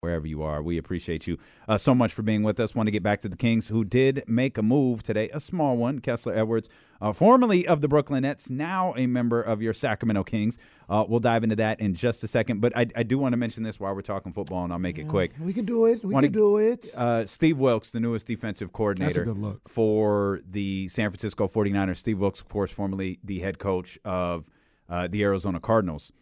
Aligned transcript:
Wherever 0.00 0.28
you 0.28 0.44
are, 0.44 0.62
we 0.62 0.78
appreciate 0.78 1.26
you 1.26 1.38
uh, 1.66 1.76
so 1.76 1.92
much 1.92 2.12
for 2.12 2.22
being 2.22 2.44
with 2.44 2.60
us. 2.60 2.72
Want 2.72 2.86
to 2.86 2.92
get 2.92 3.02
back 3.02 3.20
to 3.22 3.28
the 3.28 3.36
Kings, 3.36 3.66
who 3.66 3.82
did 3.84 4.22
make 4.28 4.56
a 4.56 4.62
move 4.62 5.02
today, 5.02 5.28
a 5.30 5.40
small 5.40 5.76
one. 5.76 5.98
Kessler 5.98 6.38
Edwards, 6.38 6.68
uh, 7.00 7.12
formerly 7.12 7.66
of 7.66 7.80
the 7.80 7.88
Brooklyn 7.88 8.22
Nets, 8.22 8.48
now 8.48 8.94
a 8.96 9.08
member 9.08 9.42
of 9.42 9.60
your 9.60 9.72
Sacramento 9.74 10.22
Kings. 10.22 10.56
Uh, 10.88 11.04
we'll 11.08 11.18
dive 11.18 11.42
into 11.42 11.56
that 11.56 11.80
in 11.80 11.96
just 11.96 12.22
a 12.22 12.28
second. 12.28 12.60
But 12.60 12.76
I, 12.76 12.86
I, 12.94 13.02
do 13.02 13.18
want 13.18 13.32
to 13.32 13.36
mention 13.36 13.64
this 13.64 13.80
while 13.80 13.92
we're 13.92 14.02
talking 14.02 14.32
football, 14.32 14.62
and 14.62 14.72
I'll 14.72 14.78
make 14.78 14.98
it 15.00 15.08
quick. 15.08 15.32
We 15.40 15.52
can 15.52 15.64
do 15.64 15.86
it. 15.86 16.04
We 16.04 16.14
Wanna- 16.14 16.28
can 16.28 16.32
do 16.32 16.58
it. 16.58 16.86
Uh, 16.94 17.26
Steve 17.26 17.58
Wilkes, 17.58 17.90
the 17.90 17.98
newest 17.98 18.28
defensive 18.28 18.72
coordinator 18.72 19.24
good 19.24 19.38
look. 19.38 19.68
for 19.68 20.42
the 20.48 20.86
San 20.86 21.10
Francisco 21.10 21.48
49ers. 21.48 21.96
Steve 21.96 22.20
Wilkes, 22.20 22.38
of 22.38 22.48
course, 22.48 22.70
formerly 22.70 23.18
the 23.24 23.40
head 23.40 23.58
coach 23.58 23.98
of 24.04 24.48
uh, 24.88 25.08
the 25.08 25.24
Arizona 25.24 25.58
Cardinals. 25.58 26.12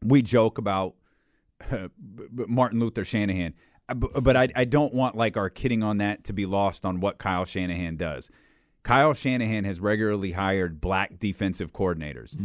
We 0.00 0.22
joke 0.22 0.58
about 0.58 0.94
Martin 2.30 2.80
Luther 2.80 3.04
Shanahan, 3.04 3.54
Uh, 3.88 3.94
but 3.94 4.36
I, 4.36 4.48
I 4.54 4.64
don't 4.64 4.92
want 4.94 5.16
like 5.16 5.36
our 5.36 5.48
kidding 5.50 5.82
on 5.82 5.98
that 5.98 6.24
to 6.24 6.32
be 6.32 6.46
lost 6.46 6.84
on 6.84 7.00
what 7.00 7.18
Kyle 7.18 7.44
Shanahan 7.44 7.96
does. 7.96 8.30
Kyle 8.82 9.14
Shanahan 9.14 9.64
has 9.64 9.80
regularly 9.80 10.32
hired 10.32 10.80
black 10.80 11.18
defensive 11.18 11.72
coordinators. 11.72 12.36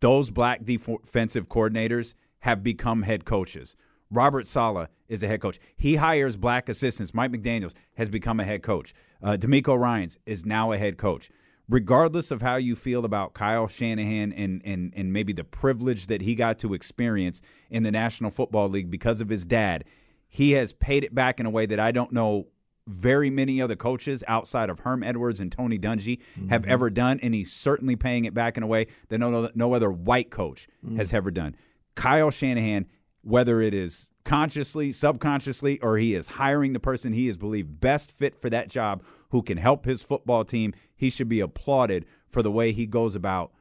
Those 0.00 0.30
black 0.30 0.64
def- 0.64 0.86
defensive 0.86 1.48
coordinators 1.48 2.14
have 2.40 2.62
become 2.62 3.02
head 3.02 3.24
coaches. 3.24 3.76
Robert 4.10 4.46
Saleh 4.46 4.88
is 5.08 5.22
a 5.22 5.26
head 5.28 5.40
coach. 5.40 5.58
He 5.76 5.96
hires 5.96 6.36
black 6.36 6.68
assistants. 6.68 7.12
Mike 7.12 7.32
McDaniels 7.32 7.74
has 7.96 8.08
become 8.08 8.38
a 8.40 8.44
head 8.44 8.62
coach. 8.62 8.94
Uh, 9.22 9.36
DeMeco 9.38 9.76
Ryans 9.78 10.18
is 10.24 10.46
now 10.46 10.70
a 10.72 10.78
head 10.78 10.96
coach. 10.98 11.30
Regardless 11.68 12.30
of 12.30 12.40
how 12.40 12.56
you 12.56 12.74
feel 12.74 13.04
about 13.04 13.34
Kyle 13.34 13.68
Shanahan 13.68 14.32
and, 14.32 14.62
and, 14.64 14.92
and 14.96 15.12
maybe 15.12 15.34
the 15.34 15.44
privilege 15.44 16.06
that 16.06 16.22
he 16.22 16.34
got 16.34 16.58
to 16.60 16.72
experience 16.72 17.42
in 17.68 17.82
the 17.82 17.90
National 17.90 18.30
Football 18.30 18.70
League 18.70 18.90
because 18.90 19.20
of 19.20 19.28
his 19.28 19.44
dad, 19.44 19.84
he 20.28 20.52
has 20.52 20.72
paid 20.72 21.04
it 21.04 21.14
back 21.14 21.40
in 21.40 21.46
a 21.46 21.50
way 21.50 21.66
that 21.66 21.78
I 21.78 21.92
don't 21.92 22.12
know 22.12 22.46
very 22.88 23.28
many 23.28 23.60
other 23.60 23.76
coaches 23.76 24.24
outside 24.26 24.70
of 24.70 24.80
Herm 24.80 25.02
Edwards 25.02 25.40
and 25.40 25.52
Tony 25.52 25.78
Dungy 25.78 26.20
have 26.48 26.62
mm-hmm. 26.62 26.70
ever 26.70 26.90
done, 26.90 27.20
and 27.22 27.34
he's 27.34 27.52
certainly 27.52 27.96
paying 27.96 28.24
it 28.24 28.34
back 28.34 28.56
in 28.56 28.62
a 28.62 28.66
way 28.66 28.86
that 29.10 29.18
no, 29.18 29.50
no 29.54 29.74
other 29.74 29.90
white 29.90 30.30
coach 30.30 30.68
mm. 30.84 30.96
has 30.96 31.12
ever 31.12 31.30
done. 31.30 31.54
Kyle 31.94 32.30
Shanahan, 32.30 32.86
whether 33.22 33.60
it 33.60 33.74
is 33.74 34.12
consciously, 34.24 34.92
subconsciously, 34.92 35.78
or 35.80 35.98
he 35.98 36.14
is 36.14 36.28
hiring 36.28 36.72
the 36.72 36.80
person 36.80 37.12
he 37.12 37.28
is 37.28 37.36
believed 37.36 37.80
best 37.80 38.10
fit 38.10 38.34
for 38.40 38.48
that 38.50 38.68
job 38.68 39.02
who 39.30 39.42
can 39.42 39.58
help 39.58 39.84
his 39.84 40.02
football 40.02 40.44
team, 40.44 40.74
he 40.96 41.10
should 41.10 41.28
be 41.28 41.40
applauded 41.40 42.06
for 42.28 42.42
the 42.42 42.50
way 42.50 42.72
he 42.72 42.86
goes 42.86 43.14
about 43.14 43.52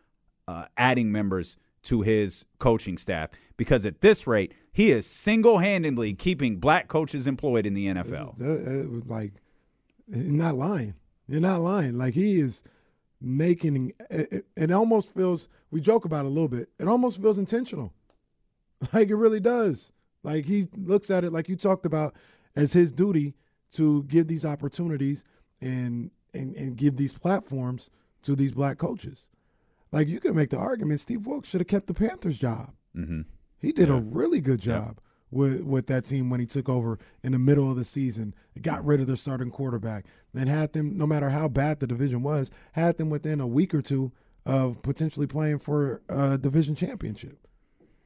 uh, 0.47 0.65
adding 0.77 1.11
members 1.11 1.57
to 1.83 2.01
his 2.01 2.45
coaching 2.59 2.97
staff 2.97 3.29
because 3.55 3.85
at 3.85 4.01
this 4.01 4.27
rate, 4.27 4.53
he 4.71 4.91
is 4.91 5.07
single 5.07 5.57
handedly 5.57 6.13
keeping 6.13 6.57
black 6.57 6.87
coaches 6.87 7.27
employed 7.27 7.65
in 7.65 7.73
the 7.73 7.87
NFL. 7.87 8.39
Uh, 8.41 8.45
uh, 8.45 9.01
like, 9.07 9.33
you're 10.07 10.31
not 10.31 10.55
lying. 10.55 10.95
You're 11.27 11.41
not 11.41 11.59
lying. 11.59 11.97
Like 11.97 12.13
he 12.13 12.39
is 12.39 12.63
making. 13.19 13.93
It, 14.09 14.31
it, 14.31 14.45
it 14.55 14.71
almost 14.71 15.13
feels. 15.13 15.49
We 15.71 15.81
joke 15.81 16.05
about 16.05 16.25
it 16.25 16.29
a 16.29 16.31
little 16.31 16.47
bit. 16.47 16.69
It 16.79 16.87
almost 16.87 17.21
feels 17.21 17.37
intentional. 17.37 17.93
Like 18.93 19.09
it 19.09 19.15
really 19.15 19.39
does. 19.39 19.91
Like 20.21 20.45
he 20.45 20.67
looks 20.77 21.09
at 21.09 21.23
it 21.23 21.33
like 21.33 21.49
you 21.49 21.55
talked 21.55 21.83
about 21.83 22.13
as 22.55 22.73
his 22.73 22.93
duty 22.93 23.33
to 23.71 24.03
give 24.03 24.27
these 24.27 24.45
opportunities 24.45 25.23
and 25.61 26.11
and 26.33 26.55
and 26.55 26.75
give 26.75 26.97
these 26.97 27.13
platforms 27.13 27.89
to 28.23 28.35
these 28.35 28.53
black 28.53 28.77
coaches. 28.77 29.29
Like 29.91 30.07
you 30.07 30.19
can 30.19 30.35
make 30.35 30.49
the 30.49 30.57
argument 30.57 30.99
Steve 30.99 31.25
Wilkes 31.25 31.49
should 31.49 31.61
have 31.61 31.67
kept 31.67 31.87
the 31.87 31.93
Panthers 31.93 32.37
job. 32.37 32.73
Mm-hmm. 32.95 33.21
He 33.59 33.71
did 33.71 33.89
a 33.89 33.95
really 33.95 34.41
good 34.41 34.59
job 34.59 34.99
with 35.31 35.61
with 35.61 35.87
that 35.87 36.05
team 36.05 36.29
when 36.29 36.39
he 36.39 36.45
took 36.45 36.69
over 36.69 36.99
in 37.23 37.31
the 37.31 37.39
middle 37.39 37.69
of 37.69 37.77
the 37.77 37.83
season. 37.83 38.33
Got 38.61 38.85
rid 38.85 38.99
of 38.99 39.07
their 39.07 39.15
starting 39.15 39.51
quarterback, 39.51 40.05
and 40.33 40.49
had 40.49 40.73
them, 40.73 40.97
no 40.97 41.07
matter 41.07 41.29
how 41.29 41.47
bad 41.47 41.79
the 41.79 41.87
division 41.87 42.21
was, 42.21 42.51
had 42.73 42.97
them 42.97 43.09
within 43.09 43.39
a 43.39 43.47
week 43.47 43.73
or 43.73 43.81
two 43.81 44.11
of 44.45 44.81
potentially 44.81 45.27
playing 45.27 45.59
for 45.59 46.01
a 46.07 46.37
division 46.37 46.75
championship. 46.75 47.37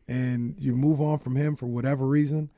And 0.07 0.55
you 0.57 0.75
move 0.75 0.99
on 0.99 1.19
from 1.19 1.35
him 1.35 1.55
for 1.55 1.67
whatever 1.67 2.07
reason. 2.07 2.51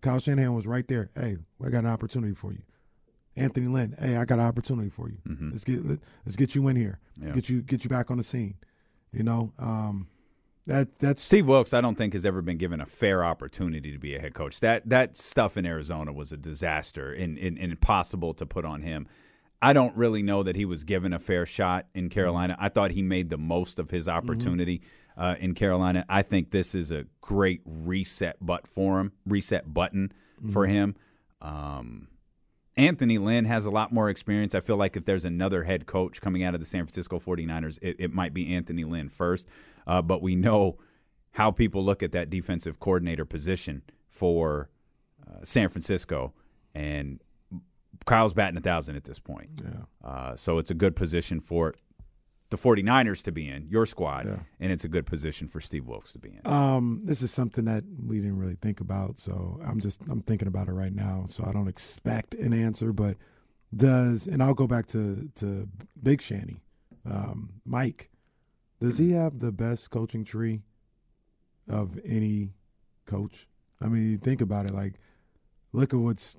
Kyle 0.00 0.18
Shanahan 0.18 0.54
was 0.54 0.66
right 0.66 0.86
there. 0.88 1.10
Hey, 1.14 1.36
I 1.64 1.68
got 1.68 1.84
an 1.84 1.90
opportunity 1.90 2.34
for 2.34 2.52
you. 2.52 2.62
Anthony 3.36 3.68
Lynn, 3.68 3.96
hey, 3.98 4.16
I 4.16 4.24
got 4.24 4.38
an 4.38 4.44
opportunity 4.44 4.90
for 4.90 5.08
you. 5.08 5.18
Let's 5.50 5.64
get 5.64 5.84
let, 5.86 5.98
us 6.26 6.36
get 6.36 6.54
you 6.54 6.66
in 6.68 6.76
here. 6.76 6.98
Yeah. 7.20 7.32
Get 7.32 7.48
you 7.48 7.62
get 7.62 7.84
you 7.84 7.90
back 7.90 8.10
on 8.10 8.16
the 8.16 8.24
scene. 8.24 8.54
You 9.12 9.22
know, 9.22 9.52
um, 9.58 10.08
that 10.66 10.98
that's 10.98 11.22
Steve 11.22 11.48
Wilkes, 11.48 11.72
I 11.74 11.80
don't 11.80 11.96
think 11.96 12.12
has 12.12 12.24
ever 12.24 12.42
been 12.42 12.58
given 12.58 12.80
a 12.80 12.86
fair 12.86 13.24
opportunity 13.24 13.92
to 13.92 13.98
be 13.98 14.14
a 14.14 14.20
head 14.20 14.34
coach. 14.34 14.60
That 14.60 14.88
that 14.88 15.16
stuff 15.16 15.56
in 15.56 15.66
Arizona 15.66 16.12
was 16.12 16.32
a 16.32 16.36
disaster 16.36 17.12
and, 17.12 17.38
and, 17.38 17.58
and 17.58 17.72
impossible 17.72 18.34
to 18.34 18.46
put 18.46 18.64
on 18.64 18.82
him. 18.82 19.08
I 19.62 19.72
don't 19.72 19.94
really 19.96 20.22
know 20.22 20.42
that 20.42 20.56
he 20.56 20.64
was 20.64 20.84
given 20.84 21.12
a 21.12 21.18
fair 21.18 21.44
shot 21.44 21.86
in 21.94 22.08
Carolina. 22.08 22.56
I 22.58 22.68
thought 22.70 22.92
he 22.92 23.02
made 23.02 23.28
the 23.28 23.36
most 23.36 23.78
of 23.78 23.90
his 23.90 24.08
opportunity 24.08 24.80
uh, 25.18 25.34
in 25.38 25.54
Carolina. 25.54 26.06
I 26.08 26.22
think 26.22 26.50
this 26.50 26.74
is 26.74 26.90
a 26.90 27.04
great 27.20 27.60
reset 27.66 28.36
but 28.40 28.66
for 28.66 29.00
him, 29.00 29.12
reset 29.26 29.72
button 29.72 30.12
for 30.50 30.66
him. 30.66 30.94
Um, 31.42 32.08
Anthony 32.76 33.18
Lynn 33.18 33.44
has 33.44 33.64
a 33.64 33.70
lot 33.70 33.92
more 33.92 34.08
experience. 34.08 34.54
I 34.54 34.60
feel 34.60 34.76
like 34.76 34.96
if 34.96 35.04
there's 35.04 35.24
another 35.24 35.64
head 35.64 35.86
coach 35.86 36.20
coming 36.20 36.42
out 36.44 36.54
of 36.54 36.60
the 36.60 36.66
San 36.66 36.84
Francisco 36.84 37.18
49ers, 37.18 37.78
it, 37.82 37.96
it 37.98 38.12
might 38.12 38.32
be 38.32 38.54
Anthony 38.54 38.84
Lynn 38.84 39.08
first. 39.08 39.48
Uh, 39.86 40.00
but 40.00 40.22
we 40.22 40.36
know 40.36 40.78
how 41.32 41.50
people 41.50 41.84
look 41.84 42.02
at 42.02 42.12
that 42.12 42.30
defensive 42.30 42.80
coordinator 42.80 43.24
position 43.24 43.82
for 44.08 44.70
uh, 45.26 45.44
San 45.44 45.68
Francisco. 45.68 46.32
And 46.74 47.20
Kyle's 48.06 48.32
batting 48.32 48.56
a 48.56 48.60
thousand 48.60 48.96
at 48.96 49.04
this 49.04 49.18
point. 49.18 49.50
yeah. 49.62 50.08
Uh, 50.08 50.36
so 50.36 50.58
it's 50.58 50.70
a 50.70 50.74
good 50.74 50.96
position 50.96 51.40
for 51.40 51.74
the 52.50 52.56
49ers 52.56 53.22
to 53.22 53.32
be 53.32 53.48
in, 53.48 53.66
your 53.68 53.86
squad. 53.86 54.26
Yeah. 54.26 54.38
And 54.58 54.72
it's 54.72 54.84
a 54.84 54.88
good 54.88 55.06
position 55.06 55.46
for 55.48 55.60
Steve 55.60 55.86
Wilkes 55.86 56.12
to 56.12 56.18
be 56.18 56.30
in. 56.30 56.40
Um, 56.52 57.00
this 57.04 57.22
is 57.22 57.30
something 57.30 57.64
that 57.66 57.84
we 58.04 58.16
didn't 58.18 58.38
really 58.38 58.56
think 58.60 58.80
about, 58.80 59.18
so 59.18 59.60
I'm 59.64 59.80
just 59.80 60.00
I'm 60.10 60.22
thinking 60.22 60.48
about 60.48 60.68
it 60.68 60.72
right 60.72 60.92
now. 60.94 61.24
So 61.26 61.44
I 61.46 61.52
don't 61.52 61.68
expect 61.68 62.34
an 62.34 62.52
answer, 62.52 62.92
but 62.92 63.16
does 63.74 64.26
and 64.26 64.42
I'll 64.42 64.54
go 64.54 64.66
back 64.66 64.86
to 64.88 65.30
to 65.36 65.68
Big 66.02 66.20
Shanny, 66.20 66.60
um, 67.08 67.54
Mike. 67.64 68.10
Does 68.80 68.98
he 68.98 69.12
have 69.12 69.38
the 69.40 69.52
best 69.52 69.90
coaching 69.90 70.24
tree 70.24 70.62
of 71.68 71.98
any 72.04 72.50
coach? 73.06 73.46
I 73.80 73.86
mean, 73.86 74.10
you 74.10 74.16
think 74.18 74.40
about 74.40 74.66
it. 74.66 74.72
Like, 74.74 74.94
look 75.72 75.92
at 75.94 76.00
what's 76.00 76.36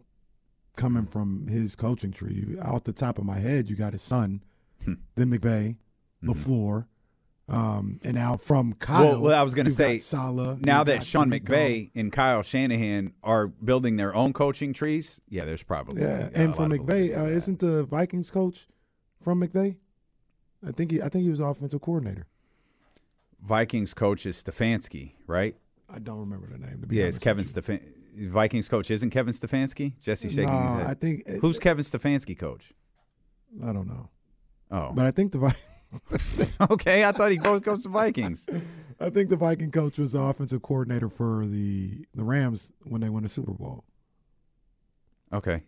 coming 0.76 1.06
from 1.06 1.48
his 1.48 1.76
coaching 1.76 2.12
tree. 2.12 2.58
Off 2.62 2.84
the 2.84 2.94
top 2.94 3.18
of 3.18 3.26
my 3.26 3.40
head, 3.40 3.70
you 3.70 3.76
got 3.76 3.94
his 3.94 4.02
son, 4.02 4.44
Hmm. 4.84 4.94
then 5.16 5.30
McVay, 5.30 5.76
Mm-hmm. 6.24 6.32
LaFleur, 6.32 6.86
um, 7.50 8.00
and 8.04 8.14
now 8.16 8.38
from 8.38 8.74
Kyle. 8.74 9.04
Well, 9.04 9.22
well, 9.22 9.40
I 9.40 9.44
was 9.44 9.54
going 9.54 9.66
to 9.66 9.72
say, 9.72 9.96
got 9.98 10.02
Saleh, 10.02 10.62
now 10.66 10.84
that 10.84 11.04
Sean. 11.04 11.30
McVay 11.32 11.92
and 11.96 12.12
Kyle 12.12 12.42
Shanahan 12.44 13.14
are 13.24 13.48
building 13.48 13.96
their 13.98 14.14
own 14.16 14.32
coaching 14.34 14.72
trees, 14.74 15.20
yeah, 15.30 15.46
there's 15.46 15.64
probably 15.64 16.02
yeah, 16.04 16.30
and 16.34 16.56
from 16.56 16.72
McVay, 16.72 17.18
uh, 17.18 17.26
isn't 17.26 17.60
the 17.60 17.84
Vikings 17.84 18.30
coach 18.32 18.68
from 19.22 19.42
McVay? 19.42 19.78
I 20.66 20.72
think 20.72 20.92
he, 20.92 21.02
I 21.02 21.10
think 21.10 21.24
he 21.24 21.30
was 21.30 21.40
offensive 21.40 21.82
coordinator. 21.82 22.28
Vikings 23.42 23.94
coach 23.96 24.26
is 24.28 24.42
Stefanski, 24.42 25.14
right? 25.26 25.56
I 25.90 25.98
don't 26.00 26.20
remember 26.20 26.48
the 26.52 26.60
name. 26.60 26.86
Yeah, 26.92 27.06
it's 27.06 27.18
Kevin 27.18 27.42
with 27.42 27.50
Stefan. 27.50 27.80
Vikings 28.16 28.70
coach 28.70 28.92
isn't 28.92 29.10
Kevin 29.10 29.34
Stefanski? 29.34 29.94
Jesse 30.00 30.30
shaking 30.30 30.46
No, 30.46 30.60
his 30.62 30.74
head. 30.82 30.88
I 30.88 30.94
think 30.94 31.24
it- 31.26 31.40
Who's 31.40 31.58
Kevin 31.58 31.84
Stefanski 31.84 32.38
coach? 32.38 32.74
I 33.64 33.74
don't 33.74 33.88
know, 33.88 34.10
Oh, 34.70 34.92
but 34.94 35.06
I 35.06 35.12
think 35.12 35.32
the 35.34 35.40
Vi- 35.40 35.56
okay. 36.72 37.04
I 37.04 37.12
thought 37.12 37.32
he 37.32 37.38
both 37.38 37.64
coached 37.64 37.84
the 37.84 37.90
Vikings. 37.90 38.48
I 39.00 39.10
think 39.10 39.30
the 39.30 39.38
Viking 39.38 39.72
coach 39.72 39.98
was 39.98 40.12
the 40.12 40.22
offensive 40.22 40.62
coordinator 40.62 41.10
for 41.10 41.46
the 41.46 42.06
the 42.14 42.24
Rams 42.24 42.72
when 42.84 43.02
they 43.02 43.10
won 43.10 43.24
the 43.24 43.30
Super 43.30 43.54
Bowl. 43.54 43.84
Okay. 45.34 45.64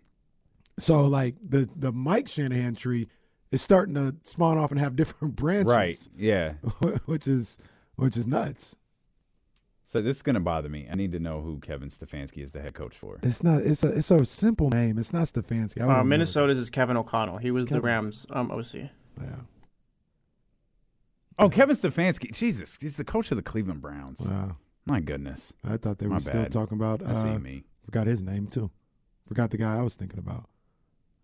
So 0.79 1.05
like 1.05 1.35
the 1.43 1.69
the 1.75 1.91
Mike 1.91 2.27
Shanahan 2.27 2.75
tree 2.75 3.07
is 3.51 3.61
starting 3.61 3.95
to 3.95 4.15
spawn 4.23 4.57
off 4.57 4.71
and 4.71 4.79
have 4.79 4.95
different 4.95 5.35
branches. 5.37 5.65
Right. 5.65 6.09
Yeah. 6.17 6.53
which 7.05 7.27
is 7.27 7.57
which 7.95 8.17
is 8.17 8.27
nuts. 8.27 8.77
So 9.93 10.01
this 10.01 10.17
is 10.17 10.23
going 10.23 10.33
to 10.33 10.39
bother 10.39 10.69
me. 10.69 10.87
I 10.91 10.95
need 10.95 11.11
to 11.11 11.19
know 11.19 11.41
who 11.41 11.59
Kevin 11.59 11.89
Stefanski 11.89 12.43
is 12.43 12.51
the 12.51 12.59
head 12.59 12.73
coach 12.73 12.97
for. 12.97 13.19
It's 13.21 13.43
not. 13.43 13.61
It's 13.61 13.83
a. 13.83 13.89
It's 13.89 14.09
a 14.09 14.25
simple 14.25 14.71
name. 14.71 14.97
It's 14.97 15.13
not 15.13 15.27
Stefanski. 15.27 15.87
Uh. 15.87 16.03
Minnesota's 16.03 16.57
is 16.57 16.71
Kevin 16.71 16.97
O'Connell. 16.97 17.37
He 17.37 17.51
was 17.51 17.67
the 17.67 17.79
Rams 17.79 18.25
um, 18.31 18.49
OC. 18.49 18.73
Yeah. 18.73 18.89
Oh, 21.39 21.49
Kevin 21.49 21.75
Stefanski. 21.75 22.31
Jesus, 22.31 22.77
he's 22.79 22.97
the 22.97 23.03
coach 23.03 23.31
of 23.31 23.37
the 23.37 23.43
Cleveland 23.43 23.81
Browns. 23.81 24.19
Wow. 24.19 24.57
My 24.85 24.99
goodness. 24.99 25.53
I 25.63 25.77
thought 25.77 25.97
they 25.99 26.07
My 26.07 26.15
were 26.15 26.21
still 26.21 26.33
bad. 26.43 26.51
talking 26.51 26.77
about. 26.77 27.01
I 27.05 27.13
see 27.13 27.29
Uh, 27.29 27.39
me. 27.39 27.63
forgot 27.85 28.05
his 28.07 28.21
name 28.21 28.47
too. 28.47 28.69
Forgot 29.27 29.51
the 29.51 29.57
guy 29.57 29.77
I 29.77 29.81
was 29.81 29.95
thinking 29.95 30.19
about. 30.19 30.49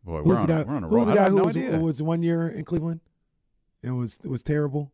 Boy, 0.04 0.20
Who's 0.20 0.28
we're 0.28 0.36
the 0.36 0.40
on, 0.42 0.48
guy? 0.48 0.60
a, 0.62 0.66
we're 0.66 0.76
on 0.76 0.84
a 0.84 0.88
who 0.88 0.96
roll. 0.96 1.06
was 1.06 1.14
the 1.16 1.22
I 1.22 1.26
guy 1.26 1.30
who 1.30 1.36
no 1.38 1.44
was, 1.44 1.56
who 1.56 1.80
was 1.80 2.02
one 2.02 2.24
year 2.24 2.48
in 2.48 2.64
Cleveland? 2.66 3.02
It 3.84 3.92
was 3.92 4.18
it 4.24 4.30
was 4.30 4.44
terrible. 4.44 4.92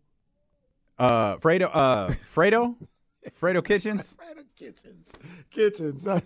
uh, 0.98 1.38
Fredo, 1.38 1.70
uh, 1.72 2.08
Fredo, 2.10 2.76
Fredo 3.42 3.64
Kitchens, 3.64 4.18
Fredo 4.22 4.44
Kitchens, 4.56 5.14
Kitchens. 5.52 6.06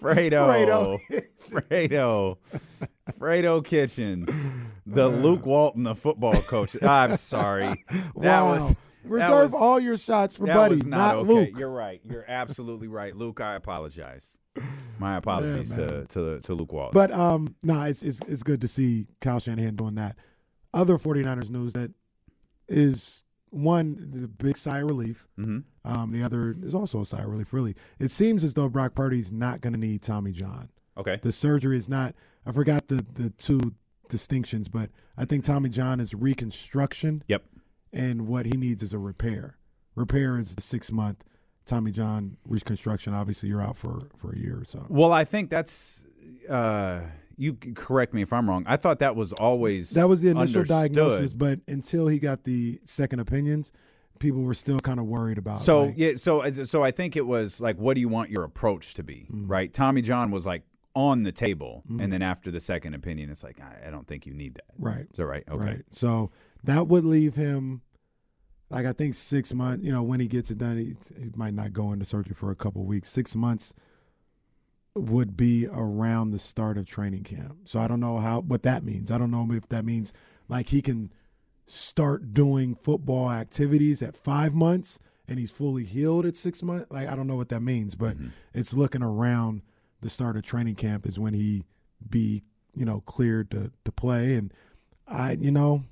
Fredo, 0.00 0.46
Fredo, 0.48 1.00
Fredo 1.50 2.36
Kitchens, 3.64 4.28
the 4.86 5.08
Luke 5.08 5.46
Walton 5.46 5.86
of 5.86 5.98
football 5.98 6.40
coach. 6.42 6.80
I'm 6.82 7.16
sorry. 7.16 7.84
That 8.16 8.42
wow. 8.42 8.52
was 8.52 8.76
Reserve 9.04 9.52
was- 9.52 9.60
all 9.62 9.78
your 9.80 9.96
shots 9.96 10.36
for 10.36 10.46
that 10.46 10.54
Buddy, 10.56 10.74
was 10.76 10.86
not, 10.86 10.96
not, 10.96 11.16
okay. 11.18 11.28
Luke. 11.32 11.58
You're 11.58 11.70
right. 11.70 12.00
You're 12.02 12.24
absolutely 12.26 12.88
right, 12.88 13.14
Luke. 13.14 13.40
I 13.40 13.54
apologize. 13.54 14.38
My 14.98 15.16
apologies 15.16 15.70
Yeah, 15.70 15.76
to, 15.86 16.04
to 16.06 16.40
to 16.40 16.54
Luke 16.54 16.72
Walton. 16.72 16.92
But 16.94 17.12
um, 17.12 17.54
no, 17.62 17.82
it's, 17.82 18.02
it's 18.02 18.20
it's 18.26 18.42
good 18.42 18.60
to 18.62 18.68
see 18.68 19.06
Kyle 19.20 19.38
Shanahan 19.38 19.76
doing 19.76 19.94
that. 19.96 20.16
Other 20.74 20.98
49ers 20.98 21.50
news 21.50 21.74
that 21.74 21.92
is 22.68 23.22
one 23.50 24.08
the 24.10 24.26
big 24.28 24.56
sigh 24.56 24.78
of 24.80 24.86
relief. 24.88 25.26
hmm 25.36 25.58
Um, 25.84 26.10
the 26.10 26.22
other 26.22 26.56
is 26.60 26.74
also 26.74 27.02
a 27.02 27.04
sigh 27.06 27.20
of 27.22 27.28
relief. 27.28 27.52
Really, 27.52 27.76
it 28.00 28.10
seems 28.10 28.42
as 28.42 28.54
though 28.54 28.68
Brock 28.68 28.94
Purdy's 28.94 29.30
not 29.30 29.60
going 29.60 29.74
to 29.74 29.78
need 29.78 30.02
Tommy 30.02 30.32
John. 30.32 30.70
okay. 30.98 31.20
The 31.22 31.32
surgery 31.32 31.76
is 31.76 31.88
not. 31.88 32.14
I 32.46 32.52
forgot 32.52 32.88
the 32.88 33.04
the 33.14 33.30
two 33.30 33.74
distinctions, 34.08 34.68
but 34.68 34.90
I 35.16 35.24
think 35.24 35.44
Tommy 35.44 35.68
John 35.68 35.98
is 36.00 36.14
reconstruction, 36.14 37.22
Yep. 37.28 37.44
and 37.92 38.26
what 38.28 38.46
he 38.46 38.52
needs 38.56 38.82
is 38.82 38.92
a 38.92 38.98
repair. 38.98 39.56
Repair 39.94 40.38
is 40.38 40.54
the 40.54 40.62
six 40.62 40.92
month. 40.92 41.24
Tommy 41.64 41.90
John 41.90 42.36
reconstruction. 42.46 43.12
Obviously, 43.14 43.48
you're 43.48 43.62
out 43.62 43.76
for 43.76 44.08
for 44.16 44.32
a 44.32 44.38
year 44.38 44.58
or 44.60 44.64
so. 44.64 44.86
Well, 44.88 45.12
I 45.12 45.24
think 45.24 45.50
that's. 45.50 46.04
Uh, 46.48 47.00
you 47.38 47.54
correct 47.74 48.14
me 48.14 48.22
if 48.22 48.32
I'm 48.32 48.48
wrong. 48.48 48.64
I 48.66 48.76
thought 48.76 49.00
that 49.00 49.14
was 49.14 49.32
always 49.34 49.90
That 49.90 50.08
was 50.08 50.22
the 50.22 50.28
initial 50.30 50.60
understood. 50.60 50.68
diagnosis, 50.68 51.34
but 51.34 51.60
until 51.68 52.06
he 52.08 52.18
got 52.18 52.44
the 52.44 52.80
second 52.84 53.20
opinions, 53.20 53.72
people 54.20 54.40
were 54.42 54.54
still 54.54 54.80
kind 54.80 54.98
of 54.98 55.04
worried 55.06 55.36
about. 55.36 55.60
So 55.60 55.84
like, 55.86 55.94
yeah, 55.98 56.12
so 56.16 56.50
so 56.64 56.82
I 56.82 56.92
think 56.92 57.14
it 57.16 57.26
was 57.26 57.60
like, 57.60 57.76
what 57.76 57.94
do 57.94 58.00
you 58.00 58.08
want 58.08 58.30
your 58.30 58.44
approach 58.44 58.94
to 58.94 59.02
be, 59.02 59.26
Mm-hmm. 59.30 59.48
right? 59.48 59.72
Tommy 59.72 60.00
John 60.02 60.30
was 60.30 60.46
like 60.46 60.62
on 60.96 61.24
the 61.24 61.30
table, 61.30 61.82
and 61.88 62.00
mm-hmm. 62.00 62.10
then 62.10 62.22
after 62.22 62.50
the 62.50 62.58
second 62.58 62.94
opinion, 62.94 63.30
it's 63.30 63.44
like 63.44 63.60
I, 63.60 63.88
I 63.88 63.90
don't 63.90 64.06
think 64.08 64.24
you 64.24 64.32
need 64.32 64.54
that. 64.54 64.64
right, 64.78 65.06
So 65.14 65.24
right? 65.24 65.44
Okay. 65.48 65.64
right. 65.64 65.82
So 65.90 66.30
that 66.64 66.88
would 66.88 67.04
leave 67.04 67.34
him, 67.34 67.82
like 68.70 68.86
I 68.86 68.94
think 68.94 69.14
six 69.14 69.52
months. 69.52 69.84
You 69.84 69.92
know, 69.92 70.02
when 70.02 70.20
he 70.20 70.26
gets 70.26 70.50
it 70.50 70.56
done, 70.56 70.78
he, 70.78 70.96
he 71.22 71.30
might 71.36 71.52
not 71.52 71.74
go 71.74 71.92
into 71.92 72.06
surgery 72.06 72.34
for 72.34 72.50
a 72.50 72.56
couple 72.56 72.80
of 72.80 72.88
weeks. 72.88 73.10
Six 73.10 73.36
months 73.36 73.74
would 74.94 75.36
be 75.36 75.66
around 75.70 76.30
the 76.30 76.38
start 76.38 76.78
of 76.78 76.86
training 76.86 77.24
camp. 77.24 77.58
So 77.64 77.78
I 77.78 77.86
don't 77.86 78.00
know 78.00 78.18
how 78.18 78.40
what 78.40 78.62
that 78.62 78.82
means. 78.82 79.10
I 79.10 79.18
don't 79.18 79.30
know 79.30 79.46
if 79.52 79.68
that 79.68 79.84
means 79.84 80.14
like 80.48 80.70
he 80.70 80.80
can 80.80 81.12
start 81.66 82.32
doing 82.32 82.74
football 82.74 83.30
activities 83.30 84.02
at 84.02 84.16
five 84.16 84.54
months 84.54 84.98
and 85.28 85.38
he's 85.38 85.50
fully 85.50 85.84
healed 85.84 86.24
at 86.24 86.36
six 86.36 86.62
months. 86.62 86.86
Like 86.90 87.06
I 87.06 87.14
don't 87.14 87.26
know 87.26 87.36
what 87.36 87.50
that 87.50 87.60
means, 87.60 87.94
but 87.94 88.16
mm-hmm. 88.16 88.28
it's 88.54 88.72
looking 88.72 89.02
around 89.02 89.60
the 90.00 90.08
start 90.08 90.36
of 90.36 90.42
training 90.42 90.74
camp 90.74 91.06
is 91.06 91.18
when 91.18 91.34
he 91.34 91.64
be 92.08 92.42
you 92.74 92.84
know 92.84 93.00
cleared 93.00 93.50
to 93.50 93.72
to 93.84 93.92
play. 93.92 94.34
And 94.34 94.52
I 95.06 95.32
you 95.32 95.50
know 95.50 95.84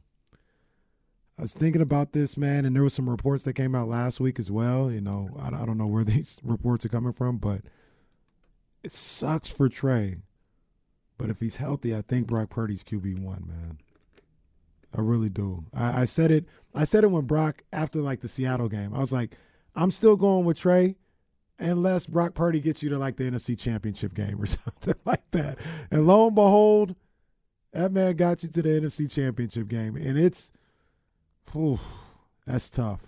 I 1.38 1.42
was 1.42 1.54
thinking 1.54 1.82
about 1.82 2.12
this 2.12 2.36
man, 2.36 2.64
and 2.64 2.76
there 2.76 2.82
was 2.82 2.94
some 2.94 3.10
reports 3.10 3.44
that 3.44 3.54
came 3.54 3.74
out 3.74 3.88
last 3.88 4.20
week 4.20 4.38
as 4.38 4.50
well. 4.50 4.90
You 4.90 5.00
know 5.00 5.30
I, 5.38 5.48
I 5.48 5.66
don't 5.66 5.78
know 5.78 5.86
where 5.86 6.04
these 6.04 6.40
reports 6.42 6.84
are 6.84 6.90
coming 6.90 7.12
from, 7.12 7.38
but 7.38 7.62
it 8.82 8.92
sucks 8.92 9.48
for 9.48 9.68
Trey. 9.68 10.16
But 11.16 11.30
if 11.30 11.40
he's 11.40 11.56
healthy, 11.56 11.94
I 11.94 12.02
think 12.02 12.26
Brock 12.26 12.50
Purdy's 12.50 12.82
QB 12.82 13.20
one, 13.20 13.44
man. 13.46 13.78
I 14.96 15.00
really 15.00 15.28
do. 15.28 15.64
I, 15.72 16.02
I 16.02 16.04
said 16.04 16.30
it. 16.30 16.44
I 16.74 16.84
said 16.84 17.04
it 17.04 17.10
when 17.10 17.24
Brock 17.24 17.62
after 17.72 18.00
like 18.00 18.20
the 18.20 18.28
Seattle 18.28 18.68
game. 18.68 18.94
I 18.94 18.98
was 18.98 19.12
like, 19.12 19.36
I'm 19.74 19.90
still 19.90 20.16
going 20.16 20.44
with 20.44 20.58
Trey, 20.58 20.96
unless 21.58 22.06
Brock 22.06 22.34
Purdy 22.34 22.60
gets 22.60 22.82
you 22.82 22.90
to 22.90 22.98
like 22.98 23.16
the 23.16 23.24
NFC 23.24 23.58
Championship 23.58 24.14
game 24.14 24.40
or 24.40 24.46
something 24.46 24.94
like 25.04 25.30
that. 25.32 25.58
And 25.90 26.06
lo 26.06 26.26
and 26.26 26.34
behold, 26.34 26.94
that 27.72 27.92
man 27.92 28.16
got 28.16 28.42
you 28.42 28.48
to 28.48 28.62
the 28.62 28.68
NFC 28.68 29.10
Championship 29.10 29.68
game, 29.68 29.96
and 29.96 30.18
it's, 30.18 30.52
whew, 31.52 31.80
that's 32.46 32.70
tough. 32.70 33.02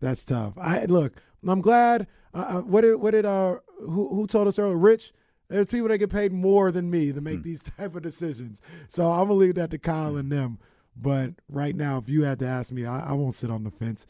That's 0.00 0.24
tough. 0.24 0.54
I 0.58 0.84
look. 0.84 1.14
I'm 1.46 1.60
glad. 1.60 2.06
Uh, 2.34 2.58
uh, 2.58 2.60
what 2.62 2.82
did 2.82 2.96
what 2.96 3.12
did 3.12 3.24
uh 3.24 3.56
who 3.80 4.14
who 4.14 4.26
told 4.26 4.48
us 4.48 4.58
earlier? 4.58 4.76
Rich. 4.76 5.12
There's 5.48 5.68
people 5.68 5.86
that 5.88 5.98
get 5.98 6.10
paid 6.10 6.32
more 6.32 6.72
than 6.72 6.90
me 6.90 7.12
to 7.12 7.20
make 7.20 7.44
these 7.44 7.62
type 7.78 7.94
of 7.94 8.02
decisions. 8.02 8.60
So 8.88 9.10
I'm 9.10 9.28
gonna 9.28 9.34
leave 9.34 9.54
that 9.54 9.70
to 9.70 9.78
Kyle 9.78 10.16
and 10.16 10.30
them. 10.30 10.58
But 10.96 11.34
right 11.48 11.76
now, 11.76 11.98
if 11.98 12.08
you 12.08 12.24
had 12.24 12.38
to 12.40 12.46
ask 12.46 12.72
me, 12.72 12.84
I, 12.84 13.10
I 13.10 13.12
won't 13.12 13.34
sit 13.34 13.50
on 13.50 13.64
the 13.64 13.70
fence. 13.70 14.06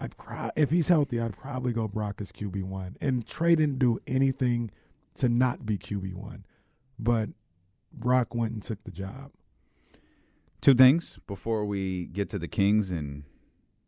I'd 0.00 0.16
pro- 0.16 0.50
if 0.56 0.70
he's 0.70 0.88
healthy, 0.88 1.20
I'd 1.20 1.36
probably 1.36 1.72
go 1.72 1.88
Brock 1.88 2.20
as 2.20 2.30
QB 2.32 2.62
one. 2.64 2.96
And 3.00 3.26
Trey 3.26 3.54
didn't 3.56 3.78
do 3.78 3.98
anything 4.06 4.70
to 5.16 5.28
not 5.28 5.66
be 5.66 5.76
QB 5.76 6.14
one, 6.14 6.44
but 6.98 7.30
Brock 7.92 8.34
went 8.34 8.52
and 8.52 8.62
took 8.62 8.84
the 8.84 8.90
job. 8.90 9.32
Two 10.60 10.74
things 10.74 11.18
before 11.26 11.64
we 11.64 12.06
get 12.06 12.28
to 12.30 12.38
the 12.38 12.48
Kings 12.48 12.90
and 12.90 13.24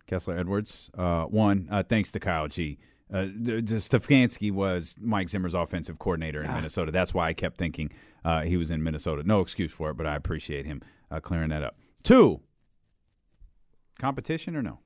Kessler 0.07 0.37
Edwards. 0.37 0.91
Uh, 0.97 1.25
one, 1.25 1.69
uh, 1.71 1.83
thanks 1.83 2.13
to 2.13 2.21
Kyle 2.21 2.49
G. 2.49 2.79
Uh, 3.13 3.25
Stefanski 3.25 4.53
was 4.53 4.97
Mike 5.01 5.29
Zimmer's 5.29 5.55
offensive 5.55 5.99
coordinator 5.99 6.43
in 6.43 6.53
Minnesota. 6.53 6.93
That's 6.93 7.13
why 7.13 7.27
I 7.27 7.33
kept 7.33 7.57
thinking 7.57 7.91
uh, 8.25 8.43
he 8.43 8.57
was 8.57 8.71
in 8.71 8.85
Minnesota. 8.85 9.25
No 9.25 9.41
excuse 9.41 9.73
for 9.73 9.91
it, 9.91 9.97
but 9.97 10.07
I 10.07 10.15
appreciate 10.15 10.65
him 10.65 10.81
uh, 11.11 11.19
clearing 11.19 11.49
that 11.49 11.65
up. 11.65 11.77
Two, 12.05 12.41
competition 13.99 14.55
or 14.55 14.63
no? 14.63 14.79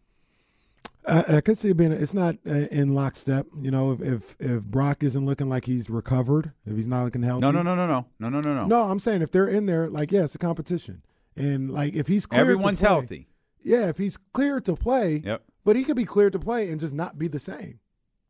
I, 1.06 1.36
I 1.36 1.40
could 1.42 1.58
see 1.58 1.68
it 1.70 1.76
being. 1.76 1.92
It's 1.92 2.14
not 2.14 2.36
uh, 2.46 2.52
in 2.70 2.94
lockstep. 2.94 3.46
You 3.60 3.70
know, 3.70 3.92
if, 3.92 4.00
if 4.00 4.36
if 4.40 4.64
Brock 4.64 5.02
isn't 5.02 5.26
looking 5.26 5.48
like 5.48 5.66
he's 5.66 5.90
recovered, 5.90 6.52
if 6.66 6.74
he's 6.76 6.86
not 6.86 7.04
looking 7.04 7.22
healthy. 7.22 7.42
No, 7.42 7.50
no, 7.50 7.62
no, 7.62 7.74
no, 7.74 7.86
no, 7.86 8.06
no, 8.18 8.28
no, 8.30 8.40
no, 8.40 8.54
no. 8.54 8.66
No, 8.66 8.82
I'm 8.90 8.98
saying 8.98 9.20
if 9.22 9.30
they're 9.30 9.46
in 9.48 9.66
there, 9.66 9.88
like 9.88 10.10
yeah, 10.12 10.24
it's 10.24 10.34
a 10.34 10.38
competition, 10.38 11.02
and 11.36 11.70
like 11.70 11.94
if 11.94 12.06
he's 12.08 12.26
Everyone's 12.32 12.80
play- 12.80 12.88
healthy. 12.88 13.28
Yeah, 13.62 13.88
if 13.88 13.96
he's 13.98 14.16
cleared 14.16 14.64
to 14.66 14.76
play, 14.76 15.22
Yep. 15.24 15.42
but 15.64 15.74
he 15.76 15.84
could 15.84 15.96
be 15.96 16.04
cleared 16.04 16.32
to 16.34 16.38
play 16.38 16.68
and 16.70 16.78
just 16.78 16.92
not 16.92 17.18
be 17.18 17.28
the 17.28 17.38
same. 17.38 17.80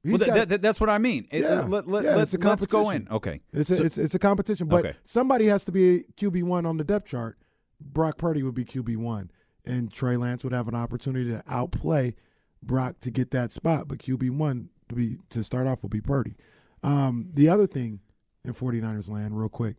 He's 0.05 0.13
Well, 0.13 0.19
th- 0.19 0.29
got- 0.29 0.35
that- 0.35 0.49
that- 0.51 0.63
that's 0.63 0.81
what 0.81 0.91
I 0.91 0.99
mean. 0.99 1.27
It- 1.33 1.43
Yeah. 1.43 1.63
let, 1.63 1.89
let, 1.89 2.05
Yeah, 2.05 2.15
let's, 2.17 2.35
it's 2.35 2.45
a 2.45 2.49
let's 2.49 2.67
go 2.67 2.91
in. 2.91 3.07
competition. 3.07 3.17
Okay. 3.17 3.41
It's 3.53 3.71
a, 3.71 3.77
So- 3.79 3.83
it's 3.85 3.99
it's 3.99 4.15
a 4.15 4.19
competition, 4.21 4.69
but 4.69 4.85
Okay. 4.87 4.97
somebody 5.03 5.47
has 5.47 5.65
to 5.65 5.73
be 5.73 6.05
QB 6.17 6.43
one 6.45 6.67
on 6.67 6.77
the 6.77 6.85
depth 6.85 7.07
chart. 7.09 7.37
Brock 7.81 8.17
Purdy 8.19 8.43
would 8.45 8.55
be 8.55 8.65
QB 8.65 8.97
one, 8.97 9.31
and 9.65 9.91
Trey 9.93 10.17
Lance 10.17 10.45
would 10.45 10.53
have 10.53 10.69
an 10.69 10.75
opportunity 10.77 11.31
to 11.31 11.43
outplay 11.49 12.15
Brock 12.67 13.01
to 13.01 13.11
get 13.11 13.31
that 13.33 13.53
spot. 13.53 13.89
But 13.89 13.99
QB 13.99 14.31
one 14.31 14.69
to 14.89 14.95
be 14.95 15.19
to 15.31 15.43
start 15.43 15.67
off 15.67 15.83
will 15.83 15.91
be 15.91 16.01
Purdy. 16.01 16.35
Um, 16.83 17.31
the 17.33 17.49
other 17.49 17.67
thing 17.67 18.01
in 18.45 18.53
49ers 18.53 19.11
land, 19.11 19.39
real 19.39 19.49
quick, 19.49 19.77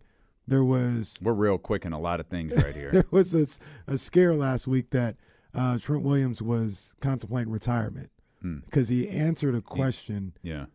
there 0.48 0.64
was 0.64 1.16
We're 1.22 1.34
real 1.34 1.58
quick 1.58 1.86
in 1.86 1.94
a 1.94 2.00
lot 2.00 2.20
of 2.20 2.28
things 2.28 2.56
right 2.64 2.76
here. 2.76 2.92
there 2.94 3.04
was 3.12 3.34
a, 3.36 3.48
a 3.92 3.98
scare 3.98 4.34
last 4.34 4.68
week 4.68 4.90
that 4.92 5.16
uh, 5.54 5.78
Trent 5.80 6.04
Williams 6.04 6.42
was 6.42 6.96
contemplating 7.02 7.52
retirement 7.52 8.10
Hmm. 8.42 8.60
because 8.66 8.90
he 8.90 9.10
answered 9.10 9.56
a 9.56 9.62
question 9.62 10.34
yeah. 10.44 10.66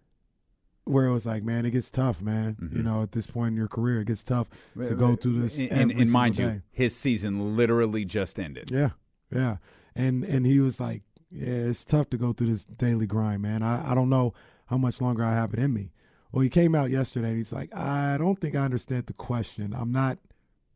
where 0.84 1.06
it 1.06 1.12
was 1.12 1.26
like, 1.26 1.44
man, 1.44 1.64
it 1.66 1.70
gets 1.70 1.90
tough, 1.90 2.20
man. 2.20 2.56
Mm-hmm. 2.60 2.78
You 2.78 2.82
know, 2.82 3.02
at 3.02 3.12
this 3.12 3.26
point 3.26 3.52
in 3.52 3.56
your 3.56 3.68
career, 3.68 4.00
it 4.00 4.06
gets 4.06 4.24
tough 4.24 4.48
to 4.76 4.94
go 4.94 5.14
through 5.14 5.40
this. 5.42 5.60
And, 5.60 5.92
and, 5.92 6.10
mind 6.10 6.36
single 6.36 6.54
you, 6.54 6.62
his 6.72 6.96
season 6.96 7.56
literally 7.56 8.04
just 8.04 8.40
ended. 8.40 8.70
yeah, 8.72 8.90
yeah, 9.32 9.58
and 9.94 10.24
and 10.24 10.46
he 10.46 10.58
was 10.58 10.80
like, 10.80 11.02
yeah, 11.30 11.68
it's 11.68 11.84
tough 11.84 12.10
to 12.10 12.16
go 12.16 12.32
through 12.32 12.48
this 12.48 12.64
daily 12.64 13.06
grind, 13.06 13.42
man. 13.42 13.62
I 13.62 13.92
I 13.92 13.94
don't 13.94 14.08
know 14.08 14.34
how 14.66 14.78
much 14.78 15.00
longer 15.00 15.24
I 15.24 15.34
have 15.34 15.52
it 15.52 15.58
in 15.58 15.72
me. 15.72 15.90
Well, 16.32 16.42
he 16.42 16.48
came 16.48 16.74
out 16.74 16.90
yesterday 16.90 17.28
and 17.28 17.38
he's 17.38 17.52
like, 17.52 17.74
I 17.74 18.16
don't 18.18 18.40
think 18.40 18.54
I 18.54 18.60
understand 18.60 19.06
the 19.06 19.12
question. 19.14 19.74
I'm 19.76 19.90
not, 19.90 20.18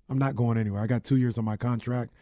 I'm 0.08 0.18
not 0.18 0.34
going 0.34 0.58
anywhere. 0.58 0.82
I 0.82 0.88
got 0.88 1.04
two 1.04 1.16
years 1.16 1.38
on 1.38 1.44
my 1.44 1.56
contract. 1.56 2.12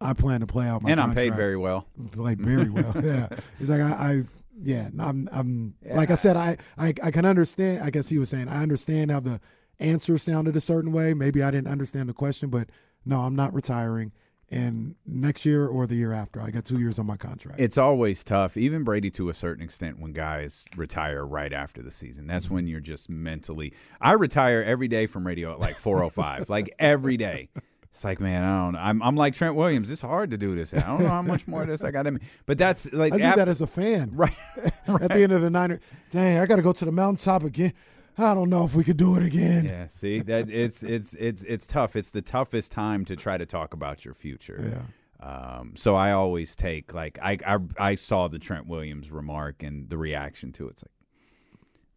I 0.00 0.12
plan 0.12 0.40
to 0.40 0.46
play 0.46 0.66
out 0.66 0.82
my 0.82 0.90
and 0.90 1.00
I'm 1.00 1.14
paid 1.14 1.34
very 1.34 1.56
well. 1.56 1.86
played 2.12 2.40
very 2.40 2.70
well. 2.70 2.92
yeah, 3.02 3.28
he's 3.58 3.70
like 3.70 3.80
I, 3.80 3.90
I 3.90 4.24
yeah, 4.60 4.90
I'm, 4.98 5.28
I'm 5.32 5.74
like 5.84 6.10
I 6.10 6.14
said, 6.14 6.36
I, 6.36 6.56
I 6.76 6.94
I 7.02 7.10
can 7.10 7.24
understand. 7.24 7.82
I 7.82 7.90
guess 7.90 8.08
he 8.08 8.18
was 8.18 8.28
saying 8.28 8.48
I 8.48 8.62
understand 8.62 9.10
how 9.10 9.20
the 9.20 9.40
answer 9.80 10.16
sounded 10.16 10.54
a 10.54 10.60
certain 10.60 10.92
way. 10.92 11.14
Maybe 11.14 11.42
I 11.42 11.50
didn't 11.50 11.68
understand 11.68 12.08
the 12.08 12.12
question, 12.12 12.48
but 12.48 12.68
no, 13.04 13.22
I'm 13.22 13.34
not 13.34 13.52
retiring. 13.52 14.12
And 14.50 14.94
next 15.06 15.44
year 15.44 15.66
or 15.66 15.86
the 15.86 15.94
year 15.94 16.12
after, 16.14 16.40
I 16.40 16.50
got 16.50 16.64
two 16.64 16.78
years 16.78 16.98
on 16.98 17.04
my 17.04 17.18
contract. 17.18 17.60
It's 17.60 17.76
always 17.76 18.24
tough, 18.24 18.56
even 18.56 18.82
Brady 18.82 19.10
to 19.10 19.28
a 19.28 19.34
certain 19.34 19.62
extent, 19.62 20.00
when 20.00 20.12
guys 20.12 20.64
retire 20.74 21.26
right 21.26 21.52
after 21.52 21.82
the 21.82 21.90
season. 21.90 22.26
That's 22.26 22.48
when 22.48 22.66
you're 22.66 22.80
just 22.80 23.10
mentally. 23.10 23.74
I 24.00 24.12
retire 24.12 24.62
every 24.62 24.88
day 24.88 25.06
from 25.06 25.26
radio 25.26 25.52
at 25.52 25.60
like 25.60 25.76
4:05, 25.76 26.48
like 26.48 26.74
every 26.78 27.18
day. 27.18 27.50
It's 27.90 28.04
like, 28.04 28.20
man, 28.20 28.44
I 28.44 28.64
don't 28.64 28.72
know. 28.72 28.78
I'm, 28.78 29.02
I'm 29.02 29.16
like 29.16 29.34
Trent 29.34 29.54
Williams. 29.54 29.90
It's 29.90 30.02
hard 30.02 30.30
to 30.30 30.38
do 30.38 30.54
this. 30.54 30.72
I 30.72 30.80
don't 30.80 31.02
know 31.02 31.08
how 31.08 31.22
much 31.22 31.48
more 31.48 31.62
of 31.62 31.68
this 31.68 31.82
I 31.82 31.90
got 31.90 32.06
in 32.06 32.14
me. 32.14 32.20
But 32.46 32.56
that's 32.58 32.92
like 32.92 33.12
I 33.12 33.18
do 33.18 33.22
ap- 33.24 33.36
that 33.36 33.48
as 33.48 33.60
a 33.60 33.66
fan. 33.66 34.10
right. 34.14 34.36
At 34.86 35.10
the 35.10 35.22
end 35.22 35.32
of 35.32 35.42
the 35.42 35.50
Niner, 35.50 35.80
dang, 36.10 36.38
I 36.38 36.46
got 36.46 36.56
to 36.56 36.62
go 36.62 36.72
to 36.72 36.84
the 36.84 36.92
mountaintop 36.92 37.44
again. 37.44 37.72
I 38.18 38.34
don't 38.34 38.50
know 38.50 38.64
if 38.64 38.74
we 38.74 38.82
could 38.82 38.96
do 38.96 39.16
it 39.16 39.22
again. 39.22 39.64
Yeah, 39.64 39.86
see 39.86 40.20
that 40.20 40.50
it's 40.50 40.82
it's 40.82 41.14
it's 41.14 41.42
it's 41.44 41.66
tough. 41.66 41.94
It's 41.94 42.10
the 42.10 42.22
toughest 42.22 42.72
time 42.72 43.04
to 43.04 43.16
try 43.16 43.38
to 43.38 43.46
talk 43.46 43.74
about 43.74 44.04
your 44.04 44.14
future. 44.14 44.72
Yeah. 44.72 44.82
Um, 45.20 45.74
so 45.76 45.94
I 45.94 46.12
always 46.12 46.56
take 46.56 46.94
like 46.94 47.18
I, 47.22 47.38
I 47.46 47.58
I 47.78 47.94
saw 47.94 48.28
the 48.28 48.38
Trent 48.38 48.66
Williams 48.66 49.10
remark 49.10 49.62
and 49.62 49.88
the 49.88 49.96
reaction 49.96 50.52
to 50.52 50.66
it. 50.66 50.70
It's 50.72 50.84
like 50.84 50.92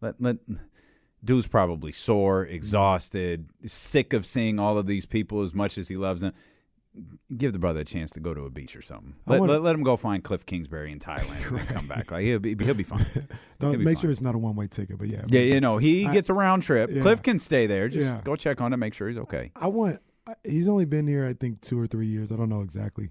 let 0.00 0.20
let 0.20 0.36
dude's 1.24 1.46
probably 1.46 1.92
sore, 1.92 2.44
exhausted, 2.44 3.48
sick 3.66 4.12
of 4.12 4.26
seeing 4.26 4.58
all 4.58 4.78
of 4.78 4.86
these 4.86 5.06
people 5.06 5.42
as 5.42 5.54
much 5.54 5.78
as 5.78 5.88
he 5.88 5.96
loves 5.96 6.20
them. 6.20 6.32
Give 7.36 7.52
the 7.54 7.58
brother 7.58 7.80
a 7.80 7.84
chance 7.84 8.10
to 8.12 8.20
go 8.20 8.34
to 8.34 8.42
a 8.42 8.50
beach 8.50 8.76
or 8.76 8.82
something. 8.82 9.14
Let, 9.26 9.40
wanna- 9.40 9.52
let, 9.52 9.62
let 9.62 9.74
him 9.74 9.82
go 9.82 9.96
find 9.96 10.22
Cliff 10.22 10.44
Kingsbury 10.44 10.92
in 10.92 10.98
Thailand 10.98 11.58
and 11.58 11.68
come 11.68 11.86
back. 11.88 12.10
Like 12.10 12.24
he'll 12.24 12.38
be 12.38 12.54
he'll 12.62 12.74
be 12.74 12.82
fine. 12.82 13.06
Don't, 13.60 13.72
be 13.72 13.78
make 13.78 13.94
fine. 13.96 14.02
sure 14.02 14.10
it's 14.10 14.20
not 14.20 14.34
a 14.34 14.38
one 14.38 14.54
way 14.56 14.66
ticket, 14.66 14.98
but 14.98 15.08
yeah. 15.08 15.22
Yeah, 15.28 15.40
you 15.40 15.60
know 15.60 15.78
he 15.78 16.06
I- 16.06 16.12
gets 16.12 16.28
a 16.28 16.34
round 16.34 16.62
trip. 16.62 16.90
Yeah. 16.92 17.00
Cliff 17.02 17.22
can 17.22 17.38
stay 17.38 17.66
there. 17.66 17.88
Just 17.88 18.04
Yeah. 18.04 18.20
go 18.22 18.36
check 18.36 18.60
on 18.60 18.72
him, 18.72 18.80
make 18.80 18.92
sure 18.94 19.08
he's 19.08 19.18
okay. 19.18 19.52
I 19.56 19.68
want. 19.68 20.00
He's 20.44 20.68
only 20.68 20.84
been 20.84 21.06
here, 21.08 21.26
I 21.26 21.32
think, 21.32 21.62
two 21.62 21.80
or 21.80 21.86
three 21.86 22.06
years. 22.06 22.30
I 22.30 22.36
don't 22.36 22.48
know 22.48 22.60
exactly. 22.60 23.10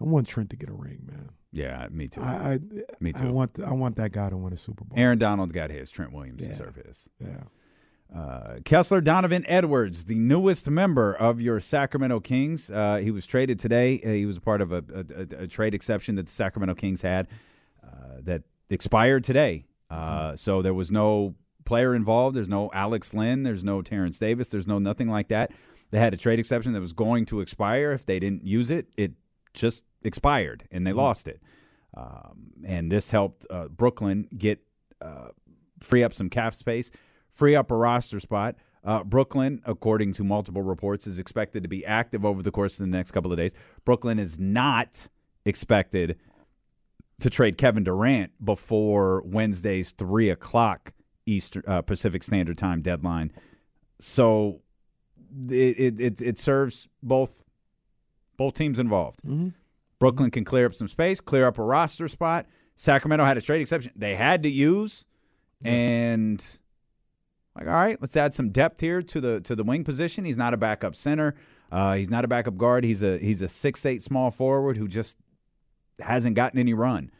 I 0.00 0.04
want 0.04 0.26
Trent 0.28 0.50
to 0.50 0.56
get 0.56 0.68
a 0.68 0.72
ring, 0.74 1.00
man. 1.06 1.30
Yeah, 1.52 1.86
me 1.90 2.08
too. 2.08 2.20
I, 2.22 2.26
I 2.54 2.58
me 3.00 3.10
I 3.16 3.20
too. 3.20 3.32
want 3.32 3.58
I 3.64 3.72
want 3.72 3.96
that 3.96 4.12
guy 4.12 4.28
to 4.30 4.36
win 4.36 4.52
a 4.52 4.56
Super 4.56 4.84
Bowl. 4.84 4.96
Aaron 4.98 5.18
Donald 5.18 5.52
got 5.52 5.70
his. 5.70 5.90
Trent 5.90 6.12
Williams 6.12 6.42
Yeah. 6.42 6.48
deserve 6.48 6.76
his. 6.76 7.08
Yeah. 7.20 7.44
Uh, 8.14 8.56
Kessler 8.64 9.00
Donovan 9.00 9.44
Edwards, 9.48 10.04
the 10.04 10.14
newest 10.14 10.68
member 10.68 11.14
of 11.14 11.40
your 11.40 11.60
Sacramento 11.60 12.20
Kings. 12.20 12.68
Uh, 12.68 12.96
he 12.96 13.10
was 13.10 13.26
traded 13.26 13.58
today. 13.58 14.00
Uh, 14.04 14.10
he 14.10 14.26
was 14.26 14.36
a 14.36 14.40
part 14.40 14.60
of 14.60 14.70
a, 14.70 14.84
a, 14.94 15.42
a, 15.44 15.46
trade 15.46 15.72
exception 15.72 16.16
that 16.16 16.26
the 16.26 16.32
Sacramento 16.32 16.74
Kings 16.74 17.00
had 17.00 17.26
uh, 17.82 18.18
that 18.20 18.42
expired 18.68 19.24
today. 19.24 19.64
Uh, 19.90 20.36
so 20.36 20.60
there 20.60 20.74
was 20.74 20.90
no 20.90 21.34
player 21.64 21.94
involved. 21.94 22.36
There's 22.36 22.50
no 22.50 22.70
Alex 22.74 23.14
Len. 23.14 23.44
There's 23.44 23.64
no 23.64 23.80
Terrence 23.80 24.18
Davis. 24.18 24.48
There's 24.48 24.66
no 24.66 24.78
nothing 24.78 25.08
like 25.08 25.28
that. 25.28 25.52
They 25.90 25.98
had 25.98 26.12
a 26.12 26.18
trade 26.18 26.38
exception 26.38 26.72
that 26.72 26.80
was 26.80 26.92
going 26.92 27.26
to 27.26 27.40
expire. 27.40 27.92
If 27.92 28.04
they 28.04 28.18
didn't 28.18 28.44
use 28.44 28.70
it, 28.70 28.88
it 28.96 29.12
just 29.54 29.84
expired 30.02 30.64
and 30.70 30.86
they 30.86 30.92
lost 30.92 31.28
it. 31.28 31.40
Um, 31.94 32.52
and 32.64 32.90
this 32.90 33.10
helped 33.10 33.46
uh, 33.50 33.68
Brooklyn 33.68 34.28
get 34.36 34.60
uh, 35.00 35.28
free 35.80 36.02
up 36.02 36.14
some 36.14 36.30
cap 36.30 36.54
space, 36.54 36.90
free 37.42 37.56
up 37.56 37.72
a 37.72 37.76
roster 37.76 38.20
spot. 38.20 38.54
Uh, 38.84 39.02
Brooklyn, 39.02 39.60
according 39.64 40.12
to 40.12 40.22
multiple 40.22 40.62
reports, 40.62 41.08
is 41.08 41.18
expected 41.18 41.64
to 41.64 41.68
be 41.68 41.84
active 41.84 42.24
over 42.24 42.40
the 42.40 42.52
course 42.52 42.78
of 42.78 42.86
the 42.86 42.96
next 42.96 43.10
couple 43.10 43.32
of 43.32 43.36
days. 43.36 43.52
Brooklyn 43.84 44.20
is 44.20 44.38
not 44.38 45.08
expected 45.44 46.20
to 47.18 47.28
trade 47.28 47.58
Kevin 47.58 47.82
Durant 47.82 48.30
before 48.44 49.22
Wednesday's 49.26 49.90
three 49.90 50.30
o'clock 50.30 50.92
Eastern 51.26 51.64
uh, 51.66 51.82
Pacific 51.82 52.22
Standard 52.22 52.56
Time 52.58 52.80
deadline. 52.80 53.32
So 53.98 54.60
it, 55.48 55.78
it 55.80 56.00
it 56.00 56.22
it 56.22 56.38
serves 56.38 56.86
both 57.02 57.42
both 58.36 58.54
teams 58.54 58.78
involved. 58.78 59.20
Mm-hmm. 59.24 59.48
Brooklyn 59.98 60.30
can 60.30 60.44
clear 60.44 60.66
up 60.66 60.74
some 60.74 60.86
space, 60.86 61.20
clear 61.20 61.48
up 61.48 61.58
a 61.58 61.62
roster 61.64 62.06
spot. 62.06 62.46
Sacramento 62.76 63.24
had 63.24 63.36
a 63.36 63.40
trade 63.42 63.62
exception 63.62 63.90
they 63.96 64.14
had 64.14 64.44
to 64.44 64.48
use, 64.48 65.06
and 65.64 66.60
like, 67.56 67.66
all 67.66 67.72
right, 67.72 67.98
let's 68.00 68.16
add 68.16 68.32
some 68.32 68.50
depth 68.50 68.80
here 68.80 69.02
to 69.02 69.20
the 69.20 69.40
to 69.40 69.54
the 69.54 69.64
wing 69.64 69.84
position. 69.84 70.24
He's 70.24 70.38
not 70.38 70.54
a 70.54 70.56
backup 70.56 70.96
center. 70.96 71.34
Uh, 71.70 71.94
he's 71.94 72.10
not 72.10 72.24
a 72.24 72.28
backup 72.28 72.56
guard. 72.56 72.84
He's 72.84 73.02
a 73.02 73.18
he's 73.18 73.42
a 73.42 73.48
six 73.48 73.84
eight 73.86 74.02
small 74.02 74.30
forward 74.30 74.76
who 74.76 74.88
just 74.88 75.18
hasn't 76.00 76.36
gotten 76.36 76.58
any 76.58 76.74
run 76.74 77.10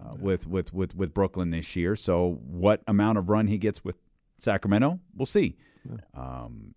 uh, 0.00 0.14
with, 0.18 0.46
with 0.46 0.72
with 0.72 0.94
with 0.94 1.14
Brooklyn 1.14 1.50
this 1.50 1.76
year. 1.76 1.96
So 1.96 2.40
what 2.46 2.82
amount 2.86 3.18
of 3.18 3.28
run 3.28 3.46
he 3.46 3.58
gets 3.58 3.84
with 3.84 3.96
Sacramento, 4.38 5.00
we'll 5.14 5.26
see. 5.26 5.56
Um, 6.14 6.74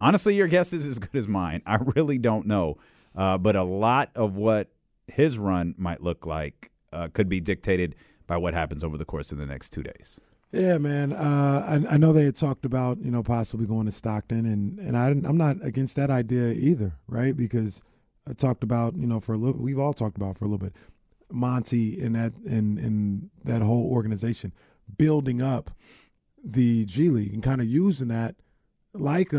honestly, 0.00 0.34
your 0.34 0.48
guess 0.48 0.72
is 0.72 0.86
as 0.86 0.98
good 0.98 1.16
as 1.16 1.28
mine. 1.28 1.62
I 1.66 1.76
really 1.76 2.18
don't 2.18 2.46
know, 2.46 2.78
uh, 3.14 3.38
but 3.38 3.56
a 3.56 3.64
lot 3.64 4.10
of 4.14 4.36
what 4.36 4.70
his 5.06 5.38
run 5.38 5.74
might 5.76 6.02
look 6.02 6.26
like 6.26 6.70
uh, 6.92 7.08
could 7.12 7.28
be 7.28 7.40
dictated 7.40 7.96
by 8.26 8.36
what 8.36 8.54
happens 8.54 8.84
over 8.84 8.96
the 8.96 9.04
course 9.04 9.32
of 9.32 9.38
the 9.38 9.46
next 9.46 9.70
two 9.70 9.82
days. 9.82 10.20
Yeah, 10.52 10.78
man. 10.78 11.12
Uh, 11.12 11.80
I, 11.88 11.94
I 11.94 11.96
know 11.96 12.12
they 12.12 12.24
had 12.24 12.36
talked 12.36 12.64
about 12.64 12.98
you 13.02 13.10
know 13.10 13.22
possibly 13.22 13.66
going 13.66 13.86
to 13.86 13.92
Stockton, 13.92 14.46
and 14.46 14.78
and 14.80 14.96
I, 14.96 15.08
I'm 15.08 15.36
not 15.36 15.64
against 15.64 15.96
that 15.96 16.10
idea 16.10 16.48
either, 16.52 16.94
right? 17.06 17.36
Because 17.36 17.82
I 18.28 18.32
talked 18.32 18.64
about 18.64 18.96
you 18.96 19.06
know 19.06 19.20
for 19.20 19.32
a 19.32 19.38
little, 19.38 19.60
we've 19.60 19.78
all 19.78 19.92
talked 19.94 20.16
about 20.16 20.38
for 20.38 20.44
a 20.44 20.48
little 20.48 20.66
bit, 20.66 20.74
Monte 21.30 22.00
and 22.00 22.16
that 22.16 22.34
and 22.38 22.78
and 22.78 23.30
that 23.44 23.62
whole 23.62 23.90
organization 23.90 24.52
building 24.98 25.40
up 25.40 25.70
the 26.42 26.84
G 26.84 27.10
League 27.10 27.32
and 27.32 27.42
kind 27.42 27.60
of 27.60 27.68
using 27.68 28.08
that 28.08 28.34
like 28.92 29.32
a, 29.32 29.38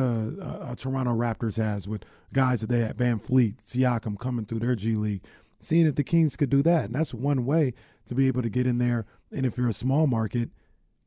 a, 0.67 0.71
a 0.71 0.75
Toronto 0.77 1.11
Raptors 1.13 1.57
has 1.57 1.89
with 1.89 2.05
guys 2.31 2.61
that 2.61 2.69
they 2.69 2.79
had 2.79 2.95
VanVleet, 2.95 3.57
Siakam 3.57 4.17
coming 4.17 4.45
through 4.45 4.59
their 4.59 4.75
G 4.75 4.95
League, 4.95 5.23
seeing 5.59 5.87
if 5.87 5.95
the 5.95 6.05
Kings 6.05 6.37
could 6.37 6.49
do 6.49 6.63
that, 6.63 6.85
and 6.85 6.95
that's 6.95 7.13
one 7.13 7.45
way 7.45 7.73
to 8.05 8.15
be 8.15 8.27
able 8.27 8.43
to 8.43 8.49
get 8.49 8.65
in 8.65 8.77
there. 8.77 9.05
And 9.29 9.45
if 9.45 9.57
you're 9.57 9.67
a 9.67 9.73
small 9.73 10.07
market 10.07 10.51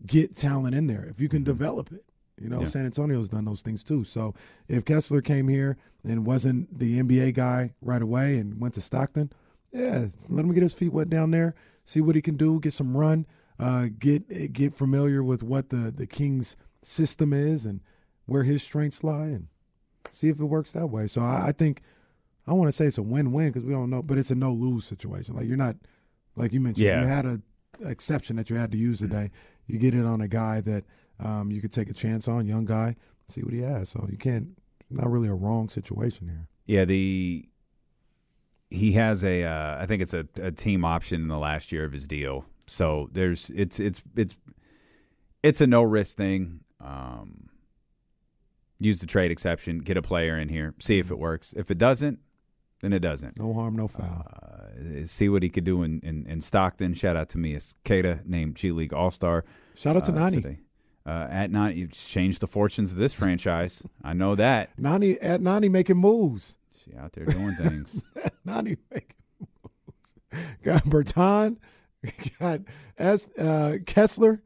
get 0.07 0.37
talent 0.37 0.75
in 0.75 0.87
there 0.87 1.05
if 1.05 1.21
you 1.21 1.29
can 1.29 1.43
develop 1.45 1.93
it. 1.93 2.05
You 2.41 2.49
know, 2.49 2.61
Yeah. 2.61 2.67
San 2.67 2.85
Antonio's 2.85 3.29
done 3.29 3.45
those 3.45 3.63
things 3.63 3.85
too. 3.85 4.03
So 4.05 4.35
if 4.69 4.85
Kessler 4.85 5.23
came 5.23 5.49
here 5.49 5.77
and 6.03 6.27
wasn't 6.27 6.79
the 6.79 6.99
NBA 7.01 7.33
guy 7.35 7.75
right 7.81 8.03
away 8.03 8.39
and 8.39 8.61
went 8.61 8.75
to 8.75 8.81
Stockton, 8.81 9.31
yeah, 9.73 10.07
let 10.29 10.45
him 10.45 10.53
get 10.53 10.63
his 10.63 10.75
feet 10.75 10.93
wet 10.93 11.09
down 11.09 11.31
there, 11.31 11.55
see 11.85 12.01
what 12.01 12.17
he 12.17 12.23
can 12.23 12.37
do, 12.37 12.59
get 12.61 12.73
some 12.73 12.97
run, 12.97 13.27
uh, 13.59 13.87
get 13.99 14.53
get 14.53 14.75
familiar 14.75 15.23
with 15.23 15.43
what 15.43 15.69
the 15.71 15.93
the 15.97 16.07
Kings 16.07 16.57
system 16.83 17.33
is 17.33 17.65
and 17.67 17.81
where 18.27 18.43
his 18.43 18.63
strengths 18.63 19.05
lie, 19.05 19.27
and 19.27 19.47
see 20.11 20.29
if 20.29 20.41
it 20.41 20.45
works 20.45 20.73
that 20.73 20.89
way. 20.89 21.07
So 21.07 21.23
I, 21.23 21.47
I 21.49 21.53
think 21.53 21.83
I 22.47 22.53
want 22.53 22.69
to 22.69 22.73
say 22.73 22.87
it's 22.87 22.99
a 22.99 23.03
win-win 23.03 23.53
because 23.53 23.65
we 23.65 23.73
don't 23.73 23.91
know, 23.91 24.03
but 24.03 24.19
it's 24.19 24.31
a 24.31 24.35
no-lose 24.35 24.85
situation. 24.85 25.35
Like 25.37 25.47
you're 25.47 25.57
not, 25.57 25.77
like 26.37 26.53
you 26.53 26.61
mentioned, 26.61 26.85
Yeah. 26.85 27.01
you 27.03 27.07
had 27.07 27.27
a 27.27 27.41
exception 27.85 28.37
that 28.37 28.51
you 28.51 28.57
had 28.57 28.71
to 28.73 28.77
use 28.79 28.99
today. 28.99 29.31
You 29.67 29.79
get 29.79 29.95
it 29.95 30.05
on 30.05 30.21
a 30.21 30.29
guy 30.29 30.61
that 30.63 30.85
um, 31.21 31.51
you 31.51 31.61
could 31.61 31.73
take 31.73 31.89
a 31.89 31.95
chance 31.95 32.29
on, 32.29 32.47
young 32.47 32.65
guy, 32.65 32.97
see 33.29 33.43
what 33.43 33.53
he 33.53 33.61
has. 33.61 33.89
So 33.89 34.07
you 34.11 34.19
can't. 34.19 34.49
Not 34.91 35.11
really 35.11 35.29
a 35.29 35.35
wrong 35.35 35.71
situation 35.71 36.29
here. 36.29 36.47
Yeah, 36.67 36.85
the 36.85 37.49
he 38.71 38.93
has 38.93 39.25
a 39.25 39.45
uh, 39.45 39.79
I 39.81 39.87
think 39.87 40.03
it's 40.03 40.15
a, 40.15 40.27
a 40.41 40.53
team 40.53 40.85
option 40.85 41.23
in 41.23 41.29
the 41.29 41.39
last 41.39 41.73
year 41.73 41.85
of 41.85 41.93
his 41.93 42.07
deal. 42.07 42.45
So 42.67 43.09
there's 43.13 43.51
it's 43.55 43.81
it's 43.81 44.03
it's 44.15 44.35
it's 45.43 45.61
a 45.61 45.67
no 45.67 45.83
risk 45.83 46.17
thing. 46.17 46.61
Um, 46.81 47.49
use 48.79 49.01
the 49.01 49.07
trade 49.07 49.31
exception, 49.31 49.79
get 49.79 49.97
a 49.97 50.03
player 50.03 50.39
in 50.39 50.49
here, 50.49 50.75
see 50.79 50.99
if 50.99 51.11
it 51.11 51.19
works. 51.19 51.55
If 51.57 51.71
it 51.71 51.79
doesn't, 51.79 52.19
then 52.85 52.93
it 52.93 53.01
doesn't. 53.01 53.39
No 53.39 53.55
harm, 53.55 53.77
no 53.77 53.89
foul. 53.89 54.27
Uh, 54.43 55.07
see 55.07 55.29
what 55.31 55.43
he 55.43 55.49
could 55.49 55.65
do 55.65 55.83
in, 55.83 56.01
in, 56.01 56.27
in 56.27 56.41
Stockton. 56.43 56.93
Shout 56.95 57.17
out 57.17 57.31
to 57.31 57.39
me, 57.39 57.55
It's 57.55 57.75
Kata, 57.85 58.21
named 58.27 58.57
G 58.57 58.73
League 58.73 58.93
All 58.93 59.11
Star. 59.11 59.45
Shout 59.75 59.97
out 59.97 60.05
to 60.05 60.13
uh, 60.13 60.17
Nani. 60.17 60.37
today. 60.43 60.59
Uh, 61.07 61.27
at 61.31 61.51
Nani, 61.51 61.77
you've 61.77 61.93
changed 61.93 62.41
the 62.41 62.47
fortunes 62.47 62.93
of 62.93 62.99
this 62.99 63.13
franchise. 63.13 63.83
I 64.03 64.13
know 64.13 64.35
that. 64.35 64.71
Nani 64.79 65.19
at 65.21 65.41
Nani 65.41 65.69
making 65.69 65.97
moves. 65.97 66.59
She 66.85 66.95
out 66.97 67.13
there 67.15 67.25
doing 67.25 67.55
things. 67.55 68.05
Nani 68.45 68.77
making 68.93 69.15
moves. 69.41 70.43
Got 70.63 70.85
Bertan, 70.85 71.57
got 72.41 72.61
S, 72.99 73.29
uh, 73.39 73.79
Kessler. 73.87 74.43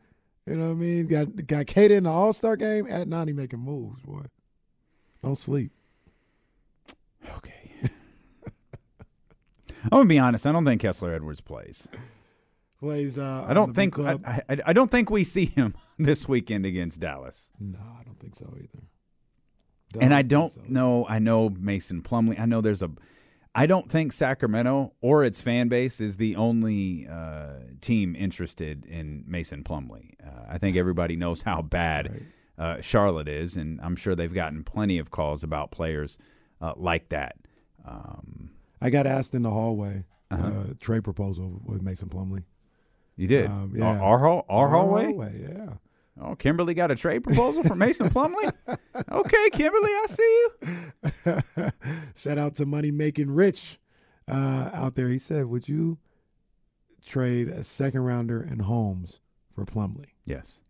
You 0.46 0.54
know 0.56 0.66
what 0.66 0.72
I 0.72 0.74
mean? 0.74 1.06
Got 1.08 1.46
got 1.46 1.66
Kata 1.66 1.94
in 1.94 2.04
the 2.04 2.10
All 2.10 2.32
Star 2.32 2.56
game. 2.56 2.86
At 2.88 3.08
Nani 3.08 3.32
making 3.32 3.60
moves, 3.60 4.00
boy. 4.02 4.22
Don't 5.24 5.36
sleep. 5.36 5.72
Okay. 7.36 7.57
I'm 9.84 9.90
gonna 9.90 10.04
be 10.06 10.18
honest. 10.18 10.46
I 10.46 10.52
don't 10.52 10.64
think 10.64 10.80
Kessler 10.80 11.14
Edwards 11.14 11.40
plays. 11.40 11.88
Plays. 12.80 13.18
Uh, 13.18 13.44
I 13.46 13.54
don't 13.54 13.74
think 13.74 13.98
I, 13.98 14.18
I, 14.24 14.58
I 14.66 14.72
don't 14.72 14.90
think 14.90 15.10
we 15.10 15.24
see 15.24 15.46
him 15.46 15.74
this 15.98 16.28
weekend 16.28 16.64
against 16.66 17.00
Dallas. 17.00 17.50
no, 17.58 17.78
I 17.78 18.04
don't 18.04 18.18
think 18.20 18.36
so 18.36 18.52
either. 18.56 18.84
and 20.00 20.14
I 20.14 20.22
don't 20.22 20.52
so. 20.52 20.60
know. 20.68 21.06
I 21.08 21.18
know 21.18 21.48
Mason 21.50 22.02
Plumlee. 22.02 22.38
I 22.38 22.46
know 22.46 22.60
there's 22.60 22.82
a. 22.82 22.90
I 23.54 23.66
don't 23.66 23.90
think 23.90 24.12
Sacramento 24.12 24.92
or 25.00 25.24
its 25.24 25.40
fan 25.40 25.66
base 25.68 26.00
is 26.00 26.16
the 26.16 26.36
only 26.36 27.08
uh, 27.08 27.54
team 27.80 28.14
interested 28.14 28.84
in 28.84 29.24
Mason 29.26 29.64
Plumlee. 29.64 30.14
Uh, 30.24 30.44
I 30.48 30.58
think 30.58 30.76
everybody 30.76 31.16
knows 31.16 31.42
how 31.42 31.62
bad 31.62 32.26
uh, 32.56 32.80
Charlotte 32.80 33.26
is, 33.26 33.56
and 33.56 33.80
I'm 33.80 33.96
sure 33.96 34.14
they've 34.14 34.32
gotten 34.32 34.62
plenty 34.62 34.98
of 34.98 35.10
calls 35.10 35.42
about 35.42 35.72
players 35.72 36.18
uh, 36.60 36.74
like 36.76 37.08
that. 37.08 37.36
Um, 37.84 38.50
I 38.80 38.90
got 38.90 39.06
asked 39.06 39.34
in 39.34 39.42
the 39.42 39.50
hallway 39.50 40.04
Uh-huh. 40.30 40.46
uh, 40.46 40.64
trade 40.80 41.04
proposal 41.04 41.60
with 41.64 41.82
Mason 41.82 42.08
Plumlee. 42.08 42.44
you 43.16 43.26
did 43.26 43.46
Um, 43.50 43.72
yeah. 43.76 43.98
our, 44.00 44.18
hall- 44.18 44.44
our 44.48 44.68
hallway. 44.68 45.12
yeah. 45.40 45.74
Oh, 46.20 46.34
Kimberly 46.34 46.74
got 46.74 46.90
a 46.90 46.96
trade 46.96 47.22
proposal 47.22 47.62
for 47.62 47.74
Mason 47.76 48.08
Plumlee. 48.10 48.50
Okay, 49.12 49.50
Kimberly, 49.50 49.90
I 49.90 50.06
see 50.08 50.46
you. 50.64 51.70
Shout 52.16 52.38
out 52.38 52.56
to 52.56 52.66
Money 52.66 52.90
Making 52.90 53.30
Rich 53.30 53.78
uh, 54.26 54.70
out 54.72 54.96
there. 54.96 55.08
He 55.08 55.18
said, 55.18 55.46
"Would 55.46 55.68
you 55.68 55.98
trade 57.04 57.48
a 57.48 57.62
second 57.62 58.00
rounder 58.02 58.40
and 58.42 58.62
Holmes 58.62 59.20
for 59.54 59.64
Plumlee? 59.64 60.06
Yes. 60.24 60.62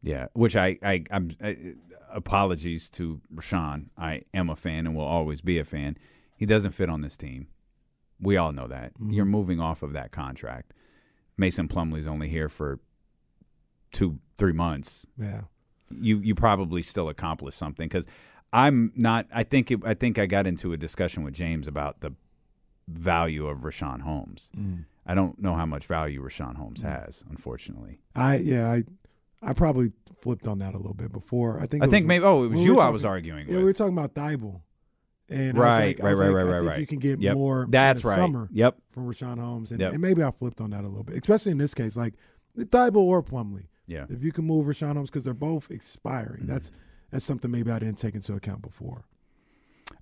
Yeah, 0.00 0.26
which 0.32 0.54
I, 0.54 0.78
I, 0.82 1.02
I'm. 1.10 1.32
I, 1.42 1.74
apologies 2.10 2.88
to 2.90 3.20
Richaun. 3.34 3.86
I 3.98 4.22
am 4.32 4.48
a 4.48 4.56
fan 4.56 4.86
and 4.86 4.94
will 4.94 5.04
always 5.04 5.40
be 5.40 5.58
a 5.58 5.64
fan. 5.64 5.98
He 6.38 6.46
doesn't 6.46 6.70
fit 6.70 6.88
on 6.88 7.02
this 7.02 7.16
team. 7.16 7.48
We 8.20 8.36
all 8.36 8.52
know 8.52 8.68
that. 8.68 8.94
Mm-hmm. 8.94 9.10
You're 9.10 9.24
moving 9.26 9.60
off 9.60 9.82
of 9.82 9.92
that 9.92 10.12
contract. 10.12 10.72
Mason 11.36 11.68
Plumlee's 11.68 12.06
only 12.06 12.28
here 12.28 12.48
for 12.48 12.80
two, 13.92 14.18
three 14.38 14.52
months. 14.52 15.06
Yeah. 15.20 15.42
You, 15.90 16.18
you 16.18 16.34
probably 16.34 16.82
still 16.82 17.08
accomplished 17.08 17.58
something 17.58 17.86
because 17.88 18.06
I'm 18.52 18.92
not. 18.96 19.26
I 19.32 19.42
think 19.42 19.70
it, 19.70 19.80
I 19.84 19.94
think 19.94 20.18
I 20.18 20.26
got 20.26 20.46
into 20.46 20.72
a 20.72 20.76
discussion 20.76 21.22
with 21.22 21.34
James 21.34 21.68
about 21.68 22.00
the 22.00 22.14
value 22.88 23.46
of 23.46 23.58
Richaun 23.58 24.00
Holmes. 24.00 24.50
Mm. 24.56 24.84
I 25.06 25.14
don't 25.14 25.40
know 25.40 25.54
how 25.54 25.66
much 25.66 25.86
value 25.86 26.22
Richaun 26.22 26.56
Holmes 26.56 26.82
mm. 26.82 26.88
has, 26.88 27.24
unfortunately. 27.30 28.00
I 28.14 28.36
yeah 28.36 28.70
I 28.70 28.84
I 29.42 29.52
probably 29.54 29.92
flipped 30.20 30.46
on 30.46 30.58
that 30.58 30.74
a 30.74 30.76
little 30.76 30.94
bit 30.94 31.12
before. 31.12 31.60
I 31.60 31.66
think 31.66 31.84
I 31.84 31.86
think 31.88 32.06
maybe. 32.06 32.24
Oh, 32.24 32.44
it 32.44 32.48
was 32.48 32.58
we 32.58 32.64
you 32.64 32.74
were 32.74 32.80
I 32.80 32.84
talking- 32.84 32.92
was 32.94 33.04
arguing 33.04 33.46
Yeah, 33.46 33.54
with. 33.54 33.58
we 33.58 33.64
were 33.64 33.72
talking 33.72 33.96
about 33.96 34.14
Thybulle. 34.14 34.60
And 35.30 35.58
right, 35.58 35.98
like- 35.98 36.00
I 36.00 36.12
right, 36.12 36.14
right, 36.14 36.26
like, 36.28 36.34
right, 36.34 36.52
right, 36.60 36.62
right. 36.64 36.80
You 36.80 36.86
can 36.86 36.98
get 37.00 37.20
Yep. 37.20 37.36
more. 37.36 37.66
That's 37.68 38.02
right. 38.04 38.16
Summer 38.16 38.48
Yep. 38.52 38.78
from 38.92 39.06
Richaun 39.06 39.38
Holmes, 39.38 39.72
and, 39.72 39.80
Yep. 39.80 39.92
and 39.92 40.00
maybe 40.00 40.22
I 40.22 40.30
flipped 40.30 40.60
on 40.60 40.70
that 40.70 40.84
a 40.84 40.88
little 40.88 41.04
bit, 41.04 41.16
especially 41.18 41.52
in 41.52 41.58
this 41.58 41.74
case, 41.74 41.96
like 41.96 42.14
Thybulle 42.58 42.96
or 42.96 43.22
Plumlee. 43.22 43.66
Yeah. 43.86 44.06
If 44.08 44.22
you 44.22 44.32
can 44.32 44.44
move 44.46 44.66
Richaun 44.66 44.94
Holmes 44.94 45.10
because 45.10 45.24
they're 45.24 45.34
both 45.34 45.70
expiring, 45.70 46.40
Mm-hmm. 46.42 46.46
that's 46.52 46.72
that's 47.10 47.24
something 47.24 47.50
maybe 47.50 47.70
I 47.70 47.78
didn't 47.78 47.96
take 47.98 48.14
into 48.14 48.34
account 48.34 48.60
before. 48.62 49.04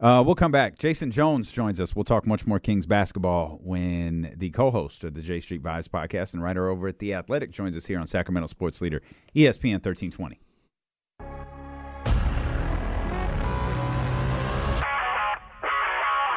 Uh, 0.01 0.23
we'll 0.27 0.35
come 0.35 0.51
back. 0.51 0.77
Jason 0.79 1.13
Jones 1.13 1.53
joins 1.53 1.81
us. 1.81 1.95
We'll 1.95 2.05
talk 2.05 2.27
much 2.27 2.45
more 2.47 2.59
Kings 2.59 2.85
basketball 2.87 3.61
when 3.63 4.35
the 4.37 4.51
co-host 4.51 5.05
of 5.05 5.15
the 5.15 5.23
J 5.23 5.39
Street 5.41 5.63
Vibes 5.63 5.87
podcast 5.89 6.35
and 6.35 6.43
writer 6.43 6.69
over 6.69 6.89
at 6.89 6.99
The 6.99 7.15
Athletic 7.15 7.53
joins 7.53 7.77
us 7.77 7.87
here 7.87 7.99
on 8.01 8.07
Sacramento 8.09 8.49
Sports 8.49 8.81
Leader, 8.81 9.01
ESPN 9.37 9.75
1320. 9.81 10.41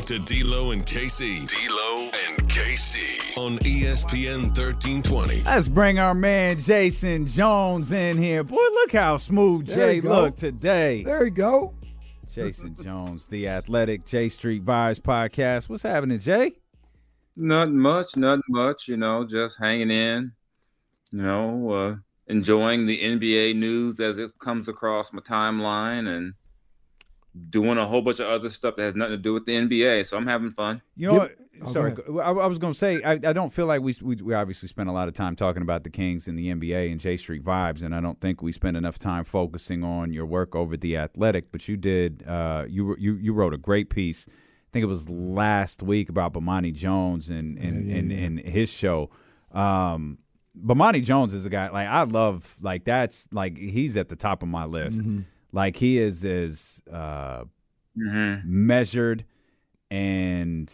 back 0.00 0.06
to 0.06 0.18
D'Lo 0.18 0.70
and 0.70 0.84
KC. 0.86 1.46
D'Lo 1.46 2.04
and 2.04 2.48
KC 2.48 3.36
on 3.36 3.58
ESPN 3.58 4.44
1320. 4.44 5.42
Let's 5.42 5.68
bring 5.68 5.98
our 5.98 6.14
man 6.14 6.58
Jason 6.58 7.26
Jones 7.26 7.92
in 7.92 8.16
here. 8.16 8.42
Boy, 8.42 8.56
look 8.56 8.92
how 8.92 9.18
smooth 9.18 9.66
There 9.66 9.76
Jay 9.76 9.94
you 9.96 10.02
looked 10.02 10.38
today. 10.38 11.02
There 11.02 11.24
you 11.24 11.30
go. 11.30 11.74
Jason 12.32 12.76
Jones, 12.82 13.26
the 13.26 13.48
Athletic 13.48 14.06
J 14.06 14.28
Street 14.28 14.64
Vibes 14.64 15.00
podcast. 15.00 15.68
What's 15.68 15.82
happening, 15.82 16.18
Jay? 16.18 16.52
Nothing 17.36 17.78
much, 17.78 18.16
nothing 18.16 18.42
much, 18.48 18.88
you 18.88 18.96
know, 18.96 19.26
just 19.26 19.58
hanging 19.58 19.90
in, 19.90 20.32
you 21.12 21.22
know, 21.22 21.70
uh, 21.70 21.96
enjoying 22.26 22.86
the 22.86 23.00
NBA 23.02 23.56
news 23.56 24.00
as 24.00 24.18
it 24.18 24.30
comes 24.38 24.68
across 24.68 25.12
my 25.12 25.20
timeline 25.20 26.08
and 26.08 26.34
doing 27.48 27.78
a 27.78 27.86
whole 27.86 28.02
bunch 28.02 28.18
of 28.20 28.26
other 28.28 28.50
stuff 28.50 28.76
that 28.76 28.82
has 28.82 28.94
nothing 28.94 29.12
to 29.12 29.22
do 29.22 29.32
with 29.34 29.46
the 29.46 29.52
NBA. 29.52 30.06
So 30.06 30.16
I'm 30.16 30.26
having 30.26 30.50
fun. 30.50 30.82
You 30.96 31.08
know, 31.08 31.12
Give- 31.12 31.20
what? 31.20 31.36
oh, 31.68 31.72
sorry, 31.72 31.94
I, 32.22 32.30
I 32.32 32.46
was 32.46 32.58
going 32.58 32.72
to 32.72 32.78
say 32.78 33.02
I, 33.02 33.12
I 33.12 33.32
don't 33.32 33.52
feel 33.52 33.66
like 33.66 33.82
we, 33.82 33.94
we 34.02 34.16
we 34.16 34.34
obviously 34.34 34.68
spent 34.68 34.88
a 34.88 34.92
lot 34.92 35.08
of 35.08 35.14
time 35.14 35.36
talking 35.36 35.62
about 35.62 35.84
the 35.84 35.90
Kings 35.90 36.26
and 36.26 36.38
the 36.38 36.48
NBA 36.48 36.90
and 36.90 37.00
J 37.00 37.16
Street 37.16 37.44
vibes, 37.44 37.82
and 37.82 37.94
I 37.94 38.00
don't 38.00 38.20
think 38.20 38.42
we 38.42 38.50
spent 38.52 38.76
enough 38.76 38.98
time 38.98 39.24
focusing 39.24 39.84
on 39.84 40.12
your 40.12 40.26
work 40.26 40.56
over 40.56 40.74
at 40.74 40.80
the 40.80 40.96
Athletic. 40.96 41.52
But 41.52 41.68
you 41.68 41.76
did. 41.76 42.24
Uh, 42.26 42.64
you 42.68 42.96
you 42.98 43.14
you 43.14 43.32
wrote 43.32 43.54
a 43.54 43.58
great 43.58 43.90
piece. 43.90 44.26
I 44.28 44.70
think 44.72 44.82
it 44.84 44.86
was 44.86 45.10
last 45.10 45.82
week 45.82 46.08
about 46.08 46.32
Bomani 46.32 46.72
Jones 46.72 47.28
and 47.28 47.58
and 47.58 47.86
Yeah, 47.86 47.92
yeah, 47.92 47.98
and, 47.98 48.10
yeah. 48.10 48.18
and 48.18 48.40
his 48.40 48.70
show. 48.70 49.10
Um, 49.52 50.18
Bomani 50.58 51.02
Jones 51.02 51.32
is 51.34 51.44
a 51.44 51.50
guy 51.50 51.68
like 51.70 51.88
I 51.88 52.02
love. 52.02 52.56
Like 52.60 52.84
that's 52.84 53.28
like 53.32 53.56
he's 53.56 53.96
at 53.96 54.08
the 54.08 54.16
top 54.16 54.42
of 54.42 54.48
my 54.48 54.64
list. 54.64 54.98
Mm-hmm. 55.00 55.20
Like 55.52 55.76
he 55.76 55.98
is 55.98 56.24
as 56.24 56.82
uh, 56.92 57.44
Mm-hmm. 57.98 58.66
measured 58.66 59.24
and 59.90 60.72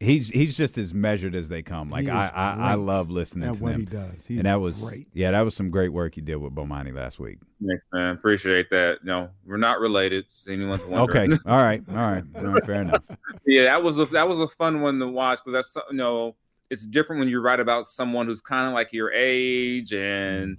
he's 0.00 0.28
he's 0.30 0.56
just 0.56 0.76
as 0.78 0.92
measured 0.92 1.34
as 1.36 1.48
they 1.48 1.62
come. 1.62 1.88
Like 1.88 2.08
I 2.08 2.30
I, 2.34 2.56
I 2.72 2.74
love 2.74 3.10
listening 3.10 3.54
to 3.54 3.62
what 3.62 3.72
them. 3.72 3.80
he 3.80 3.86
does. 3.86 4.26
He 4.26 4.36
and 4.38 4.46
that 4.46 4.56
is 4.56 4.60
was 4.60 4.82
great. 4.90 5.06
yeah, 5.14 5.30
that 5.30 5.42
was 5.42 5.54
some 5.54 5.70
great 5.70 5.90
work 5.90 6.16
you 6.16 6.22
did 6.22 6.36
with 6.36 6.54
Bomani 6.54 6.94
last 6.94 7.20
week. 7.20 7.38
Thanks, 7.64 7.84
man. 7.92 8.14
Appreciate 8.16 8.70
that. 8.70 9.04
No, 9.04 9.30
we're 9.46 9.56
not 9.56 9.78
related. 9.80 10.24
Anyone's 10.48 10.84
wondering. 10.88 11.32
Okay, 11.34 11.42
all 11.46 11.62
right, 11.62 11.82
all 11.90 11.96
right, 11.96 12.24
right, 12.34 12.64
fair 12.66 12.82
enough. 12.82 13.04
yeah, 13.46 13.62
that 13.62 13.82
was 13.82 13.98
a 14.00 14.06
that 14.06 14.26
was 14.28 14.40
a 14.40 14.48
fun 14.48 14.80
one 14.80 14.98
to 14.98 15.06
watch 15.06 15.38
because 15.44 15.52
that's 15.74 15.86
you 15.90 15.96
know 15.96 16.34
it's 16.70 16.84
different 16.86 17.20
when 17.20 17.28
you 17.28 17.40
write 17.40 17.60
about 17.60 17.88
someone 17.88 18.26
who's 18.26 18.40
kind 18.40 18.66
of 18.66 18.72
like 18.74 18.92
your 18.92 19.12
age 19.12 19.92
and 19.92 20.58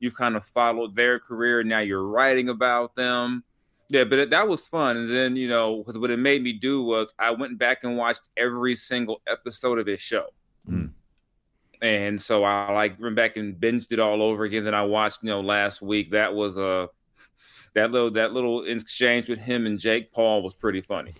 you've 0.00 0.14
kind 0.16 0.34
of 0.36 0.44
followed 0.46 0.96
their 0.96 1.20
career 1.20 1.60
and 1.60 1.68
now 1.68 1.78
you're 1.78 2.06
writing 2.06 2.48
about 2.48 2.96
them. 2.96 3.44
Yeah, 3.88 4.04
but 4.04 4.18
it, 4.18 4.30
that 4.30 4.48
was 4.48 4.66
fun. 4.66 4.96
And 4.96 5.10
then 5.10 5.36
you 5.36 5.48
know, 5.48 5.82
'cause 5.84 5.98
what 5.98 6.10
it 6.10 6.18
made 6.18 6.42
me 6.42 6.52
do 6.52 6.82
was 6.82 7.12
I 7.18 7.30
went 7.30 7.58
back 7.58 7.84
and 7.84 7.96
watched 7.96 8.22
every 8.36 8.74
single 8.76 9.20
episode 9.26 9.78
of 9.78 9.86
his 9.86 10.00
show. 10.00 10.26
Mm. 10.68 10.90
And 11.82 12.20
so 12.20 12.44
I 12.44 12.72
like 12.72 13.00
went 13.00 13.16
back 13.16 13.36
and 13.36 13.54
binged 13.54 13.90
it 13.90 13.98
all 13.98 14.22
over 14.22 14.44
again. 14.44 14.64
Then 14.64 14.74
I 14.74 14.84
watched, 14.84 15.22
you 15.22 15.30
know, 15.30 15.40
last 15.40 15.80
week. 15.80 16.10
That 16.10 16.34
was 16.34 16.56
a 16.58 16.88
that 17.74 17.90
little 17.90 18.10
that 18.12 18.32
little 18.32 18.64
exchange 18.64 19.28
with 19.28 19.38
him 19.38 19.66
and 19.66 19.78
Jake 19.78 20.12
Paul 20.12 20.42
was 20.42 20.54
pretty 20.54 20.80
funny. 20.80 21.14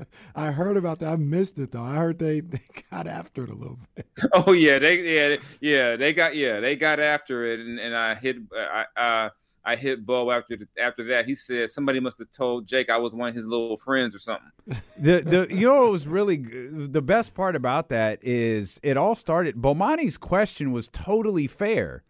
I 0.34 0.52
heard 0.52 0.76
about 0.76 0.98
that. 1.00 1.12
I 1.12 1.16
missed 1.16 1.58
it 1.58 1.72
though. 1.72 1.82
I 1.82 1.96
heard 1.96 2.18
they, 2.18 2.40
they 2.40 2.60
got 2.90 3.06
after 3.06 3.44
it 3.44 3.50
a 3.50 3.54
little 3.54 3.78
bit. 3.94 4.06
Oh 4.32 4.52
yeah, 4.52 4.78
they 4.78 5.30
yeah 5.30 5.36
yeah 5.60 5.96
they 5.96 6.12
got 6.12 6.36
yeah 6.36 6.60
they 6.60 6.76
got 6.76 7.00
after 7.00 7.44
it, 7.52 7.60
and, 7.60 7.78
and 7.78 7.96
I 7.96 8.14
hit 8.14 8.36
I 8.54 8.84
uh, 8.96 9.30
I 9.64 9.76
hit 9.76 10.04
Bo 10.06 10.30
after 10.30 10.56
the, 10.56 10.66
after 10.80 11.04
that. 11.04 11.26
He 11.26 11.34
said 11.34 11.70
somebody 11.70 12.00
must 12.00 12.18
have 12.18 12.30
told 12.32 12.66
Jake 12.66 12.90
I 12.90 12.96
was 12.96 13.12
one 13.12 13.28
of 13.28 13.34
his 13.34 13.46
little 13.46 13.76
friends 13.76 14.14
or 14.14 14.18
something. 14.18 14.50
The 14.98 15.20
the 15.20 15.46
you 15.50 15.68
know 15.68 15.82
what 15.82 15.92
was 15.92 16.06
really 16.06 16.36
the 16.36 17.02
best 17.02 17.34
part 17.34 17.54
about 17.56 17.88
that 17.90 18.18
is 18.22 18.80
it 18.82 18.96
all 18.96 19.14
started. 19.14 19.56
Bomani's 19.56 20.16
question 20.18 20.72
was 20.72 20.88
totally 20.88 21.46
fair. 21.46 22.02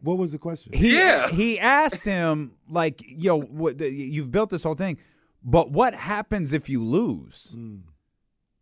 What 0.00 0.18
was 0.18 0.32
the 0.32 0.38
question? 0.38 0.72
He 0.74 0.96
Yeah. 0.98 1.28
he 1.28 1.58
asked 1.58 2.04
him 2.04 2.52
like, 2.68 3.02
"Yo, 3.06 3.40
what, 3.40 3.80
you've 3.80 4.30
built 4.30 4.50
this 4.50 4.62
whole 4.62 4.74
thing, 4.74 4.98
but 5.44 5.70
what 5.70 5.94
happens 5.94 6.52
if 6.52 6.68
you 6.68 6.82
lose? 6.82 7.54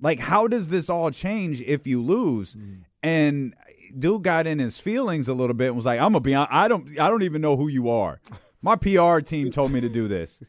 Like, 0.01 0.19
how 0.19 0.49
does 0.49 0.69
this 0.69 0.91
all 0.91 1.11
change 1.11 1.61
if 1.63 1.87
you 1.87 2.03
lose?" 2.03 2.57
And 3.03 3.55
dude 3.99 4.23
got 4.23 4.47
in 4.47 4.59
his 4.59 4.79
feelings 4.79 5.29
a 5.29 5.35
little 5.35 5.55
bit 5.55 5.69
and 5.69 5.77
was 5.77 5.87
like, 5.87 6.01
"I'm 6.01 6.13
gonna 6.13 6.21
be 6.21 6.35
I 6.35 6.69
don't 6.69 6.99
I 6.99 7.09
don't 7.09 7.23
even 7.23 7.41
know 7.41 7.57
who 7.57 7.69
you 7.69 7.89
are. 7.89 8.21
My 8.61 8.77
PR 8.77 9.21
team 9.21 9.51
told 9.51 9.73
me 9.73 9.81
to 9.81 9.89
do 9.89 10.09
this." 10.09 10.43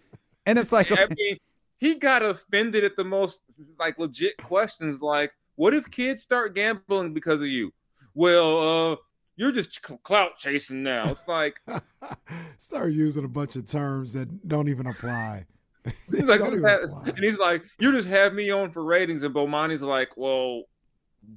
And 0.45 0.59
it's 0.59 0.71
like, 0.71 0.91
I 0.97 1.07
mean, 1.15 1.37
he 1.77 1.95
got 1.95 2.23
offended 2.23 2.83
at 2.83 2.95
the 2.95 3.03
most 3.03 3.41
like 3.79 3.99
legit 3.99 4.37
questions, 4.37 5.01
like, 5.01 5.31
"What 5.55 5.73
if 5.73 5.89
kids 5.89 6.21
start 6.21 6.55
gambling 6.55 7.13
because 7.13 7.41
of 7.41 7.47
you?" 7.47 7.73
Well, 8.15 8.91
uh, 8.91 8.95
you're 9.35 9.51
just 9.51 9.81
clout 10.03 10.37
chasing 10.37 10.83
now. 10.83 11.09
It's 11.09 11.27
like 11.27 11.59
Start 12.57 12.93
using 12.93 13.25
a 13.25 13.29
bunch 13.29 13.55
of 13.55 13.65
terms 13.65 14.13
that 14.13 14.47
don't 14.47 14.69
even 14.69 14.85
apply. 14.85 15.45
He's 16.11 16.23
like, 16.23 16.39
don't 16.39 16.49
even 16.49 16.61
"That-" 16.61 16.83
apply. 16.83 17.03
and 17.09 17.19
he's 17.19 17.37
like, 17.37 17.63
"You 17.79 17.91
just 17.91 18.07
have 18.07 18.33
me 18.33 18.51
on 18.51 18.71
for 18.71 18.83
ratings," 18.83 19.23
and 19.23 19.35
Bomani's 19.35 19.81
like, 19.81 20.15
"Well, 20.15 20.63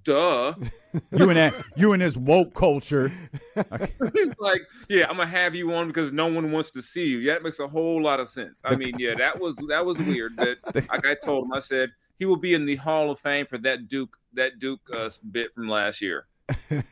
duh." 0.04 0.54
you 1.12 1.28
and 1.28 1.36
that 1.36 1.54
you 1.76 1.92
and 1.92 2.02
this 2.02 2.16
woke 2.16 2.54
culture. 2.54 3.10
He's 4.12 4.34
like, 4.38 4.62
yeah, 4.88 5.06
I'm 5.08 5.16
gonna 5.16 5.26
have 5.26 5.54
you 5.54 5.72
on 5.74 5.88
because 5.88 6.12
no 6.12 6.26
one 6.26 6.52
wants 6.52 6.70
to 6.72 6.82
see 6.82 7.08
you. 7.08 7.18
Yeah, 7.18 7.34
that 7.34 7.42
makes 7.42 7.58
a 7.58 7.68
whole 7.68 8.02
lot 8.02 8.20
of 8.20 8.28
sense. 8.28 8.58
I 8.64 8.76
mean, 8.76 8.94
yeah, 8.98 9.14
that 9.14 9.40
was 9.40 9.56
that 9.68 9.84
was 9.84 9.98
weird. 9.98 10.36
But 10.36 10.58
like 10.74 11.06
I 11.06 11.14
told 11.14 11.46
him, 11.46 11.52
I 11.52 11.60
said 11.60 11.90
he 12.18 12.24
will 12.24 12.36
be 12.36 12.54
in 12.54 12.66
the 12.66 12.76
Hall 12.76 13.10
of 13.10 13.18
Fame 13.18 13.46
for 13.46 13.58
that 13.58 13.88
Duke 13.88 14.16
that 14.34 14.58
Duke 14.58 14.80
uh, 14.94 15.10
bit 15.30 15.54
from 15.54 15.68
last 15.68 16.00
year. 16.00 16.26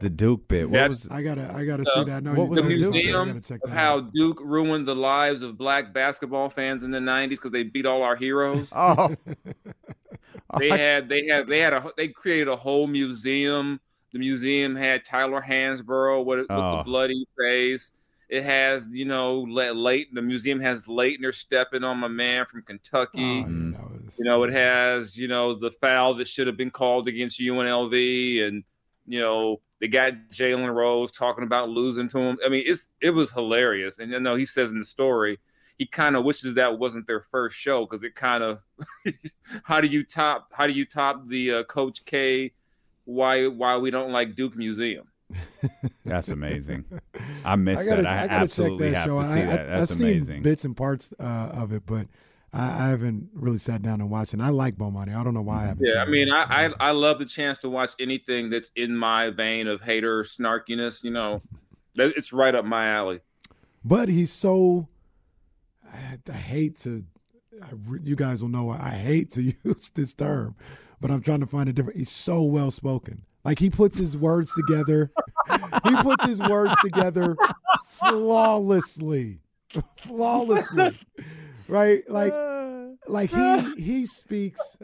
The 0.00 0.08
Duke 0.10 0.46
bit. 0.46 0.70
What 0.70 0.88
was 0.90 1.08
I 1.10 1.22
gotta, 1.22 1.52
I 1.52 1.64
gotta 1.64 1.82
Uh, 1.82 1.94
see 1.94 2.04
that. 2.04 2.16
I 2.18 2.20
know 2.20 2.34
what 2.34 2.48
was 2.50 2.56
The 2.58 2.62
told 2.62 2.70
Duke? 2.78 2.80
about 2.88 2.94
it. 2.94 2.98
I 2.98 3.24
museum 3.24 3.60
of 3.64 3.70
how 3.70 3.96
out. 3.96 4.12
Duke 4.12 4.40
ruined 4.44 4.86
the 4.86 4.94
lives 4.94 5.42
of 5.42 5.58
black 5.58 5.92
basketball 5.92 6.50
fans 6.50 6.84
in 6.84 6.92
the 6.92 7.00
'90s 7.00 7.30
because 7.30 7.50
they 7.50 7.64
beat 7.64 7.84
all 7.84 8.02
our 8.04 8.14
heroes. 8.16 8.68
oh 8.72 9.14
They 10.58 10.68
had 10.70 11.08
they 11.08 11.26
had 11.26 11.46
they 11.48 11.58
had 11.58 11.72
a 11.72 11.90
they 11.96 12.08
created 12.08 12.46
a 12.48 12.56
whole 12.56 12.86
museum. 12.86 13.80
The 14.12 14.18
museum 14.20 14.74
had 14.76 15.04
Tyler 15.04 15.44
Hansbrough 15.46 16.24
with, 16.24 16.38
with 16.40 16.46
Oh. 16.50 16.78
the 16.78 16.82
bloody 16.84 17.26
face. 17.38 17.90
It 18.28 18.44
has 18.44 18.88
you 18.90 19.04
know 19.04 19.40
Le- 19.40 19.74
Laettner. 19.74 20.14
The 20.14 20.22
museum 20.22 20.60
has 20.60 20.84
Laettner 20.84 21.34
stepping 21.34 21.82
on 21.82 21.98
my 21.98 22.08
man 22.08 22.46
from 22.46 22.60
Oh, 22.60 22.66
Kentucky. 22.68 23.18
yeah, 23.20 23.42
Mm. 23.44 23.74
You 24.18 24.24
know, 24.24 24.44
it 24.44 24.52
has, 24.52 25.18
you 25.18 25.28
know, 25.28 25.52
the 25.54 25.70
foul 25.70 26.14
that 26.14 26.28
should 26.28 26.46
have 26.46 26.56
been 26.56 26.70
called 26.70 27.08
against 27.08 27.38
UNLV 27.40 28.42
and, 28.46 28.64
you 29.08 29.20
know, 29.20 29.60
they 29.80 29.88
got 29.88 30.12
Jalen 30.30 30.72
Rose 30.72 31.10
talking 31.10 31.44
about 31.44 31.70
losing 31.70 32.08
to 32.08 32.18
him. 32.18 32.38
I 32.44 32.48
mean, 32.48 32.64
it's 32.66 32.86
it 33.00 33.10
was 33.10 33.30
hilarious. 33.30 33.98
And 33.98 34.12
you 34.12 34.20
know, 34.20 34.34
he 34.34 34.46
says 34.46 34.70
in 34.70 34.78
the 34.78 34.84
story, 34.84 35.38
he 35.78 35.86
kind 35.86 36.16
of 36.16 36.24
wishes 36.24 36.54
that 36.54 36.78
wasn't 36.78 37.06
their 37.06 37.20
first 37.20 37.56
show 37.56 37.86
because 37.86 38.04
it 38.04 38.14
kind 38.14 38.42
of 38.42 38.60
how 39.62 39.80
do 39.80 39.86
you 39.86 40.04
top 40.04 40.52
how 40.52 40.66
do 40.66 40.72
you 40.72 40.84
top 40.84 41.28
the 41.28 41.52
uh, 41.52 41.62
Coach 41.64 42.04
K 42.04 42.52
why 43.04 43.46
why 43.46 43.76
we 43.78 43.90
don't 43.90 44.12
like 44.12 44.34
Duke 44.34 44.56
Museum? 44.56 45.06
That's 46.04 46.28
amazing. 46.28 46.84
I 47.44 47.56
missed 47.56 47.82
I 47.82 47.86
gotta, 47.86 48.02
that. 48.02 48.24
I, 48.24 48.26
gotta 48.26 48.42
absolutely 48.42 48.90
check 48.90 48.92
that 48.92 48.98
have 48.98 49.08
show. 49.08 49.22
to 49.22 49.26
see 49.26 49.40
I, 49.40 49.44
that. 49.46 49.60
I, 49.60 49.64
That's 49.64 49.90
I've 49.92 49.98
seen 49.98 50.08
amazing. 50.08 50.42
bits 50.42 50.64
and 50.64 50.76
parts 50.76 51.14
uh, 51.18 51.50
of 51.52 51.72
it, 51.72 51.84
but 51.86 52.06
I, 52.52 52.86
I 52.86 52.88
haven't 52.88 53.28
really 53.32 53.58
sat 53.58 53.82
down 53.82 54.00
and 54.00 54.10
watched 54.10 54.34
it. 54.34 54.40
I 54.40 54.48
like 54.48 54.76
Bomani. 54.76 55.14
I 55.16 55.22
don't 55.22 55.34
know 55.34 55.42
why 55.42 55.64
I 55.64 55.66
haven't. 55.66 55.86
Yeah, 55.86 56.02
I 56.02 56.06
mean. 56.06 56.30
I, 56.30 56.44
I 56.48 56.88
I 56.88 56.90
love 56.92 57.18
the 57.18 57.26
chance 57.26 57.58
to 57.58 57.68
watch 57.68 57.90
anything 57.98 58.50
that's 58.50 58.70
in 58.76 58.96
my 58.96 59.30
vein 59.30 59.66
of 59.66 59.80
hater 59.82 60.22
snarkiness. 60.22 61.04
You 61.04 61.10
know, 61.10 61.42
it's 61.94 62.32
right 62.32 62.54
up 62.54 62.64
my 62.64 62.88
alley. 62.88 63.20
but 63.84 64.08
he's 64.08 64.32
so. 64.32 64.88
I, 65.92 66.18
I 66.28 66.36
hate 66.36 66.78
to. 66.80 67.04
I, 67.62 67.66
you 68.02 68.16
guys 68.16 68.40
will 68.42 68.50
know 68.50 68.70
I 68.70 68.90
hate 68.90 69.32
to 69.32 69.42
use 69.64 69.90
this 69.94 70.14
term, 70.14 70.54
but 71.00 71.10
I'm 71.10 71.20
trying 71.20 71.40
to 71.40 71.46
find 71.46 71.68
a 71.68 71.72
different. 71.72 71.98
He's 71.98 72.10
so 72.10 72.42
well 72.42 72.70
spoken. 72.70 73.24
Like 73.44 73.58
he 73.58 73.70
puts 73.70 73.98
his 73.98 74.16
words 74.16 74.52
together. 74.54 75.10
he 75.84 75.96
puts 75.96 76.24
his 76.26 76.40
words 76.40 76.74
together 76.82 77.36
flawlessly, 77.84 79.40
flawlessly, 79.96 80.98
right? 81.68 82.02
Uh, 82.08 82.12
like, 82.12 82.34
like 83.08 83.30
he 83.30 83.82
he 83.82 84.06
speaks. 84.06 84.76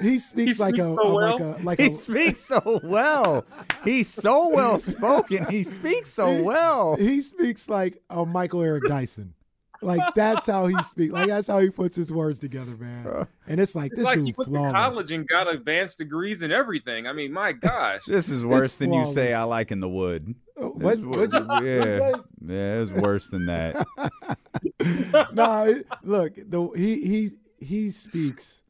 He 0.00 0.18
speaks 0.20 0.60
like 0.60 0.78
a, 0.78 0.94
speaks 0.94 1.02
so 1.02 1.08
a- 1.08 1.14
well. 1.14 1.32
like 1.32 1.40
a 1.40 1.62
like 1.64 1.80
he 1.80 1.86
a 1.88 1.92
speaks 1.92 2.40
so 2.40 2.80
well. 2.84 3.44
He's 3.84 4.08
so 4.08 4.48
well 4.48 4.78
spoken. 4.78 5.44
He 5.46 5.62
speaks 5.64 6.10
so 6.10 6.42
well. 6.42 6.96
he 6.96 7.20
speaks 7.20 7.68
like 7.68 8.00
a 8.08 8.24
Michael 8.24 8.62
Eric 8.62 8.84
Dyson. 8.86 9.34
Like 9.80 10.14
that's 10.14 10.44
how 10.46 10.66
he 10.66 10.82
speaks. 10.82 11.12
Like 11.12 11.28
that's 11.28 11.46
how 11.46 11.58
he 11.60 11.70
puts 11.70 11.94
his 11.94 12.12
words 12.12 12.40
together, 12.40 12.76
man. 12.76 13.26
And 13.46 13.60
it's 13.60 13.74
like 13.76 13.92
It's 13.92 14.00
this 14.00 14.04
like 14.06 14.16
dude 14.16 14.26
he 14.26 14.34
went 14.36 14.48
to 14.48 14.54
flawless. 14.56 14.72
college 14.72 15.12
and 15.12 15.28
got 15.28 15.52
advanced 15.52 15.98
degrees 15.98 16.42
and 16.42 16.52
everything. 16.52 17.06
I 17.06 17.12
mean, 17.12 17.32
my 17.32 17.52
gosh. 17.52 18.00
This 18.08 18.28
is 18.28 18.44
worse 18.44 18.78
than 18.78 18.92
you 18.92 19.06
say. 19.06 19.32
I 19.34 19.44
like 19.44 19.70
in 19.70 19.78
the 19.80 19.88
wood. 19.88 20.34
Oh, 20.56 20.70
what? 20.70 20.94
It's 20.98 21.02
What'd 21.02 21.32
you- 21.32 21.68
yeah, 21.68 22.12
yeah, 22.44 22.82
it's 22.82 22.90
worse 22.90 23.28
than 23.28 23.46
that. 23.46 23.86
no, 25.32 25.64
it- 25.64 25.86
look, 26.02 26.34
the 26.36 26.68
he 26.76 27.00
he 27.06 27.30
he 27.64 27.90
speaks 27.90 28.62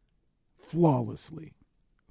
flawlessly. 0.61 1.55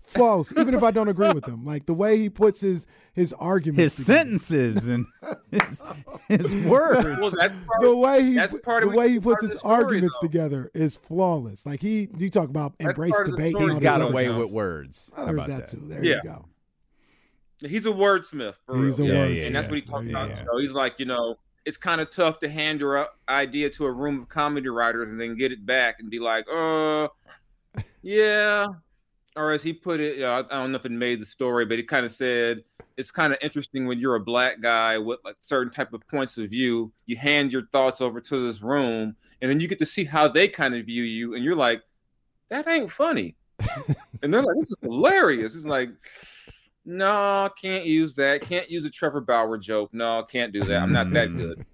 Flawless, 0.07 0.53
even 0.57 0.73
if 0.73 0.83
I 0.83 0.91
don't 0.91 1.09
agree 1.09 1.31
with 1.33 1.45
him. 1.45 1.65
Like 1.65 1.85
the 1.85 1.93
way 1.93 2.17
he 2.17 2.29
puts 2.29 2.61
his 2.61 2.87
his 3.13 3.33
arguments 3.33 3.97
His 3.97 4.05
together. 4.05 4.19
sentences 4.39 4.87
and 4.87 5.05
his, 5.51 5.83
his 6.29 6.65
words. 6.65 7.03
Well, 7.19 7.31
that's 7.31 7.53
part 7.65 7.81
the 7.81 7.95
way 7.95 8.23
he 8.23 8.33
That's 8.35 8.53
part 8.61 8.83
the 8.83 8.89
of- 8.89 8.95
way 8.95 9.09
he 9.09 9.19
puts 9.19 9.41
his 9.43 9.51
the 9.53 9.59
story, 9.59 9.73
arguments 9.75 10.17
though. 10.21 10.27
together 10.27 10.71
is 10.73 10.95
flawless. 10.95 11.65
Like 11.65 11.81
he 11.81 12.07
you 12.17 12.29
talk 12.29 12.49
about 12.49 12.77
That's 12.77 12.91
embrace 12.91 13.11
part 13.11 13.25
the 13.25 13.31
debate. 13.31 13.49
story. 13.51 13.63
and 13.65 13.71
He's 13.73 13.79
got 13.81 14.01
away 14.01 14.29
with 14.29 14.51
words. 14.51 15.11
How 15.15 15.25
There's 15.25 15.35
about 15.35 15.47
that 15.49 15.67
that? 15.67 15.77
too. 15.77 15.83
There 15.87 16.03
Yeah. 16.05 16.15
you 16.15 16.23
go. 16.23 16.45
He's 17.67 17.85
a 17.85 17.89
wordsmith. 17.91 18.55
For 18.65 18.77
He's 18.77 18.99
real. 18.99 19.11
a 19.11 19.13
Yeah, 19.13 19.25
wordsmith. 19.25 19.39
yeah, 19.41 19.45
and 19.47 19.55
that's 19.55 19.67
what 19.67 19.75
he 19.75 19.81
talks 19.81 20.03
you 20.05 20.11
about. 20.11 20.29
yeah. 20.29 20.39
You 20.39 20.45
know, 20.45 20.57
he's 20.59 20.71
like, 20.71 20.99
you 20.99 21.05
know, 21.05 21.35
it's 21.65 21.75
kind 21.77 21.99
of 21.99 22.11
tough 22.11 22.39
to 22.39 22.47
hand 22.49 22.79
your 22.79 22.97
uh, 22.97 23.05
idea 23.27 23.69
to 23.71 23.85
a 23.85 23.91
room 23.91 24.21
of 24.21 24.29
comedy 24.29 24.69
writers 24.69 25.09
and 25.11 25.19
then 25.19 25.35
get 25.35 25.51
it 25.51 25.65
back 25.65 25.95
and 25.99 26.09
be 26.09 26.19
like, 26.19 26.45
uh, 26.49 27.07
yeah. 28.01 28.67
Or 29.37 29.51
as 29.51 29.61
he 29.61 29.71
put 29.71 29.99
it, 29.99 30.15
you 30.15 30.23
know, 30.23 30.33
I, 30.33 30.39
I 30.39 30.59
don't 30.59 30.71
know 30.71 30.77
if 30.77 30.85
it 30.85 30.91
made 30.91 31.21
the 31.21 31.25
story, 31.25 31.65
but 31.65 31.77
he 31.77 31.83
kind 31.83 32.05
of 32.05 32.11
said 32.11 32.63
it's 32.97 33.11
kind 33.11 33.31
of 33.31 33.39
interesting 33.41 33.85
when 33.85 33.99
you're 33.99 34.15
a 34.15 34.19
black 34.19 34.59
guy 34.59 34.97
with 34.97 35.19
like 35.23 35.35
certain 35.41 35.71
type 35.71 35.93
of 35.93 36.05
points 36.07 36.37
of 36.37 36.49
view. 36.49 36.91
You 37.05 37.15
hand 37.15 37.53
your 37.53 37.67
thoughts 37.71 38.01
over 38.01 38.19
to 38.19 38.47
this 38.47 38.61
room, 38.61 39.15
and 39.41 39.49
then 39.49 39.59
you 39.59 39.67
get 39.67 39.79
to 39.79 39.85
see 39.85 40.03
how 40.03 40.27
they 40.27 40.47
kind 40.47 40.73
of 40.73 40.87
view 40.87 41.03
you, 41.03 41.35
and 41.35 41.43
you're 41.43 41.55
like, 41.55 41.83
that 42.49 42.67
ain't 42.67 42.91
funny. 42.91 43.35
and 44.23 44.33
they're 44.33 44.41
like, 44.41 44.55
this 44.55 44.71
is 44.71 44.77
hilarious. 44.81 45.55
It's 45.55 45.65
like, 45.65 45.89
no, 46.85 47.49
can't 47.61 47.85
use 47.85 48.15
that. 48.15 48.41
Can't 48.41 48.69
use 48.69 48.85
a 48.85 48.89
Trevor 48.89 49.21
Bauer 49.21 49.57
joke. 49.57 49.93
No, 49.93 50.23
can't 50.23 50.53
do 50.53 50.63
that. 50.63 50.81
I'm 50.81 50.91
not 50.91 51.11
that 51.11 51.27
good. 51.37 51.65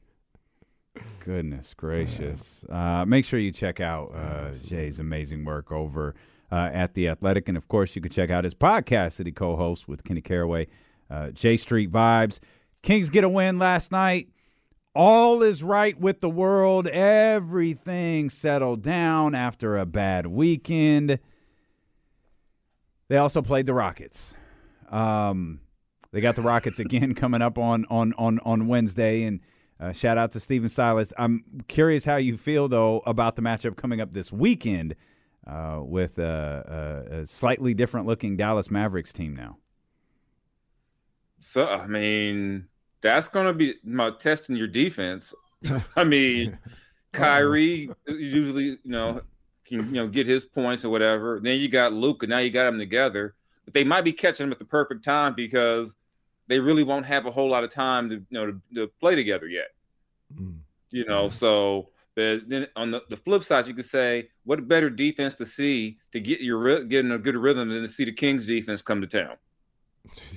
Goodness 1.20 1.74
gracious. 1.74 2.66
Uh, 2.70 3.06
make 3.06 3.24
sure 3.24 3.40
you 3.40 3.52
check 3.52 3.80
out 3.80 4.14
uh, 4.14 4.52
Jay's 4.66 5.00
amazing 5.00 5.46
work 5.46 5.72
over 5.72 6.16
uh, 6.54 6.70
at 6.72 6.94
The 6.94 7.10
Athletic. 7.10 7.50
And 7.50 7.58
of 7.58 7.68
course, 7.68 7.96
you 7.96 8.02
can 8.02 8.12
check 8.12 8.30
out 8.30 8.44
his 8.44 8.54
podcast 8.54 9.16
that 9.16 9.26
he 9.26 9.32
co 9.32 9.56
hosts 9.56 9.88
with 9.88 10.04
Kenny 10.04 10.22
Caraway, 10.22 10.68
uh, 11.10 11.32
J 11.32 11.58
Street 11.58 11.92
Vibes. 11.92 12.40
Kings 12.84 13.10
get 13.10 13.24
a 13.24 13.30
win 13.30 13.58
last 13.58 13.92
night. 13.92 14.30
All 14.94 15.42
is 15.42 15.64
right 15.64 16.00
with 16.00 16.20
the 16.20 16.30
world. 16.30 16.86
Everything 16.86 18.30
settled 18.30 18.84
down 18.84 19.34
after 19.34 19.78
a 19.78 19.88
bad 19.88 20.28
weekend. 20.28 21.18
They 23.08 23.18
also 23.18 23.42
played 23.42 23.66
the 23.66 23.74
Rockets. 23.74 24.36
Um, 24.90 25.62
they 26.12 26.22
got 26.22 26.36
the 26.36 26.44
Rockets 26.44 26.78
again 26.78 27.16
coming 27.16 27.42
up 27.42 27.58
on 27.58 27.86
on 27.90 28.14
on 28.20 28.38
on 28.46 28.68
Wednesday, 28.68 29.24
and 29.24 29.40
uh, 29.80 29.92
shout 29.92 30.20
out 30.20 30.30
to 30.34 30.40
Stephen 30.40 30.70
Silas. 30.70 31.14
I'm 31.18 31.64
curious 31.68 32.06
how 32.06 32.18
you 32.18 32.38
feel 32.38 32.68
though 32.68 33.02
about 33.08 33.38
the 33.38 33.42
matchup 33.42 33.76
coming 33.76 34.00
up 34.00 34.14
this 34.14 34.32
weekend 34.32 34.96
uh, 35.48 35.80
with 35.82 36.18
a, 36.20 37.06
a, 37.10 37.20
a 37.22 37.28
slightly 37.28 37.74
different 37.74 38.08
looking 38.08 38.38
Dallas 38.38 38.72
Mavericks 38.72 39.14
team 39.14 39.36
now. 39.36 39.58
So 41.42 41.68
I 41.68 41.88
mean, 41.88 42.68
that's 43.02 43.28
going 43.28 43.48
to 43.48 43.54
be 43.54 43.76
my 43.84 44.12
testing 44.12 44.56
your 44.56 44.68
defense. 44.68 45.34
I 45.96 46.04
mean, 46.04 46.58
Kyrie 47.12 47.90
usually 48.08 48.64
you 48.64 48.80
know 48.86 49.22
can 49.66 49.80
you 49.88 50.02
know 50.02 50.08
get 50.08 50.28
his 50.28 50.46
points 50.46 50.86
or 50.86 50.90
whatever. 50.90 51.40
Then 51.42 51.60
you 51.60 51.68
got 51.68 51.94
Luka. 51.94 52.28
Now 52.28 52.40
you 52.40 52.50
got 52.50 52.66
them 52.66 52.80
together, 52.80 53.36
but 53.66 53.74
they 53.74 53.84
might 53.84 54.02
be 54.02 54.14
catching 54.14 54.46
them 54.46 54.52
at 54.52 54.60
the 54.60 54.66
perfect 54.66 55.04
time 55.04 55.36
because 55.36 55.94
they 56.48 56.60
really 56.60 56.84
won't 56.84 57.06
have 57.06 57.26
a 57.26 57.32
whole 57.32 57.50
lot 57.50 57.64
of 57.64 57.72
time 57.72 58.10
to 58.10 58.16
you 58.16 58.26
know 58.32 58.46
to, 58.48 58.62
to 58.76 58.88
play 59.00 59.16
together 59.16 59.48
yet. 59.48 59.68
Mm. 60.34 60.60
You 60.92 61.06
know, 61.06 61.30
so 61.30 61.90
but 62.16 62.42
then 62.48 62.68
on 62.76 62.92
the, 62.92 63.02
the 63.10 63.18
flip 63.18 63.44
side, 63.44 63.68
you 63.68 63.74
could 63.74 63.90
say, 63.90 64.30
what 64.44 64.60
a 64.60 64.62
better 64.62 64.90
defense 64.90 65.34
to 65.36 65.46
see 65.46 65.98
to 66.12 66.20
get 66.20 66.42
your 66.42 66.84
getting 66.84 67.12
a 67.12 67.18
good 67.18 67.36
rhythm 67.36 67.70
than 67.70 67.82
to 67.82 67.90
see 67.90 68.06
the 68.06 68.12
Kings 68.12 68.46
defense 68.46 68.82
come 68.82 69.02
to 69.02 69.08
town. 69.08 69.36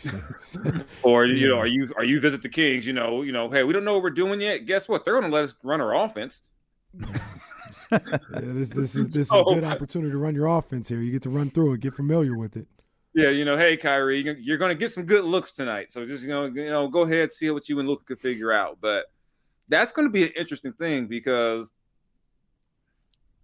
or 1.02 1.26
you 1.26 1.48
know, 1.48 1.58
are 1.58 1.66
you 1.66 1.92
are 1.96 2.04
you 2.04 2.20
visit 2.20 2.40
the 2.42 2.48
Kings? 2.48 2.86
You 2.86 2.92
know, 2.92 3.22
you 3.22 3.32
know, 3.32 3.50
hey, 3.50 3.64
we 3.64 3.72
don't 3.72 3.84
know 3.84 3.94
what 3.94 4.02
we're 4.02 4.10
doing 4.10 4.40
yet. 4.40 4.64
Guess 4.66 4.88
what? 4.88 5.04
They're 5.04 5.14
going 5.14 5.30
to 5.30 5.34
let 5.34 5.44
us 5.44 5.54
run 5.62 5.80
our 5.80 5.94
offense. 5.94 6.42
Yeah, 7.92 7.98
this 8.30 8.70
this 8.70 8.94
is 8.94 9.08
this 9.14 9.26
is 9.26 9.32
a 9.32 9.42
good 9.42 9.64
opportunity 9.64 10.12
to 10.12 10.18
run 10.18 10.34
your 10.34 10.46
offense 10.46 10.88
here. 10.88 11.00
You 11.00 11.12
get 11.12 11.22
to 11.22 11.30
run 11.30 11.50
through 11.50 11.74
it, 11.74 11.80
get 11.80 11.94
familiar 11.94 12.36
with 12.36 12.56
it. 12.56 12.66
Yeah, 13.14 13.30
you 13.30 13.44
know, 13.44 13.56
hey 13.56 13.76
Kyrie, 13.76 14.20
you're- 14.20 14.58
going 14.58 14.70
to 14.70 14.78
get 14.78 14.92
some 14.92 15.04
good 15.04 15.24
looks 15.24 15.52
tonight. 15.52 15.90
So 15.90 16.04
just 16.04 16.22
you 16.22 16.28
know, 16.28 16.44
you 16.46 16.70
know, 16.70 16.88
go 16.88 17.02
ahead, 17.02 17.32
see 17.32 17.50
what 17.50 17.68
you 17.68 17.78
and 17.78 17.88
Luka 17.88 18.04
can 18.04 18.16
figure 18.16 18.52
out. 18.52 18.78
But 18.80 19.06
that's 19.68 19.92
going 19.92 20.06
to 20.06 20.12
be 20.12 20.24
an 20.24 20.32
interesting 20.36 20.72
thing 20.72 21.06
because 21.06 21.70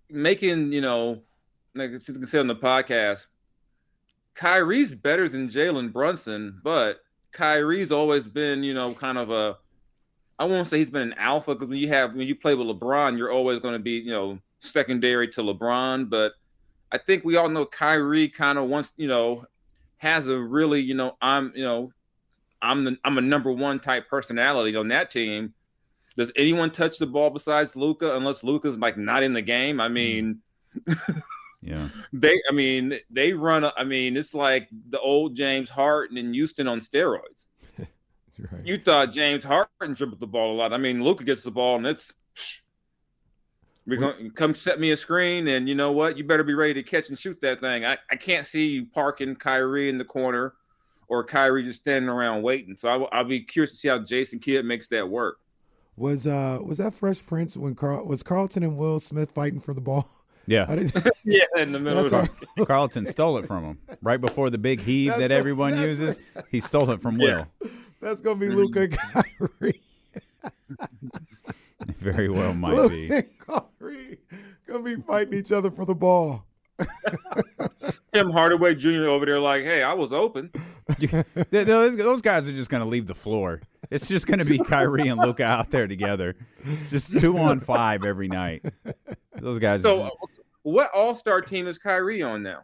making, 0.08 0.72
you 0.72 0.80
know, 0.80 1.22
like 1.74 1.90
you 1.90 2.00
can 2.00 2.26
say 2.26 2.38
on 2.38 2.46
the 2.46 2.56
podcast, 2.56 3.26
Kyrie's 4.34 4.94
better 4.94 5.28
than 5.28 5.48
Jalen 5.48 5.92
Brunson, 5.92 6.60
but 6.62 7.00
Kyrie's 7.32 7.92
always 7.92 8.26
been, 8.26 8.62
you 8.62 8.74
know, 8.74 8.94
kind 8.94 9.18
of 9.18 9.30
a. 9.30 9.58
I 10.38 10.44
won't 10.44 10.66
say 10.66 10.78
he's 10.78 10.90
been 10.90 11.02
an 11.02 11.14
alpha 11.18 11.54
because 11.54 11.68
when 11.68 11.78
you 11.78 11.88
have 11.88 12.14
when 12.14 12.26
you 12.26 12.34
play 12.34 12.54
with 12.54 12.66
LeBron, 12.66 13.16
you're 13.16 13.30
always 13.30 13.60
going 13.60 13.74
to 13.74 13.78
be, 13.78 13.92
you 13.92 14.10
know, 14.10 14.38
secondary 14.60 15.28
to 15.28 15.42
LeBron. 15.42 16.08
But 16.10 16.32
I 16.90 16.98
think 16.98 17.24
we 17.24 17.36
all 17.36 17.48
know 17.48 17.66
Kyrie 17.66 18.28
kind 18.28 18.58
of 18.58 18.68
wants, 18.68 18.92
you 18.96 19.08
know, 19.08 19.46
has 19.98 20.28
a 20.28 20.38
really, 20.38 20.80
you 20.80 20.94
know, 20.94 21.16
I'm, 21.20 21.52
you 21.54 21.62
know, 21.62 21.92
I'm 22.60 22.84
the 22.84 22.98
I'm 23.04 23.18
a 23.18 23.22
number 23.22 23.52
one 23.52 23.80
type 23.80 24.08
personality 24.08 24.76
on 24.76 24.88
that 24.88 25.10
team. 25.10 25.54
Does 26.16 26.30
anyone 26.36 26.70
touch 26.70 26.98
the 26.98 27.06
ball 27.06 27.30
besides 27.30 27.76
Luka 27.76 28.16
unless 28.16 28.42
Luka's 28.42 28.78
like 28.78 28.96
not 28.96 29.22
in 29.22 29.32
the 29.32 29.42
game? 29.42 29.80
I 29.80 29.88
mm. 29.88 29.92
mean, 29.92 30.38
Yeah. 31.62 31.88
they 32.12 32.40
I 32.50 32.52
mean, 32.52 32.98
they 33.08 33.32
run 33.32 33.64
I 33.76 33.84
mean, 33.84 34.16
it's 34.16 34.34
like 34.34 34.68
the 34.90 35.00
old 35.00 35.36
James 35.36 35.70
Harden 35.70 36.18
in 36.18 36.34
Houston 36.34 36.68
on 36.68 36.80
steroids. 36.80 37.46
Right. 38.50 38.66
You 38.66 38.78
thought 38.78 39.12
James 39.12 39.44
Harden 39.44 39.94
dribbled 39.94 40.18
the 40.18 40.26
ball 40.26 40.54
a 40.54 40.56
lot. 40.56 40.72
I 40.72 40.78
mean, 40.78 41.04
Luka 41.04 41.22
gets 41.22 41.44
the 41.44 41.52
ball 41.52 41.76
and 41.76 41.86
it's 41.86 42.12
we're 43.86 43.98
going 44.00 44.32
come 44.32 44.56
set 44.56 44.80
me 44.80 44.90
a 44.90 44.96
screen, 44.96 45.46
and 45.46 45.68
you 45.68 45.76
know 45.76 45.92
what? 45.92 46.18
You 46.18 46.24
better 46.24 46.42
be 46.42 46.54
ready 46.54 46.74
to 46.74 46.82
catch 46.82 47.08
and 47.08 47.16
shoot 47.16 47.40
that 47.42 47.60
thing. 47.60 47.84
I, 47.84 47.98
I 48.10 48.16
can't 48.16 48.44
see 48.44 48.66
you 48.68 48.86
parking 48.86 49.36
Kyrie 49.36 49.90
in 49.90 49.98
the 49.98 50.04
corner 50.04 50.54
or 51.06 51.22
Kyrie 51.22 51.62
just 51.62 51.80
standing 51.80 52.08
around 52.08 52.42
waiting. 52.42 52.74
So 52.76 52.88
I, 52.88 53.18
I'll 53.18 53.24
be 53.24 53.40
curious 53.40 53.70
to 53.72 53.76
see 53.76 53.88
how 53.88 53.98
Jason 53.98 54.40
Kidd 54.40 54.64
makes 54.64 54.88
that 54.88 55.08
work. 55.08 55.38
Was 55.96 56.26
uh 56.26 56.58
was 56.62 56.78
that 56.78 56.94
Fresh 56.94 57.24
Prince 57.26 57.56
when 57.56 57.74
Carl 57.74 58.04
was 58.06 58.22
Carlton 58.22 58.62
and 58.62 58.76
Will 58.78 58.98
Smith 59.00 59.32
fighting 59.32 59.60
for 59.60 59.74
the 59.74 59.80
ball? 59.80 60.08
Yeah. 60.46 60.66
didn't, 60.66 60.94
Yeah, 61.24 61.44
in 61.58 61.70
the 61.72 61.78
middle 61.78 62.02
That's 62.08 62.30
of 62.30 62.36
all- 62.58 62.66
Carlton 62.66 63.06
stole 63.06 63.36
it 63.38 63.46
from 63.46 63.62
him 63.64 63.78
right 64.02 64.20
before 64.20 64.50
the 64.50 64.58
big 64.58 64.80
heave 64.80 65.10
That's 65.10 65.20
that 65.20 65.28
the- 65.28 65.34
everyone 65.34 65.72
that's 65.76 65.82
uses. 66.00 66.20
He 66.50 66.60
stole 66.60 66.90
it 66.90 67.00
from 67.02 67.18
Will. 67.18 67.46
that's 68.00 68.20
gonna 68.20 68.36
be 68.40 68.48
Luka 68.48 68.82
and 68.82 68.98
Kyrie. 68.98 69.80
Very 71.98 72.28
well 72.28 72.54
might 72.54 72.74
Luka 72.74 72.88
be. 72.88 73.10
and 73.10 73.24
Kyrie 73.38 74.18
gonna 74.66 74.82
be 74.82 74.96
fighting 74.96 75.34
each 75.38 75.52
other 75.52 75.70
for 75.70 75.84
the 75.84 75.94
ball. 75.94 76.44
Tim 78.12 78.30
Hardaway 78.30 78.74
Jr. 78.74 79.06
over 79.08 79.24
there, 79.26 79.38
like, 79.40 79.62
hey, 79.62 79.82
I 79.82 79.92
was 79.94 80.12
open. 80.12 80.50
Those, 81.50 81.96
those 81.96 82.22
guys 82.22 82.48
are 82.48 82.52
just 82.52 82.70
going 82.70 82.82
to 82.82 82.88
leave 82.88 83.06
the 83.06 83.14
floor. 83.14 83.60
It's 83.92 84.08
just 84.08 84.26
going 84.26 84.38
to 84.38 84.44
be 84.44 84.58
Kyrie 84.58 85.08
and 85.08 85.20
Luka 85.20 85.44
out 85.44 85.70
there 85.70 85.86
together, 85.86 86.34
just 86.90 87.18
two 87.18 87.36
on 87.38 87.60
five 87.60 88.04
every 88.04 88.28
night. 88.28 88.64
Those 89.38 89.58
guys. 89.58 89.82
So, 89.82 90.02
uh, 90.02 90.10
what 90.62 90.90
All 90.94 91.14
Star 91.14 91.40
team 91.40 91.66
is 91.66 91.78
Kyrie 91.78 92.22
on 92.22 92.42
now? 92.42 92.60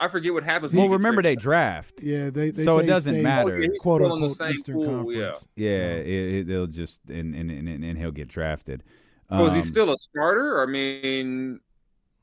I 0.00 0.06
forget 0.08 0.32
what 0.32 0.44
happens. 0.44 0.72
well, 0.72 0.88
remember 0.90 1.22
they 1.22 1.34
draft. 1.34 2.00
Yeah, 2.02 2.30
they, 2.30 2.50
they 2.50 2.64
So 2.64 2.78
say 2.78 2.84
it 2.84 2.86
doesn't 2.86 3.12
stays, 3.14 3.24
matter. 3.24 3.56
Oh, 3.56 3.60
yeah, 3.60 3.68
Quote 3.80 4.00
still 4.02 4.14
in 4.14 4.20
the 4.20 4.26
unquote 4.28 4.38
same 4.38 4.52
Eastern 4.52 4.74
pool, 4.76 4.86
Conference. 4.86 5.48
Yeah, 5.56 5.76
So, 5.76 5.82
it, 5.82 6.06
it, 6.06 6.46
they'll 6.46 6.66
just 6.68 7.00
and 7.10 7.34
and, 7.34 7.50
and 7.50 7.84
and 7.84 7.98
he'll 7.98 8.12
get 8.12 8.28
drafted. 8.28 8.84
Oh, 9.30 9.46
is 9.46 9.54
he 9.54 9.58
Um, 9.60 9.64
still 9.66 9.90
a 9.90 9.96
starter? 9.96 10.62
I 10.62 10.66
mean, 10.66 11.58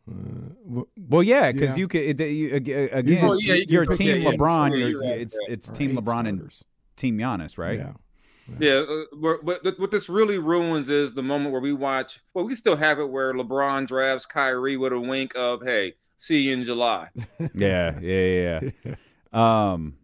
uh, 0.09 0.83
Well, 0.95 1.23
yeah, 1.23 1.51
because 1.51 1.71
Yeah. 1.71 1.75
you 1.75 1.87
could 1.89 2.21
it, 2.21 2.29
you, 2.31 2.55
again. 2.55 2.89
Oh, 3.23 3.37
yeah, 3.39 3.55
you 3.55 3.65
your 3.67 3.85
team 3.85 4.21
LeBron. 4.21 4.69
yeah, 4.71 4.75
you're, 4.77 4.89
you're 4.91 5.01
right, 5.01 5.19
it's 5.21 5.37
yeah. 5.47 5.53
it's 5.53 5.69
or 5.69 5.73
team 5.73 5.91
eight 5.91 5.97
LeBron 5.97 6.29
and 6.29 6.61
team 6.95 7.17
Giannis, 7.17 7.57
right? 7.57 7.79
Yeah. 7.79 7.93
Yeah. 8.59 8.83
Uh, 8.87 9.03
what, 9.13 9.43
what, 9.43 9.79
what 9.79 9.91
this 9.91 10.09
really 10.09 10.37
ruins 10.39 10.89
is 10.89 11.13
the 11.13 11.23
moment 11.23 11.51
where 11.51 11.61
we 11.61 11.73
watch. 11.73 12.19
Well, 12.33 12.45
we 12.45 12.55
still 12.55 12.75
have 12.75 12.99
it 12.99 13.09
where 13.09 13.33
LeBron 13.33 13.87
drafts 13.87 14.25
Kyrie 14.25 14.77
with 14.77 14.93
a 14.93 14.99
wink 14.99 15.33
of, 15.35 15.63
"Hey, 15.63 15.95
see 16.17 16.41
you 16.47 16.53
in 16.53 16.63
July." 16.63 17.09
yeah, 17.53 17.99
yeah, 17.99 18.59
yeah. 18.83 18.95
um, 19.33 19.95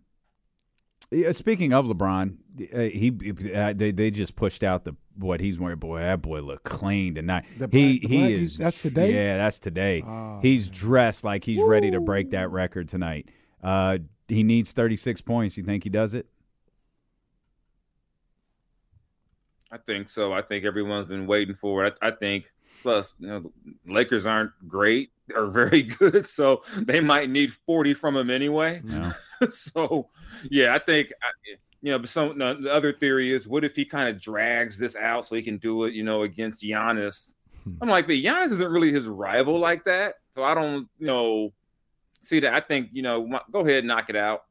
yeah, 1.11 1.31
speaking 1.31 1.73
of 1.73 1.85
LeBron, 1.85 2.37
uh, 2.73 2.79
he 2.79 3.11
uh, 3.53 3.73
they 3.73 3.91
they 3.91 4.11
just 4.11 4.35
pushed 4.35 4.63
out 4.63 4.85
the 4.85 4.95
what 5.15 5.39
he's 5.39 5.59
wearing. 5.59 5.77
Boy, 5.77 5.99
that 5.99 6.21
boy 6.21 6.39
look 6.41 6.63
clean 6.63 7.15
tonight. 7.15 7.45
The 7.57 7.67
he 7.71 7.99
black- 7.99 8.09
he 8.09 8.17
black, 8.17 8.31
is. 8.31 8.57
that's 8.57 8.81
today? 8.81 9.13
Yeah, 9.13 9.37
that's 9.37 9.59
today. 9.59 10.03
Oh, 10.05 10.39
he's 10.41 10.69
dressed 10.69 11.23
like 11.23 11.43
he's 11.43 11.61
ready 11.61 11.91
to 11.91 11.99
break 11.99 12.31
that 12.31 12.49
record 12.49 12.87
tonight. 12.87 13.29
Uh, 13.61 13.99
he 14.27 14.43
needs 14.43 14.71
thirty 14.71 14.95
six 14.95 15.21
points. 15.21 15.57
You 15.57 15.63
think 15.63 15.83
he 15.83 15.89
does 15.89 16.13
it? 16.13 16.27
I 19.71 19.77
think 19.77 20.09
so. 20.09 20.33
I 20.33 20.41
think 20.41 20.65
everyone's 20.65 21.07
been 21.07 21.27
waiting 21.27 21.55
for 21.55 21.85
it. 21.85 21.97
I, 22.01 22.09
I 22.09 22.11
think. 22.11 22.51
Plus, 22.81 23.13
you 23.19 23.27
know, 23.27 23.51
the 23.85 23.93
Lakers 23.93 24.25
aren't 24.25 24.51
great 24.67 25.11
or 25.35 25.47
very 25.47 25.83
good, 25.83 26.27
so 26.27 26.63
they 26.77 26.99
might 26.99 27.29
need 27.29 27.53
forty 27.53 27.93
from 27.93 28.15
him 28.15 28.29
anyway. 28.29 28.81
No. 28.83 29.11
so, 29.51 30.09
yeah, 30.49 30.73
I 30.73 30.79
think 30.79 31.11
you 31.81 31.91
know. 31.91 31.99
But 31.99 32.09
some 32.09 32.37
no, 32.37 32.53
the 32.53 32.73
other 32.73 32.93
theory 32.93 33.31
is, 33.31 33.47
what 33.47 33.63
if 33.63 33.75
he 33.75 33.85
kind 33.85 34.09
of 34.09 34.19
drags 34.19 34.77
this 34.77 34.95
out 34.95 35.25
so 35.25 35.35
he 35.35 35.41
can 35.41 35.57
do 35.57 35.83
it, 35.83 35.93
you 35.93 36.03
know, 36.03 36.23
against 36.23 36.63
Giannis? 36.63 37.35
Hmm. 37.63 37.75
I'm 37.81 37.89
like, 37.89 38.07
but 38.07 38.13
Giannis 38.13 38.51
isn't 38.51 38.71
really 38.71 38.91
his 38.91 39.07
rival 39.07 39.59
like 39.59 39.83
that, 39.85 40.15
so 40.33 40.43
I 40.43 40.53
don't, 40.53 40.87
you 40.97 41.07
know, 41.07 41.53
see 42.21 42.39
that. 42.39 42.53
I 42.53 42.61
think 42.61 42.89
you 42.93 43.03
know, 43.03 43.39
go 43.51 43.59
ahead, 43.59 43.85
knock 43.85 44.09
it 44.09 44.15
out. 44.15 44.43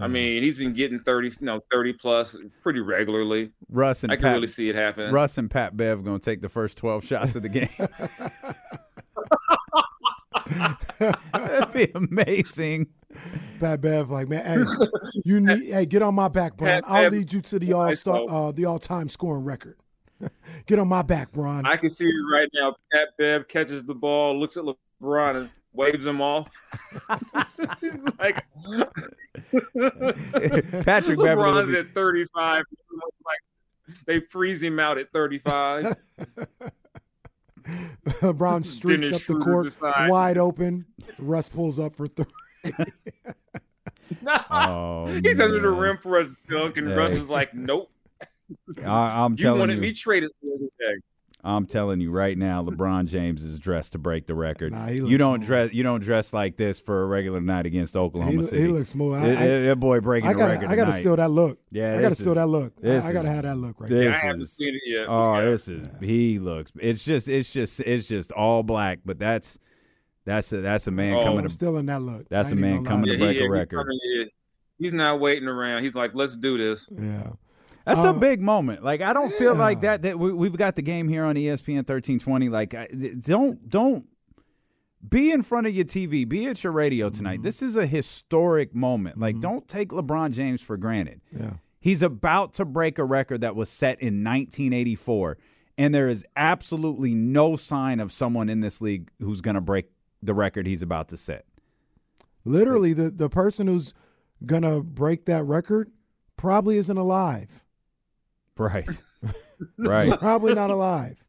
I 0.00 0.06
mean, 0.06 0.42
he's 0.42 0.56
been 0.56 0.72
getting 0.72 0.98
thirty, 0.98 1.28
you 1.28 1.36
know, 1.40 1.60
thirty 1.70 1.92
plus 1.92 2.36
pretty 2.60 2.80
regularly. 2.80 3.52
Russ 3.68 4.04
and 4.04 4.12
I 4.12 4.16
can 4.16 4.22
Pat, 4.22 4.34
really 4.34 4.46
see 4.46 4.68
it 4.68 4.74
happen. 4.74 5.12
Russ 5.12 5.38
and 5.38 5.50
Pat 5.50 5.76
Bev 5.76 6.04
going 6.04 6.20
to 6.20 6.24
take 6.24 6.40
the 6.40 6.48
first 6.48 6.78
twelve 6.78 7.04
shots 7.04 7.34
of 7.34 7.42
the 7.42 7.48
game. 7.48 7.68
That'd 11.32 11.72
be 11.72 11.90
amazing. 11.94 12.88
Pat 13.60 13.80
Bev, 13.80 14.10
like 14.10 14.28
man, 14.28 14.44
hey, 14.44 14.86
you 15.24 15.40
need, 15.40 15.64
hey, 15.72 15.86
get 15.86 16.02
on 16.02 16.14
my 16.14 16.28
back, 16.28 16.56
Brian. 16.56 16.82
Pat 16.82 16.90
I'll 16.90 17.04
Bev- 17.04 17.12
lead 17.12 17.32
you 17.32 17.40
to 17.42 17.58
the 17.58 17.72
all 17.72 17.92
star, 17.92 18.24
uh, 18.28 18.52
the 18.52 18.64
all 18.64 18.78
time 18.78 19.08
scoring 19.08 19.44
record. 19.44 19.76
get 20.66 20.78
on 20.78 20.88
my 20.88 21.02
back, 21.02 21.32
Brian. 21.32 21.66
I 21.66 21.76
can 21.76 21.90
see 21.90 22.06
it 22.06 22.14
right 22.32 22.48
now. 22.54 22.76
Pat 22.92 23.08
Bev 23.18 23.48
catches 23.48 23.84
the 23.84 23.94
ball, 23.94 24.38
looks 24.38 24.56
at 24.56 24.64
LeBron, 24.64 25.36
and 25.36 25.50
waves 25.72 26.06
him 26.06 26.20
off. 26.20 26.48
He's 27.80 27.92
like, 28.18 28.44
Patrick 30.84 31.18
Beverley 31.18 31.52
would 31.52 31.66
LeBron's 31.66 31.72
be- 31.72 31.78
at 31.78 31.94
35. 31.94 32.64
Like, 33.24 33.38
they 34.06 34.20
freeze 34.20 34.62
him 34.62 34.78
out 34.78 34.98
at 34.98 35.12
35. 35.12 35.94
LeBron 37.64 38.64
streaks 38.64 39.10
Dennis 39.10 39.28
up 39.30 39.36
the 39.38 39.44
court 39.44 39.64
decides. 39.66 40.10
wide 40.10 40.38
open. 40.38 40.86
Russ 41.18 41.48
pulls 41.48 41.78
up 41.78 41.94
for 41.94 42.06
three. 42.06 42.26
Oh, 44.50 45.06
He's 45.06 45.38
under 45.40 45.60
the 45.60 45.70
rim 45.70 45.98
for 45.98 46.18
a 46.20 46.28
dunk, 46.48 46.76
and 46.76 46.88
Hey. 46.88 46.94
Russ 46.94 47.12
is 47.12 47.28
like, 47.28 47.54
"Nope, 47.54 47.90
I, 48.84 49.24
I'm 49.24 49.32
you 49.32 49.36
telling 49.38 49.60
wanted 49.60 49.76
you, 49.76 49.80
me 49.80 49.92
traded 49.92 50.30
the 50.42 50.52
other 50.54 50.66
day." 50.78 51.00
I'm 51.44 51.66
telling 51.66 52.00
you 52.00 52.12
right 52.12 52.38
now, 52.38 52.62
LeBron 52.62 53.06
James 53.06 53.42
is 53.42 53.58
dressed 53.58 53.92
to 53.92 53.98
break 53.98 54.26
the 54.26 54.34
record. 54.34 54.72
Nah, 54.72 54.86
you 54.88 55.18
don't 55.18 55.38
smooth. 55.40 55.46
dress. 55.46 55.72
You 55.72 55.82
don't 55.82 56.00
dress 56.00 56.32
like 56.32 56.56
this 56.56 56.78
for 56.78 57.02
a 57.02 57.06
regular 57.06 57.40
night 57.40 57.66
against 57.66 57.96
Oklahoma 57.96 58.42
He, 58.42 58.42
City. 58.44 58.62
he 58.62 58.68
looks 58.68 58.90
smooth. 58.90 59.20
I, 59.20 59.26
That- 59.28 59.38
I, 59.38 59.46
that 59.48 59.80
boy 59.80 60.00
breaking 60.00 60.30
I 60.30 60.34
the 60.34 60.38
gotta, 60.38 60.52
record 60.52 60.66
I 60.70 60.76
gotta 60.76 60.90
tonight. 60.92 61.00
steal 61.00 61.16
that 61.16 61.30
look. 61.32 61.58
Yeah, 61.72 61.92
I 61.92 61.96
gotta 61.96 62.08
this 62.10 62.18
steal 62.20 62.34
that 62.34 62.46
look. 62.46 62.72
I, 62.78 62.80
this 62.82 63.04
I 63.04 63.12
gotta 63.12 63.28
have 63.28 63.42
that 63.42 63.56
look 63.56 63.80
right 63.80 63.90
this 63.90 63.98
there. 63.98 64.14
I 64.14 64.18
haven't 64.26 64.42
is- 64.42 64.52
seen 64.52 64.74
it 64.74 64.82
yet. 64.86 65.06
Oh, 65.08 65.34
yeah. 65.34 65.44
this 65.46 65.66
is 65.66 65.88
he 66.00 66.38
looks. 66.38 66.70
It's 66.78 67.02
just 67.04 67.28
it's 67.28 67.52
just 67.52 67.80
it's 67.80 68.06
just 68.06 68.30
all 68.30 68.62
black. 68.62 69.00
But 69.04 69.18
that's 69.18 69.58
that's 70.24 70.52
a 70.52 70.60
that's 70.60 70.86
a 70.86 70.92
man 70.92 71.14
Oh, 71.16 71.22
coming 71.24 71.38
I'm 71.40 71.44
to 71.48 71.50
still 71.52 71.76
in 71.78 71.86
that 71.86 72.02
look. 72.02 72.28
That's 72.28 72.52
a 72.52 72.54
man 72.54 72.84
coming 72.84 73.08
lie 73.10 73.16
to 73.16 73.20
Yeah, 73.20 73.26
break 73.26 73.38
he- 73.38 73.44
a 73.44 73.50
record. 73.50 73.92
He's 74.78 74.92
not 74.92 75.18
waiting 75.18 75.48
around. 75.48 75.82
He's 75.84 75.94
like, 75.94 76.12
"Let's 76.14 76.34
do 76.36 76.56
this." 76.58 76.88
Yeah. 76.90 77.30
That's 77.84 78.04
a 78.04 78.12
big 78.12 78.40
moment. 78.40 78.84
Like 78.84 79.00
I 79.00 79.12
don't 79.12 79.32
feel 79.32 79.54
like 79.54 79.82
that. 79.82 80.02
That 80.02 80.18
we, 80.18 80.32
we've 80.32 80.56
got 80.56 80.76
the 80.76 80.82
game 80.82 81.08
here 81.08 81.24
on 81.24 81.34
ESPN 81.34 81.86
thirteen 81.86 82.18
twenty. 82.18 82.48
Like 82.48 82.74
I, 82.74 82.88
don't 83.20 83.68
don't 83.68 84.06
be 85.06 85.30
in 85.30 85.42
front 85.42 85.66
of 85.66 85.74
your 85.74 85.84
TV. 85.84 86.28
Be 86.28 86.46
at 86.46 86.62
your 86.62 86.72
radio 86.72 87.10
tonight. 87.10 87.36
Mm-hmm. 87.36 87.44
This 87.44 87.62
is 87.62 87.76
a 87.76 87.86
historic 87.86 88.74
moment. 88.74 89.18
Like 89.18 89.40
don't 89.40 89.66
take 89.68 89.88
LeBron 89.88 90.32
James 90.32 90.62
for 90.62 90.76
granted. 90.76 91.20
Yeah. 91.36 91.54
He's 91.80 92.02
about 92.02 92.54
to 92.54 92.64
break 92.64 92.98
a 92.98 93.04
record 93.04 93.40
that 93.40 93.56
was 93.56 93.68
set 93.68 94.00
in 94.00 94.22
1984, 94.22 95.36
and 95.76 95.92
there 95.92 96.08
is 96.08 96.24
absolutely 96.36 97.12
no 97.12 97.56
sign 97.56 97.98
of 97.98 98.12
someone 98.12 98.48
in 98.48 98.60
this 98.60 98.80
league 98.80 99.10
who's 99.18 99.40
going 99.40 99.56
to 99.56 99.60
break 99.60 99.86
the 100.22 100.32
record 100.32 100.68
he's 100.68 100.82
about 100.82 101.08
to 101.08 101.16
set. 101.16 101.44
Literally, 102.44 102.92
the, 102.92 103.10
the 103.10 103.28
person 103.28 103.66
who's 103.66 103.94
gonna 104.44 104.80
break 104.80 105.24
that 105.26 105.44
record 105.44 105.90
probably 106.36 106.76
isn't 106.76 106.96
alive. 106.96 107.61
Right. 108.56 108.88
right. 109.78 110.18
Probably 110.18 110.54
not 110.54 110.70
alive. 110.70 111.22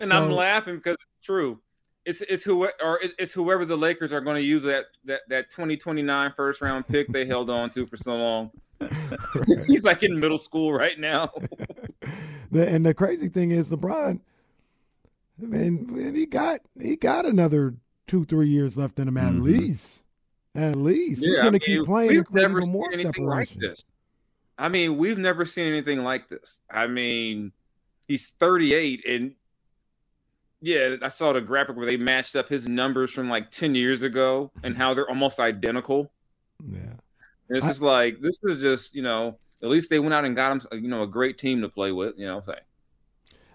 And 0.00 0.12
I'm 0.12 0.30
laughing 0.30 0.76
because 0.76 0.94
it's 0.94 1.26
true. 1.26 1.60
It's 2.04 2.20
it's 2.22 2.44
who 2.44 2.64
or 2.82 3.00
it's 3.18 3.32
whoever 3.34 3.64
the 3.64 3.76
Lakers 3.76 4.12
are 4.12 4.20
going 4.20 4.36
to 4.36 4.42
use 4.42 4.62
that 4.62 4.86
that 5.06 5.22
that 5.28 5.50
2029 5.50 6.32
first 6.36 6.60
round 6.60 6.86
pick 6.86 7.08
they 7.12 7.24
held 7.26 7.50
on 7.50 7.70
to 7.70 7.86
for 7.86 7.96
so 7.96 8.16
long. 8.16 8.50
He's 9.66 9.82
like 9.84 10.02
in 10.02 10.20
middle 10.20 10.38
school 10.38 10.72
right 10.72 10.98
now. 10.98 11.30
The, 12.52 12.68
and 12.68 12.86
the 12.86 12.94
crazy 12.94 13.28
thing 13.28 13.50
is, 13.50 13.70
LeBron, 13.70 14.20
man, 15.36 15.86
man, 15.92 16.14
he 16.14 16.26
got 16.26 16.60
he 16.80 16.94
got 16.94 17.26
another 17.26 17.74
two 18.06 18.24
three 18.24 18.48
years 18.48 18.76
left 18.76 19.00
in 19.00 19.08
him 19.08 19.16
at 19.16 19.32
Mhm. 19.34 19.42
least. 19.42 20.04
At 20.54 20.76
least 20.76 21.24
he's 21.24 21.28
Yeah, 21.34 21.40
I 21.40 21.44
gonna 21.44 21.58
keep 21.58 21.84
playing 21.84 22.12
We've 22.12 22.24
create 22.24 22.42
never 22.48 22.58
even 22.60 22.70
more 22.70 22.90
seen 22.92 23.00
anything 23.00 23.26
like 23.26 23.48
separation. 23.48 23.60
this. 23.72 23.84
I 24.58 24.68
mean, 24.68 24.96
we've 24.96 25.18
never 25.18 25.44
seen 25.44 25.68
anything 25.68 26.02
like 26.02 26.28
this. 26.28 26.58
I 26.70 26.86
mean, 26.86 27.52
he's 28.08 28.32
38, 28.38 29.06
and 29.06 29.34
yeah, 30.62 30.96
I 31.02 31.10
saw 31.10 31.32
the 31.32 31.40
graphic 31.40 31.76
where 31.76 31.86
they 31.86 31.96
matched 31.96 32.36
up 32.36 32.48
his 32.48 32.66
numbers 32.66 33.10
from 33.10 33.28
like 33.28 33.50
10 33.50 33.74
years 33.74 34.02
ago 34.02 34.50
and 34.62 34.76
how 34.76 34.94
they're 34.94 35.08
almost 35.08 35.38
identical. 35.38 36.10
Yeah. 36.66 36.80
And 37.48 37.58
it's 37.58 37.66
I- 37.66 37.68
just 37.70 37.82
like 37.82 38.20
this 38.20 38.38
is 38.42 38.60
just 38.60 38.94
you 38.94 39.02
know 39.02 39.38
at 39.62 39.68
least 39.68 39.90
they 39.90 40.00
went 40.00 40.14
out 40.14 40.24
and 40.24 40.34
got 40.34 40.52
him 40.52 40.82
you 40.82 40.88
know 40.88 41.02
a 41.02 41.06
great 41.06 41.38
team 41.38 41.60
to 41.62 41.68
play 41.68 41.92
with. 41.92 42.14
You 42.16 42.26
know, 42.26 42.42
say 42.46 42.56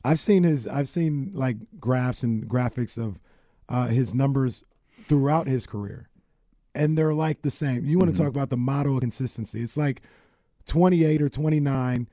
I've 0.03 0.19
seen 0.19 0.43
his 0.43 0.67
I've 0.67 0.87
seen 0.87 1.31
like 1.33 1.57
graphs 1.79 2.23
and 2.23 2.47
graphics 2.47 2.97
of 2.97 3.19
uh, 3.67 3.87
his 3.87 4.13
numbers 4.13 4.63
throughout 5.03 5.47
his 5.47 5.65
career. 5.65 6.07
And 6.73 6.97
they're 6.97 7.13
like 7.13 7.41
the 7.41 7.51
same. 7.51 7.83
You 7.83 7.99
want 7.99 8.11
to 8.11 8.17
talk 8.17 8.29
about 8.29 8.49
the 8.49 8.57
model 8.57 8.95
of 8.95 9.01
consistency. 9.01 9.61
It's 9.61 9.75
like 9.75 10.01
28 10.65 11.21
or 11.21 11.29
29, 11.29 12.07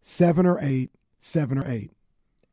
7 0.00 0.46
or 0.46 0.58
8, 0.60 0.90
7 1.18 1.58
or 1.58 1.70
8. 1.70 1.90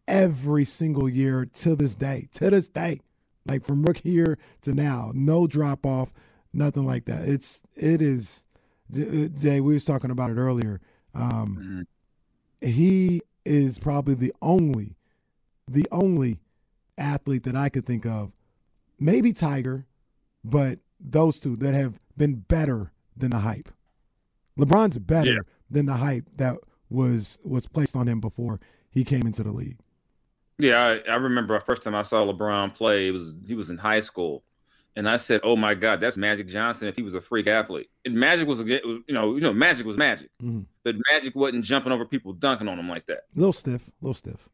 Every 0.07 0.65
single 0.65 1.07
year 1.07 1.45
to 1.45 1.75
this 1.75 1.95
day. 1.95 2.27
To 2.33 2.49
this 2.49 2.67
day. 2.67 3.01
Like 3.45 3.65
from 3.65 3.83
rookie 3.83 4.09
year 4.09 4.37
to 4.61 4.73
now. 4.73 5.11
No 5.13 5.47
drop 5.47 5.85
off, 5.85 6.13
nothing 6.53 6.85
like 6.85 7.05
that. 7.05 7.27
It's 7.27 7.61
it 7.75 8.01
is 8.01 8.45
Jay, 8.93 9.59
we 9.59 9.73
was 9.73 9.85
talking 9.85 10.11
about 10.11 10.29
it 10.29 10.37
earlier. 10.37 10.79
Um, 11.15 11.87
he 12.61 13.21
is 13.45 13.77
probably 13.77 14.13
the 14.13 14.33
only, 14.41 14.95
the 15.67 15.87
only 15.91 16.39
athlete 16.97 17.43
that 17.43 17.55
I 17.55 17.69
could 17.69 17.85
think 17.85 18.05
of, 18.05 18.31
maybe 18.99 19.33
Tiger, 19.33 19.85
but 20.43 20.79
those 20.99 21.39
two 21.39 21.55
that 21.57 21.73
have 21.73 21.99
been 22.15 22.35
better 22.35 22.91
than 23.15 23.31
the 23.31 23.39
hype. 23.39 23.69
LeBron's 24.59 24.97
better 24.99 25.31
Yeah. 25.33 25.39
than 25.69 25.85
the 25.85 25.93
hype 25.93 26.25
that 26.37 26.57
was 26.89 27.37
was 27.43 27.65
placed 27.67 27.95
on 27.95 28.07
him 28.07 28.19
before 28.19 28.59
he 28.89 29.03
came 29.03 29.25
into 29.25 29.43
the 29.43 29.51
league. 29.51 29.77
yeah, 30.59 30.99
I, 31.07 31.11
I 31.11 31.15
remember 31.15 31.55
the 31.57 31.65
first 31.65 31.83
time 31.83 31.95
I 31.95 32.03
saw 32.03 32.23
LeBron 32.23 32.75
play. 32.75 33.07
It 33.07 33.11
was 33.11 33.33
he 33.47 33.55
was 33.55 33.69
in 33.71 33.77
high 33.77 33.99
school, 34.01 34.43
and 34.95 35.09
I 35.09 35.17
said, 35.17 35.41
"Oh 35.43 35.55
my 35.55 35.73
God, 35.73 35.99
that's 35.99 36.17
Magic 36.17 36.47
Johnson 36.47 36.87
if 36.87 36.95
he 36.95 37.01
was 37.01 37.15
a 37.15 37.21
freak 37.21 37.47
athlete." 37.47 37.89
And 38.05 38.13
Magic 38.15 38.47
was, 38.47 38.59
a 38.61 38.65
you 38.65 39.01
know 39.09 39.33
you 39.35 39.41
know 39.41 39.51
Magic 39.53 39.85
was 39.87 39.97
Magic, 39.97 40.29
Mhm. 40.41 40.65
but 40.83 40.95
Magic 41.11 41.35
wasn't 41.35 41.65
jumping 41.65 41.91
over 41.91 42.05
people 42.05 42.33
dunking 42.33 42.67
on 42.67 42.77
him 42.77 42.87
like 42.87 43.07
that. 43.07 43.23
A 43.35 43.39
little 43.39 43.53
stiff, 43.53 43.87
a 43.87 43.91
little 44.05 44.13
stiff. 44.13 44.47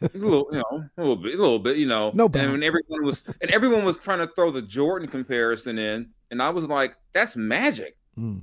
a 0.00 0.10
little, 0.16 0.46
you 0.52 0.58
know, 0.70 0.84
a 0.96 1.00
little 1.00 1.16
bit, 1.16 1.34
a 1.34 1.42
little 1.42 1.58
bit, 1.58 1.76
you 1.76 1.86
know. 1.86 2.12
No 2.14 2.26
and 2.32 2.52
when 2.52 2.62
everyone 2.62 3.04
was 3.04 3.20
and 3.42 3.50
everyone 3.50 3.84
was 3.84 3.98
trying 3.98 4.20
to 4.26 4.32
throw 4.34 4.50
the 4.50 4.62
Jordan 4.62 5.08
comparison 5.08 5.76
in, 5.78 6.08
and 6.30 6.40
I 6.40 6.48
was 6.50 6.66
like, 6.68 6.94
"That's 7.12 7.36
Magic." 7.36 7.96
Mm. 8.18 8.42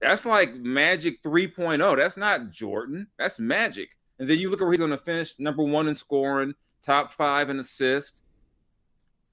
That's 0.00 0.24
like 0.24 0.54
Magic 0.54 1.22
3.0. 1.22 1.96
That's 1.96 2.16
not 2.16 2.50
Jordan. 2.50 3.06
That's 3.18 3.38
Magic. 3.38 3.90
And 4.18 4.28
then 4.28 4.38
you 4.38 4.50
look 4.50 4.60
at 4.60 4.64
where 4.64 4.72
he's 4.72 4.78
going 4.78 4.90
to 4.90 4.98
finish 4.98 5.38
number 5.38 5.62
one 5.62 5.88
in 5.88 5.94
scoring, 5.94 6.54
top 6.84 7.12
five 7.12 7.50
in 7.50 7.58
assists. 7.60 8.22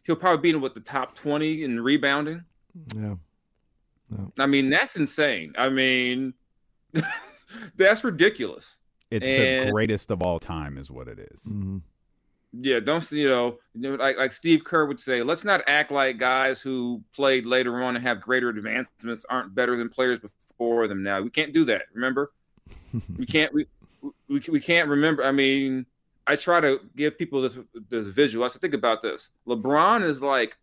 He'll 0.03 0.15
probably 0.15 0.41
be 0.41 0.55
in 0.55 0.61
with 0.61 0.73
the 0.73 0.79
top 0.79 1.15
20 1.15 1.63
in 1.63 1.79
rebounding. 1.79 2.43
Yeah. 2.95 3.15
I 4.39 4.45
mean, 4.45 4.69
that's 4.69 4.95
insane. 4.95 5.53
I 5.57 5.69
mean, 5.69 6.33
that's 7.75 8.03
ridiculous. 8.03 8.77
It's 9.11 9.27
the 9.27 9.69
greatest 9.71 10.11
of 10.11 10.21
all 10.21 10.39
time, 10.39 10.77
is 10.77 10.91
what 10.91 11.07
it 11.07 11.19
is. 11.31 11.43
hmm 11.43 11.77
Yeah, 12.53 12.79
don't 12.79 13.09
you 13.11 13.27
know, 13.27 13.57
you 13.73 13.81
know, 13.91 13.95
like 13.95 14.17
like 14.17 14.31
Steve 14.31 14.63
Kerr 14.63 14.85
would 14.85 14.99
say, 14.99 15.23
let's 15.23 15.43
not 15.43 15.61
act 15.67 15.91
like 15.91 16.17
guys 16.17 16.61
who 16.61 17.03
played 17.13 17.45
later 17.45 17.83
on 17.83 17.95
and 17.95 18.05
have 18.05 18.21
greater 18.21 18.49
advancements 18.49 19.25
aren't 19.29 19.55
better 19.55 19.75
than 19.75 19.89
players 19.89 20.19
before 20.57 20.87
them. 20.87 21.03
Now 21.03 21.21
we 21.21 21.29
can't 21.29 21.53
do 21.53 21.65
that. 21.65 21.83
Remember, 21.93 22.31
we 23.17 23.25
can't 23.27 23.53
we, 23.53 23.65
we 24.27 24.41
we 24.49 24.59
can't 24.59 24.89
remember. 24.89 25.23
I 25.23 25.31
mean, 25.31 25.85
I 26.25 26.35
try 26.35 26.59
to 26.61 26.79
give 26.95 27.17
people 27.17 27.41
this 27.41 27.57
this 27.89 28.07
visual. 28.07 28.45
I 28.45 28.47
said, 28.47 28.61
think 28.61 28.73
about 28.73 29.01
this. 29.01 29.29
LeBron 29.47 30.03
is 30.03 30.21
like 30.21 30.57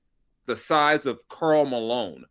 the 0.46 0.56
size 0.56 1.06
of 1.06 1.26
Karl 1.28 1.64
Malone, 1.64 2.24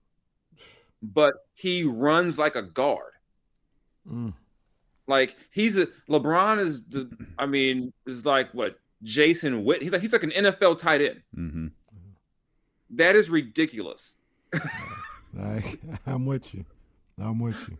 but 1.01 1.33
he 1.53 1.83
runs 1.83 2.37
like 2.37 2.55
a 2.55 2.61
guard. 2.61 3.13
Mm. 4.09 4.33
Like 5.07 5.35
he's 5.51 5.77
a 5.77 5.87
LeBron 6.09 6.59
is 6.59 6.83
the 6.83 7.09
I 7.37 7.45
mean 7.45 7.93
is 8.05 8.25
like 8.25 8.53
what 8.53 8.79
Jason 9.03 9.63
Witt. 9.63 9.81
He's 9.81 9.91
like 9.91 10.01
he's 10.01 10.13
like 10.13 10.23
an 10.23 10.31
NFL 10.31 10.79
tight 10.79 11.01
end. 11.01 11.21
hmm 11.33 11.67
That 12.91 13.15
is 13.15 13.29
ridiculous. 13.29 14.15
I, 15.39 15.77
I'm 16.05 16.25
with 16.25 16.53
you. 16.53 16.65
I'm 17.19 17.39
with 17.39 17.69
you. 17.69 17.77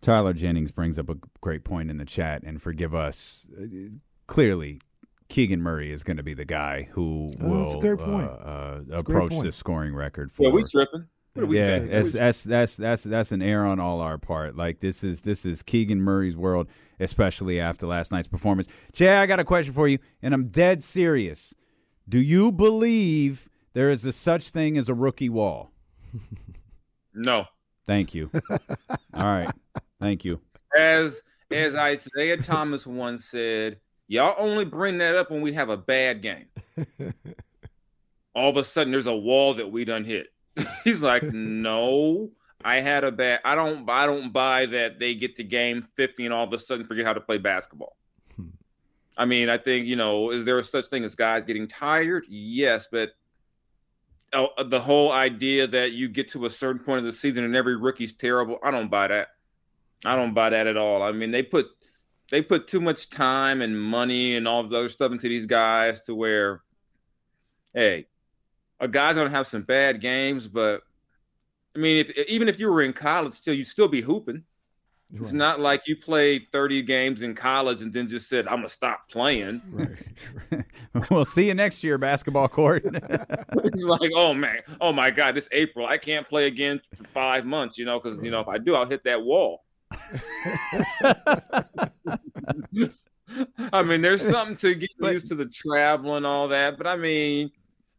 Tyler 0.00 0.32
Jennings 0.32 0.70
brings 0.70 0.98
up 0.98 1.08
a 1.08 1.16
great 1.40 1.64
point 1.64 1.90
in 1.90 1.96
the 1.98 2.04
chat, 2.04 2.42
and 2.44 2.62
forgive 2.62 2.94
us. 2.94 3.48
Clearly, 4.26 4.80
Keegan 5.28 5.60
Murray 5.60 5.90
is 5.90 6.02
going 6.04 6.16
to 6.18 6.22
be 6.22 6.34
the 6.34 6.44
guy 6.44 6.88
who 6.92 7.32
Oh, 7.40 7.48
will 7.48 7.62
that's 7.64 7.74
a 7.74 7.78
great 7.78 7.98
point. 7.98 8.28
uh, 8.30 8.34
uh, 8.34 8.80
a 8.92 8.98
approach 9.00 9.32
point. 9.32 9.44
the 9.44 9.52
scoring 9.52 9.94
record 9.94 10.30
for. 10.32 10.44
Yeah, 10.44 10.50
we 10.50 10.62
tripping. 10.64 11.06
What 11.34 11.42
are 11.44 11.46
we 11.46 11.58
yeah, 11.58 11.78
doing? 11.78 11.90
that's, 11.90 12.12
that's 12.12 12.44
that's 12.44 12.76
that's 12.76 13.02
that's 13.04 13.32
an 13.32 13.42
error 13.42 13.66
on 13.66 13.78
all 13.78 14.00
our 14.00 14.18
part. 14.18 14.56
Like 14.56 14.80
this 14.80 15.04
is 15.04 15.22
this 15.22 15.44
is 15.44 15.62
Keegan 15.62 16.00
Murray's 16.00 16.36
world, 16.36 16.68
especially 16.98 17.60
after 17.60 17.86
last 17.86 18.10
night's 18.10 18.26
performance. 18.26 18.66
Jay, 18.92 19.14
I 19.14 19.26
got 19.26 19.38
a 19.38 19.44
question 19.44 19.72
for 19.72 19.86
you, 19.88 19.98
and 20.22 20.32
I'm 20.34 20.48
dead 20.48 20.82
serious. 20.82 21.54
Do 22.08 22.18
you 22.18 22.50
believe 22.50 23.48
there 23.74 23.90
is 23.90 24.04
a 24.04 24.12
such 24.12 24.50
thing 24.50 24.76
as 24.78 24.88
a 24.88 24.94
rookie 24.94 25.28
wall? 25.28 25.72
No. 27.14 27.46
Thank 27.88 28.14
you. 28.14 28.30
all 29.14 29.24
right, 29.24 29.50
thank 29.98 30.22
you. 30.22 30.40
As 30.76 31.22
as 31.50 31.74
Isaiah 31.74 32.36
Thomas 32.36 32.86
once 32.86 33.24
said, 33.24 33.80
y'all 34.08 34.34
only 34.36 34.66
bring 34.66 34.98
that 34.98 35.16
up 35.16 35.30
when 35.30 35.40
we 35.40 35.54
have 35.54 35.70
a 35.70 35.76
bad 35.78 36.20
game. 36.20 36.44
All 38.34 38.50
of 38.50 38.58
a 38.58 38.62
sudden 38.62 38.92
there's 38.92 39.06
a 39.06 39.16
wall 39.16 39.54
that 39.54 39.72
we 39.72 39.86
done 39.86 40.04
hit. 40.04 40.26
He's 40.84 41.00
like, 41.00 41.22
no, 41.22 42.30
I 42.62 42.76
had 42.76 43.04
a 43.04 43.10
bad 43.10 43.40
I 43.42 43.54
don't 43.54 43.88
I 43.88 44.04
don't 44.04 44.34
buy 44.34 44.66
that 44.66 44.98
they 44.98 45.14
get 45.14 45.36
to 45.36 45.42
game 45.42 45.82
50 45.96 46.26
and 46.26 46.34
all 46.34 46.44
of 46.44 46.52
a 46.52 46.58
sudden 46.58 46.84
forget 46.84 47.06
how 47.06 47.14
to 47.14 47.22
play 47.22 47.38
basketball. 47.38 47.96
Hmm. 48.36 48.48
I 49.16 49.24
mean, 49.24 49.48
I 49.48 49.56
think 49.56 49.86
you 49.86 49.96
know, 49.96 50.30
is 50.30 50.44
there 50.44 50.58
a 50.58 50.62
such 50.62 50.86
thing 50.86 51.04
as 51.04 51.14
guys 51.14 51.44
getting 51.44 51.66
tired? 51.66 52.26
Yes, 52.28 52.86
but 52.92 53.12
Oh, 54.34 54.48
uh, 54.58 54.62
the 54.62 54.80
whole 54.80 55.10
idea 55.10 55.66
that 55.66 55.92
you 55.92 56.08
get 56.08 56.30
to 56.32 56.44
a 56.44 56.50
certain 56.50 56.82
point 56.82 56.98
of 56.98 57.04
the 57.04 57.12
season 57.12 57.44
and 57.44 57.56
every 57.56 57.76
rookie's 57.76 58.12
terrible, 58.12 58.58
I 58.62 58.70
don't 58.70 58.90
buy 58.90 59.08
that. 59.08 59.28
I 60.04 60.16
don't 60.16 60.34
buy 60.34 60.50
that 60.50 60.66
at 60.66 60.76
all. 60.76 61.02
I 61.02 61.12
mean, 61.12 61.30
they 61.30 61.42
put 61.42 61.66
they 62.30 62.42
put 62.42 62.68
too 62.68 62.80
much 62.80 63.08
time 63.08 63.62
and 63.62 63.80
money 63.80 64.36
and 64.36 64.46
all 64.46 64.62
the 64.62 64.76
other 64.76 64.88
stuff 64.90 65.12
into 65.12 65.28
these 65.28 65.46
guys 65.46 66.02
to 66.02 66.14
where, 66.14 66.62
hey, 67.72 68.06
a 68.80 68.86
guy's 68.86 69.14
gonna 69.14 69.30
have 69.30 69.46
some 69.46 69.62
bad 69.62 70.00
games, 70.00 70.46
but 70.46 70.82
I 71.74 71.78
mean, 71.78 72.04
if 72.06 72.28
even 72.28 72.48
if 72.48 72.58
you 72.58 72.70
were 72.70 72.82
in 72.82 72.92
college, 72.92 73.34
still 73.34 73.54
you'd 73.54 73.66
still 73.66 73.88
be 73.88 74.00
hooping. 74.00 74.44
Right. 75.10 75.22
It's 75.22 75.32
not 75.32 75.58
like 75.58 75.88
you 75.88 75.96
played 75.96 76.48
30 76.52 76.82
games 76.82 77.22
in 77.22 77.34
college 77.34 77.80
and 77.80 77.90
then 77.90 78.08
just 78.08 78.28
said, 78.28 78.46
I'm 78.46 78.56
going 78.56 78.66
to 78.66 78.72
stop 78.72 79.08
playing. 79.08 79.62
Right. 80.50 80.64
we'll 81.10 81.24
see 81.24 81.46
you 81.46 81.54
next 81.54 81.84
year, 81.84 81.96
basketball 81.96 82.48
court. 82.48 82.82
it's 82.84 83.84
like, 83.84 84.10
oh, 84.14 84.34
man. 84.34 84.62
Oh, 84.80 84.92
my 84.92 85.10
God. 85.10 85.36
This 85.36 85.48
April, 85.52 85.86
I 85.86 85.96
can't 85.96 86.28
play 86.28 86.46
again 86.46 86.80
for 86.94 87.04
five 87.04 87.44
months, 87.44 87.78
you 87.78 87.84
know, 87.84 88.00
because, 88.00 88.22
you 88.22 88.30
know, 88.30 88.40
if 88.40 88.48
I 88.48 88.58
do, 88.58 88.74
I'll 88.74 88.86
hit 88.86 89.04
that 89.04 89.22
wall. 89.22 89.64
I 93.72 93.82
mean, 93.84 94.00
there's 94.00 94.28
something 94.28 94.56
to 94.56 94.74
get 94.74 94.90
but, 94.98 95.12
used 95.12 95.28
to 95.28 95.34
the 95.34 95.46
travel 95.46 96.16
and 96.16 96.26
all 96.26 96.48
that. 96.48 96.76
But 96.76 96.86
I 96.86 96.96
mean, 96.96 97.50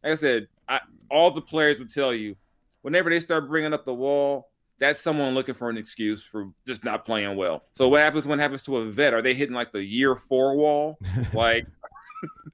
like 0.04 0.12
I 0.12 0.16
said, 0.16 0.48
I, 0.68 0.80
all 1.10 1.30
the 1.30 1.40
players 1.40 1.78
would 1.78 1.92
tell 1.92 2.12
you 2.12 2.36
whenever 2.82 3.10
they 3.10 3.20
start 3.20 3.48
bringing 3.48 3.72
up 3.72 3.84
the 3.84 3.94
wall, 3.94 4.49
that's 4.80 5.00
someone 5.02 5.34
looking 5.34 5.54
for 5.54 5.68
an 5.70 5.76
excuse 5.76 6.22
for 6.22 6.50
just 6.66 6.84
not 6.84 7.04
playing 7.04 7.36
well. 7.36 7.64
So 7.72 7.88
what 7.88 8.00
happens 8.00 8.26
when 8.26 8.40
it 8.40 8.42
happens 8.42 8.62
to 8.62 8.78
a 8.78 8.90
vet? 8.90 9.14
Are 9.14 9.22
they 9.22 9.34
hitting 9.34 9.54
like 9.54 9.72
the 9.72 9.84
year 9.84 10.16
four 10.16 10.56
wall? 10.56 10.98
Like, 11.34 11.66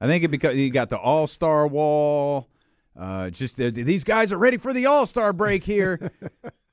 I 0.00 0.06
think 0.06 0.24
it 0.24 0.28
because 0.28 0.56
you 0.56 0.70
got 0.70 0.90
the 0.90 0.98
All 0.98 1.26
Star 1.26 1.66
wall. 1.66 2.48
Uh, 2.98 3.30
just 3.30 3.60
uh, 3.60 3.70
these 3.72 4.04
guys 4.04 4.32
are 4.32 4.38
ready 4.38 4.56
for 4.56 4.72
the 4.72 4.86
All 4.86 5.06
Star 5.06 5.32
break 5.32 5.64
here. 5.64 6.10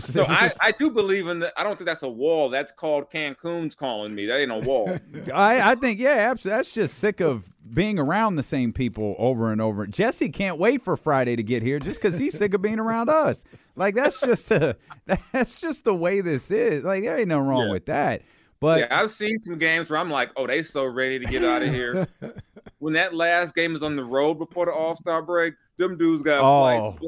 so 0.00 0.24
I, 0.26 0.50
I 0.60 0.72
do 0.72 0.90
believe 0.90 1.28
in 1.28 1.38
that. 1.40 1.52
I 1.56 1.62
don't 1.62 1.76
think 1.76 1.86
that's 1.86 2.02
a 2.02 2.08
wall. 2.08 2.48
That's 2.48 2.72
called 2.72 3.10
Cancun's 3.10 3.74
calling 3.74 4.14
me. 4.14 4.26
That 4.26 4.40
ain't 4.40 4.50
a 4.50 4.58
wall. 4.58 4.98
I, 5.34 5.72
I 5.72 5.74
think 5.74 5.98
yeah, 6.00 6.28
absolutely. 6.30 6.58
That's 6.58 6.72
just 6.72 6.98
sick 6.98 7.20
of 7.20 7.52
being 7.74 7.98
around 7.98 8.36
the 8.36 8.42
same 8.42 8.72
people 8.72 9.14
over 9.18 9.52
and 9.52 9.60
over. 9.60 9.86
Jesse 9.86 10.28
can't 10.28 10.58
wait 10.58 10.82
for 10.82 10.96
Friday 10.96 11.36
to 11.36 11.42
get 11.42 11.62
here 11.62 11.78
just 11.78 12.00
because 12.00 12.16
he's 12.16 12.36
sick 12.36 12.54
of 12.54 12.62
being 12.62 12.80
around 12.80 13.08
us. 13.08 13.44
Like 13.74 13.94
that's 13.94 14.20
just 14.20 14.50
a 14.50 14.76
that's 15.32 15.60
just 15.60 15.84
the 15.84 15.94
way 15.94 16.20
this 16.20 16.50
is. 16.50 16.84
Like 16.84 17.02
there 17.02 17.18
ain't 17.18 17.28
no 17.28 17.40
wrong 17.40 17.66
yeah. 17.66 17.72
with 17.72 17.86
that. 17.86 18.22
But 18.60 18.80
yeah, 18.80 19.00
I've 19.00 19.10
seen 19.10 19.38
some 19.38 19.58
games 19.58 19.90
where 19.90 19.98
I'm 19.98 20.10
like, 20.10 20.30
oh, 20.36 20.46
they 20.46 20.62
so 20.62 20.86
ready 20.86 21.18
to 21.18 21.26
get 21.26 21.44
out 21.44 21.62
of 21.62 21.68
here. 21.68 22.06
when 22.78 22.94
that 22.94 23.14
last 23.14 23.54
game 23.54 23.76
is 23.76 23.82
on 23.82 23.96
the 23.96 24.04
road 24.04 24.34
before 24.34 24.66
the 24.66 24.72
All 24.72 24.94
Star 24.94 25.22
break, 25.22 25.54
them 25.76 25.98
dudes 25.98 26.22
got 26.22 26.42
oh. 26.42 26.98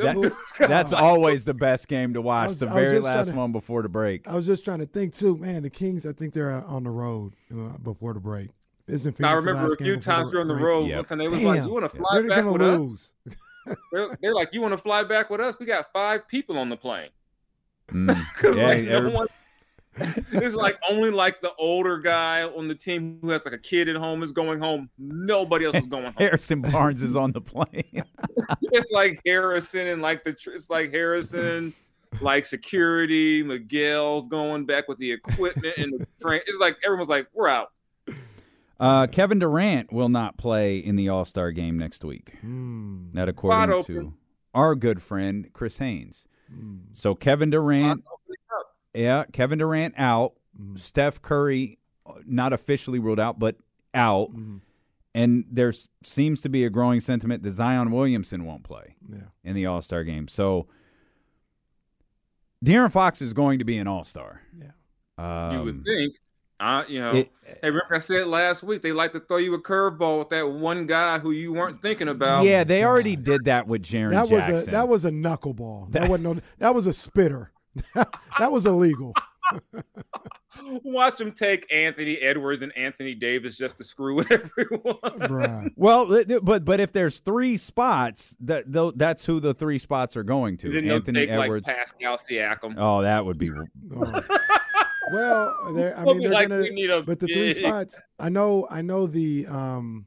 That, 0.00 0.32
that's 0.68 0.92
always 0.92 1.44
the 1.44 1.54
best 1.54 1.88
game 1.88 2.14
to 2.14 2.20
watch. 2.20 2.48
Was, 2.48 2.58
the 2.58 2.66
very 2.66 2.98
last 3.00 3.28
to, 3.28 3.34
one 3.34 3.52
before 3.52 3.82
the 3.82 3.88
break. 3.88 4.26
I 4.26 4.34
was 4.34 4.46
just 4.46 4.64
trying 4.64 4.80
to 4.80 4.86
think 4.86 5.14
too, 5.14 5.36
man. 5.36 5.62
The 5.62 5.70
Kings, 5.70 6.06
I 6.06 6.12
think 6.12 6.34
they're 6.34 6.50
on 6.50 6.84
the 6.84 6.90
road 6.90 7.34
uh, 7.52 7.76
before 7.78 8.14
the 8.14 8.20
break. 8.20 8.50
Isn't 8.86 9.16
Phoenix 9.16 9.30
I 9.30 9.34
remember 9.34 9.72
a 9.72 9.76
few 9.76 9.96
times 9.98 10.32
during 10.32 10.48
the 10.48 10.54
road 10.54 10.88
yep. 10.88 11.10
and 11.10 11.20
they 11.20 11.28
was 11.28 11.38
Damn. 11.38 11.46
like, 11.46 11.62
"You 11.62 11.72
want 11.72 11.90
to 11.92 11.96
fly 11.96 12.22
back 12.22 12.44
with 12.44 12.62
lose? 12.62 13.12
us?" 13.26 13.36
they're, 13.92 14.08
they're, 14.20 14.34
like, 14.34 14.52
"You 14.52 14.60
want 14.62 14.72
to 14.72 14.78
fly 14.78 15.04
back 15.04 15.30
with 15.30 15.40
us? 15.40 15.54
We 15.60 15.66
got 15.66 15.92
five 15.92 16.26
people 16.26 16.58
on 16.58 16.68
the 16.68 16.76
plane." 16.76 17.10
Mm. 17.92 18.08
yeah, 18.56 18.64
like, 18.64 18.84
no 18.84 19.10
one, 19.10 19.26
it's 20.32 20.54
like 20.54 20.78
only 20.88 21.10
like 21.10 21.40
the 21.40 21.52
older 21.56 21.98
guy 21.98 22.42
on 22.42 22.68
the 22.68 22.74
team 22.74 23.18
who 23.22 23.30
has 23.30 23.42
like 23.44 23.54
a 23.54 23.58
kid 23.58 23.88
at 23.88 23.96
home 23.96 24.22
is 24.22 24.32
going 24.32 24.60
home. 24.60 24.90
Nobody 24.98 25.64
else 25.64 25.76
is 25.76 25.86
going 25.86 26.04
home. 26.04 26.14
Harrison 26.18 26.62
Barnes 26.62 27.02
is 27.02 27.16
on 27.16 27.32
the 27.32 27.40
plane. 27.40 27.68
it's 28.62 28.90
like 28.90 29.20
Harrison 29.26 29.86
and 29.86 30.02
like 30.02 30.24
the 30.24 30.30
it's 30.54 30.70
like 30.70 30.90
Harrison, 30.92 31.72
like 32.20 32.46
security, 32.46 33.42
Miguel 33.42 34.22
going 34.22 34.64
back 34.64 34.88
with 34.88 34.98
the 34.98 35.12
equipment 35.12 35.76
and 35.76 36.00
the 36.00 36.06
train. 36.20 36.40
It's 36.46 36.58
like 36.58 36.76
everyone's 36.84 37.10
like, 37.10 37.28
we're 37.34 37.48
out. 37.48 37.72
Uh, 38.78 39.06
Kevin 39.06 39.38
Durant 39.38 39.92
will 39.92 40.08
not 40.08 40.38
play 40.38 40.78
in 40.78 40.96
the 40.96 41.10
All 41.10 41.26
Star 41.26 41.52
game 41.52 41.78
next 41.78 42.02
week. 42.02 42.32
Mm. 42.44 43.12
That 43.12 43.28
according 43.28 43.84
to 43.84 44.14
our 44.54 44.74
good 44.74 45.02
friend 45.02 45.50
Chris 45.52 45.78
Haynes. 45.78 46.26
Mm. 46.52 46.80
So 46.92 47.14
Kevin 47.14 47.50
Durant 47.50 48.02
yeah, 48.94 49.24
Kevin 49.32 49.58
Durant 49.58 49.94
out. 49.96 50.34
Mm-hmm. 50.60 50.76
Steph 50.76 51.22
Curry 51.22 51.78
uh, 52.06 52.14
not 52.26 52.52
officially 52.52 52.98
ruled 52.98 53.20
out, 53.20 53.38
but 53.38 53.56
out. 53.94 54.30
Mm-hmm. 54.30 54.56
And 55.12 55.44
there 55.50 55.72
seems 56.04 56.40
to 56.42 56.48
be 56.48 56.64
a 56.64 56.70
growing 56.70 57.00
sentiment 57.00 57.42
that 57.42 57.50
Zion 57.50 57.90
Williamson 57.90 58.44
won't 58.44 58.62
play 58.62 58.94
yeah. 59.10 59.18
in 59.42 59.54
the 59.54 59.66
All 59.66 59.82
Star 59.82 60.04
game. 60.04 60.28
So 60.28 60.66
De'Aaron 62.64 62.92
Fox 62.92 63.20
is 63.20 63.32
going 63.32 63.58
to 63.58 63.64
be 63.64 63.78
an 63.78 63.88
All 63.88 64.04
Star. 64.04 64.42
Yeah, 64.56 64.70
um, 65.18 65.58
you 65.58 65.64
would 65.64 65.84
think. 65.84 66.14
Uh, 66.60 66.84
you 66.88 67.00
know, 67.00 67.12
it, 67.12 67.30
hey, 67.42 67.70
remember 67.70 67.94
I 67.94 68.00
said 68.00 68.26
last 68.26 68.62
week 68.62 68.82
they 68.82 68.92
like 68.92 69.14
to 69.14 69.20
throw 69.20 69.38
you 69.38 69.54
a 69.54 69.62
curveball 69.62 70.18
with 70.18 70.28
that 70.28 70.46
one 70.46 70.86
guy 70.86 71.18
who 71.18 71.30
you 71.30 71.54
weren't 71.54 71.80
thinking 71.80 72.06
about. 72.06 72.44
Yeah, 72.44 72.64
they 72.64 72.84
already 72.84 73.16
did 73.16 73.46
that 73.46 73.66
with 73.66 73.82
Jaren 73.82 74.10
that 74.10 74.28
Jackson. 74.28 74.52
Was 74.52 74.68
a, 74.68 74.70
that 74.70 74.88
was 74.88 75.04
a 75.06 75.10
knuckleball. 75.10 75.90
That, 75.92 76.02
that 76.02 76.10
wasn't 76.10 76.36
no, 76.36 76.42
that 76.58 76.74
was 76.74 76.86
a 76.86 76.92
spitter. 76.92 77.50
that 77.94 78.50
was 78.50 78.66
illegal. 78.66 79.14
Watch 80.84 81.20
him 81.20 81.32
take 81.32 81.66
Anthony 81.72 82.16
Edwards 82.18 82.62
and 82.62 82.76
Anthony 82.76 83.14
Davis 83.14 83.56
just 83.56 83.78
to 83.78 83.84
screw 83.84 84.14
with 84.14 84.30
everyone. 84.30 84.96
Right. 85.28 85.72
Well, 85.76 86.24
but 86.42 86.64
but 86.64 86.80
if 86.80 86.92
there's 86.92 87.20
three 87.20 87.56
spots, 87.56 88.36
that 88.40 88.64
that's 88.96 89.24
who 89.24 89.40
the 89.40 89.54
three 89.54 89.78
spots 89.78 90.16
are 90.16 90.22
going 90.22 90.56
to. 90.58 90.90
Anthony 90.90 91.20
take, 91.20 91.30
Edwards, 91.30 91.66
like, 91.66 91.76
Pascal 91.78 92.18
Siakam. 92.18 92.74
Oh, 92.76 93.02
that 93.02 93.24
would 93.24 93.38
be. 93.38 93.50
Oh. 93.50 94.20
Well, 95.12 95.56
I 95.64 96.04
mean, 96.04 96.20
they're 96.20 96.30
like 96.30 96.48
gonna. 96.48 97.02
But 97.02 97.18
the 97.18 97.26
three 97.26 97.52
spots, 97.52 98.00
I 98.18 98.28
know, 98.28 98.68
I 98.70 98.82
know 98.82 99.06
the 99.06 99.46
um 99.48 100.06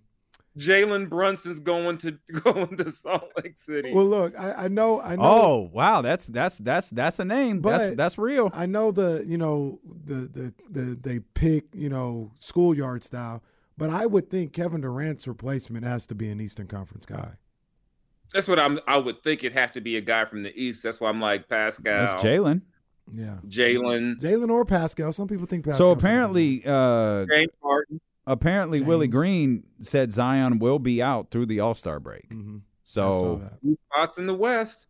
Jalen 0.58 1.10
Brunson's 1.10 1.60
going 1.60 1.98
to 2.00 2.12
going 2.44 2.78
to 2.78 2.92
Salt 2.92 3.32
Lake 3.42 3.58
City. 3.58 3.92
Well, 3.94 4.06
look, 4.06 4.38
I, 4.40 4.66
I 4.66 4.68
know, 4.68 5.02
I 5.02 5.16
know. 5.16 5.24
Oh, 5.24 5.70
wow, 5.74 6.02
that's 6.02 6.28
that's 6.28 6.58
that's 6.60 6.90
that's 6.92 7.20
a 7.20 7.26
name. 7.26 7.60
But 7.60 7.78
that's 7.78 7.96
that's 7.96 8.18
real. 8.18 8.52
I 8.54 8.66
know 8.66 8.92
the 8.92 9.24
you 9.26 9.38
know 9.38 9.80
the 10.06 10.14
the 10.16 10.54
the 10.70 10.98
they 11.02 11.20
pick 11.20 11.66
you 11.74 11.90
know 11.90 12.32
schoolyard 12.40 13.04
style, 13.04 13.44
but 13.78 13.90
I 13.90 14.06
would 14.06 14.30
think 14.30 14.54
Kevin 14.54 14.82
Durant's 14.82 15.28
replacement 15.28 15.86
has 15.86 16.06
to 16.08 16.16
be 16.16 16.30
an 16.30 16.40
Eastern 16.40 16.68
Conference 16.68 17.06
guy. 17.06 17.34
That's 18.34 18.48
what 18.48 18.60
I'm. 18.60 18.80
I 18.88 18.98
would 18.98 19.24
think 19.24 19.44
it'd 19.44 19.58
have 19.58 19.74
to 19.74 19.82
be 19.82 19.98
a 19.98 20.02
guy 20.02 20.26
from 20.26 20.44
the 20.44 20.54
East. 20.56 20.84
That's 20.84 21.00
why 21.00 21.10
I'm 21.10 21.22
like 21.22 21.48
Pascal. 21.50 22.06
That's 22.06 22.24
Jalen. 22.24 22.62
Yeah, 23.12 23.38
Jalen, 23.48 24.22
Jalen 24.22 24.50
or 24.50 24.64
Pascal. 24.64 25.12
Some 25.12 25.28
people 25.28 25.46
think 25.46 25.66
Pascal. 25.66 25.78
So 25.78 25.92
apparently, 25.92 26.64
uh, 26.66 27.26
James 27.26 27.52
Harden 27.62 28.00
apparently 28.26 28.80
James. 28.80 28.88
Willie 28.88 29.08
Green 29.08 29.64
said 29.82 30.12
Zion 30.12 30.60
will 30.60 30.80
be 30.80 31.02
out 31.02 31.32
through 31.32 31.46
the 31.48 31.60
All 31.60 31.76
Star 31.76 32.00
break. 32.00 32.30
Mm-hmm. 32.30 32.58
So 32.84 33.42
spots 33.72 34.18
in 34.18 34.28
the 34.28 34.34
West. 34.34 34.88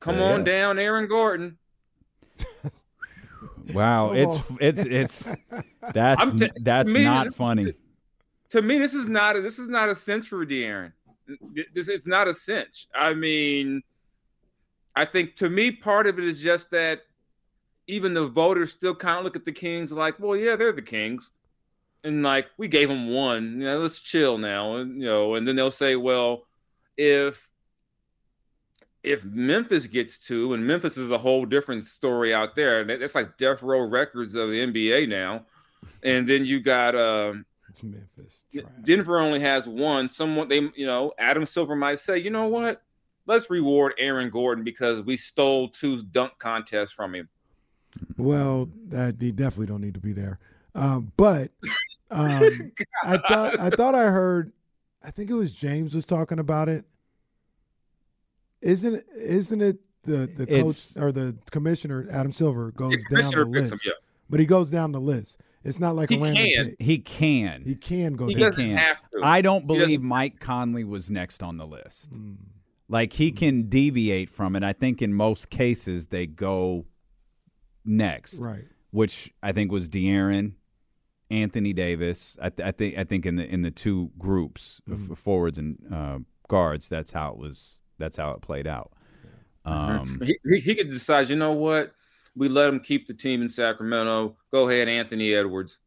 Come 0.00 0.18
yeah. 0.18 0.32
on 0.32 0.44
down, 0.44 0.78
Aaron 0.78 1.08
Gordon. 1.08 1.58
wow, 3.72 4.12
it's 4.12 4.52
it's 4.60 4.84
it's 4.84 5.28
that's 5.92 6.30
t- 6.32 6.50
that's 6.62 6.90
me, 6.90 7.04
not 7.04 7.26
this, 7.26 7.36
funny. 7.36 7.74
To 8.50 8.62
me, 8.62 8.78
this 8.78 8.94
is 8.94 9.06
not 9.06 9.36
a, 9.36 9.40
this 9.40 9.58
is 9.58 9.68
not 9.68 9.88
a 9.88 9.94
cinch 9.94 10.28
for 10.28 10.44
De'Aaron. 10.44 10.92
This 11.74 11.88
it's 11.88 12.06
not 12.06 12.28
a 12.28 12.34
cinch. 12.34 12.88
I 12.94 13.14
mean, 13.14 13.82
I 14.96 15.04
think 15.04 15.36
to 15.36 15.50
me, 15.50 15.70
part 15.70 16.06
of 16.06 16.18
it 16.18 16.24
is 16.24 16.40
just 16.40 16.70
that 16.70 17.00
even 17.86 18.14
the 18.14 18.26
voters 18.26 18.70
still 18.70 18.94
kind 18.94 19.18
of 19.18 19.24
look 19.24 19.36
at 19.36 19.44
the 19.44 19.52
Kings 19.52 19.92
like, 19.92 20.18
well, 20.18 20.36
yeah, 20.36 20.56
they're 20.56 20.72
the 20.72 20.82
Kings 20.82 21.30
and 22.04 22.22
like 22.22 22.48
we 22.56 22.68
gave 22.68 22.88
them 22.88 23.10
one. 23.12 23.58
You 23.58 23.64
know, 23.64 23.78
let's 23.78 24.00
chill 24.00 24.38
now, 24.38 24.76
and 24.76 25.00
you 25.00 25.06
know, 25.06 25.34
and 25.34 25.46
then 25.46 25.56
they'll 25.56 25.70
say, 25.70 25.96
well, 25.96 26.46
if 26.96 27.48
if 29.02 29.24
Memphis 29.24 29.86
gets 29.86 30.18
two, 30.18 30.52
and 30.52 30.66
Memphis 30.66 30.96
is 30.96 31.10
a 31.10 31.18
whole 31.18 31.46
different 31.46 31.84
story 31.84 32.34
out 32.34 32.54
there, 32.54 32.80
and 32.80 32.90
it's 32.90 33.14
like 33.14 33.38
death 33.38 33.62
row 33.62 33.80
records 33.80 34.34
of 34.34 34.50
the 34.50 34.66
NBA 34.66 35.08
now, 35.08 35.46
and 36.02 36.28
then 36.28 36.44
you 36.44 36.60
got 36.60 36.94
uh, 36.94 37.34
it's 37.68 37.82
Memphis. 37.82 38.44
Denver 38.82 39.20
only 39.20 39.40
has 39.40 39.68
one. 39.68 40.08
Someone 40.08 40.48
they, 40.48 40.70
you 40.74 40.86
know, 40.86 41.12
Adam 41.18 41.46
Silver 41.46 41.76
might 41.76 41.98
say, 41.98 42.18
you 42.18 42.30
know 42.30 42.48
what? 42.48 42.82
Let's 43.26 43.48
reward 43.48 43.94
Aaron 43.98 44.30
Gordon 44.30 44.64
because 44.64 45.02
we 45.02 45.16
stole 45.16 45.68
two 45.68 46.02
dunk 46.02 46.32
contests 46.38 46.90
from 46.90 47.14
him. 47.14 47.28
Well, 48.16 48.68
that 48.88 49.18
definitely 49.18 49.66
don't 49.66 49.80
need 49.80 49.94
to 49.94 50.00
be 50.00 50.12
there. 50.12 50.38
Um, 50.74 51.12
but 51.16 51.50
um, 52.10 52.72
I 53.04 53.16
thought 53.18 53.58
I 53.60 53.70
thought 53.70 53.94
I 53.94 54.04
heard. 54.10 54.52
I 55.02 55.10
think 55.10 55.30
it 55.30 55.34
was 55.34 55.52
James 55.52 55.94
was 55.94 56.06
talking 56.06 56.38
about 56.38 56.68
it. 56.68 56.84
Isn't 58.60 59.02
isn't 59.16 59.60
it 59.62 59.78
the 60.04 60.26
the 60.36 60.46
coach 60.46 60.96
or 60.96 61.12
the 61.12 61.36
commissioner 61.50 62.06
Adam 62.10 62.32
Silver 62.32 62.70
goes 62.72 62.94
down 63.10 63.30
the 63.30 63.44
list, 63.44 63.72
him, 63.72 63.78
yeah. 63.84 63.92
but 64.28 64.40
he 64.40 64.46
goes 64.46 64.70
down 64.70 64.92
the 64.92 65.00
list, 65.00 65.40
It's 65.64 65.78
not 65.78 65.96
like 65.96 66.10
He 66.10 66.16
a 66.16 66.20
random 66.20 66.44
can. 66.44 66.66
pick. 66.70 66.76
He 66.82 66.98
can. 66.98 67.62
He 67.64 67.74
can 67.74 68.14
go 68.14 68.26
He 68.26 68.34
He 68.34 68.40
down. 68.40 68.50
doesn't 68.50 68.64
can. 68.66 68.76
have 68.76 68.96
to. 69.12 69.20
I 69.22 69.40
don't 69.40 69.66
believe 69.66 70.02
Mike 70.02 70.40
Conley 70.40 70.84
was 70.84 71.10
next 71.10 71.42
on 71.42 71.56
the 71.56 71.66
list. 71.66 72.12
Mm. 72.12 72.36
Like 72.88 73.12
he 73.14 73.30
can 73.32 73.68
deviate 73.68 74.28
from 74.30 74.56
it. 74.56 74.62
I 74.62 74.72
think 74.74 75.00
in 75.00 75.14
most 75.14 75.48
cases 75.48 76.08
they 76.08 76.26
go 76.26 76.84
next, 77.84 78.40
Right. 78.40 78.64
which 78.90 79.32
I 79.42 79.52
think 79.52 79.70
was 79.72 79.88
De'Aaron, 79.88 80.52
Anthony 81.30 81.72
Davis. 81.72 82.36
I, 82.40 82.50
th- 82.50 82.66
I 82.66 82.72
think 82.72 82.98
I 82.98 83.04
think 83.04 83.26
in 83.26 83.36
the 83.36 83.46
in 83.46 83.62
the 83.62 83.70
two 83.70 84.10
groups 84.18 84.80
of 84.90 85.18
forwards 85.18 85.58
and 85.58 85.78
uh, 85.92 86.18
guards, 86.48 86.88
that's 86.88 87.12
how 87.12 87.30
it 87.30 87.38
was. 87.38 87.80
That's 87.98 88.16
how 88.16 88.32
it 88.32 88.40
played 88.40 88.66
out. 88.66 88.92
Um, 89.64 90.20
He, 90.22 90.38
he, 90.44 90.60
he 90.60 90.74
could 90.74 90.88
decide, 90.90 91.28
you 91.28 91.36
know 91.36 91.52
what? 91.52 91.92
We 92.34 92.48
let 92.48 92.68
him 92.68 92.80
keep 92.80 93.06
the 93.06 93.12
team 93.14 93.42
in 93.42 93.50
Sacramento. 93.50 94.36
Go 94.50 94.68
ahead, 94.68 94.88
Anthony 94.88 95.34
Edwards. 95.34 95.78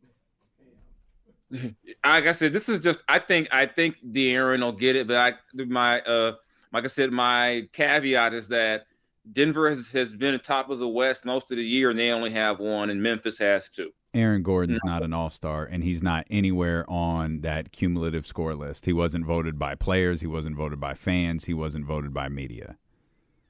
Like 2.06 2.28
I 2.28 2.32
said, 2.32 2.52
this 2.52 2.68
is 2.68 2.80
just. 2.80 3.00
I 3.08 3.20
think. 3.20 3.48
I 3.52 3.66
think 3.66 3.98
De'Aaron 4.12 4.62
will 4.62 4.72
get 4.72 4.96
it, 4.96 5.08
but 5.08 5.18
I 5.18 5.64
my 5.68 6.02
uh, 6.02 6.34
like 6.74 6.84
I 6.84 6.88
said, 6.88 7.12
my 7.12 7.68
caveat 7.72 8.34
is 8.34 8.48
that 8.50 8.88
Denver 9.32 9.70
has, 9.70 9.88
has 9.90 10.14
been 10.14 10.34
at 10.34 10.44
top 10.44 10.70
of 10.70 10.80
the 10.80 10.88
West 10.88 11.26
most 11.26 11.52
of 11.52 11.58
the 11.58 11.64
year, 11.64 11.92
and 11.92 12.00
they 12.00 12.10
only 12.10 12.32
have 12.32 12.60
one, 12.60 12.90
and 12.90 13.02
Memphis 13.02 13.38
has 13.38 13.70
two. 13.70 13.92
Aaron 14.14 14.44
Gordon's 14.44 14.84
not 14.84 15.02
an 15.04 15.12
all 15.14 15.30
star, 15.30 15.66
and 15.66 15.84
he's 15.84 16.04
not 16.04 16.26
anywhere 16.30 16.86
on 16.90 17.42
that 17.42 17.72
cumulative 17.72 18.28
score 18.28 18.54
list. 18.56 18.86
He 18.86 18.94
wasn't 18.94 19.26
voted 19.26 19.58
by 19.58 19.76
players. 19.76 20.22
He 20.22 20.28
wasn't 20.28 20.56
voted 20.56 20.80
by 20.80 20.94
fans. 20.94 21.46
He 21.46 21.54
wasn't 21.54 21.86
voted 21.86 22.14
by 22.14 22.30
media. 22.30 22.78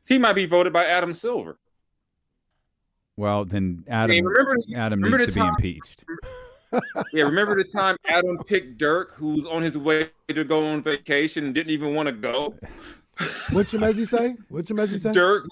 He 0.07 0.17
might 0.17 0.33
be 0.33 0.45
voted 0.45 0.71
by 0.73 0.85
Adam 0.85 1.13
Silver. 1.13 1.57
Well, 3.17 3.45
then 3.45 3.83
Adam 3.87 4.15
mean, 4.15 4.25
remember- 4.25 4.57
Adam 4.75 5.01
remember 5.01 5.17
needs 5.19 5.27
to 5.27 5.31
the 5.33 5.35
be 5.35 5.39
time- 5.41 5.55
impeached. 5.57 6.05
Yeah, 7.13 7.25
remember 7.25 7.55
the 7.55 7.65
time 7.65 7.97
Adam 8.05 8.35
picked 8.47 8.79
Dirk, 8.79 9.13
who 9.13 9.35
was 9.35 9.45
on 9.45 9.61
his 9.61 9.77
way 9.77 10.09
to 10.27 10.43
go 10.43 10.65
on 10.65 10.81
vacation 10.81 11.45
and 11.45 11.53
didn't 11.53 11.69
even 11.71 11.93
want 11.93 12.07
to 12.07 12.13
go? 12.13 12.55
What 13.51 13.67
Chimezie 13.67 14.07
say? 14.07 14.35
What 14.49 14.65
Chimezie 14.65 14.99
say? 14.99 15.11
Dirk, 15.13 15.45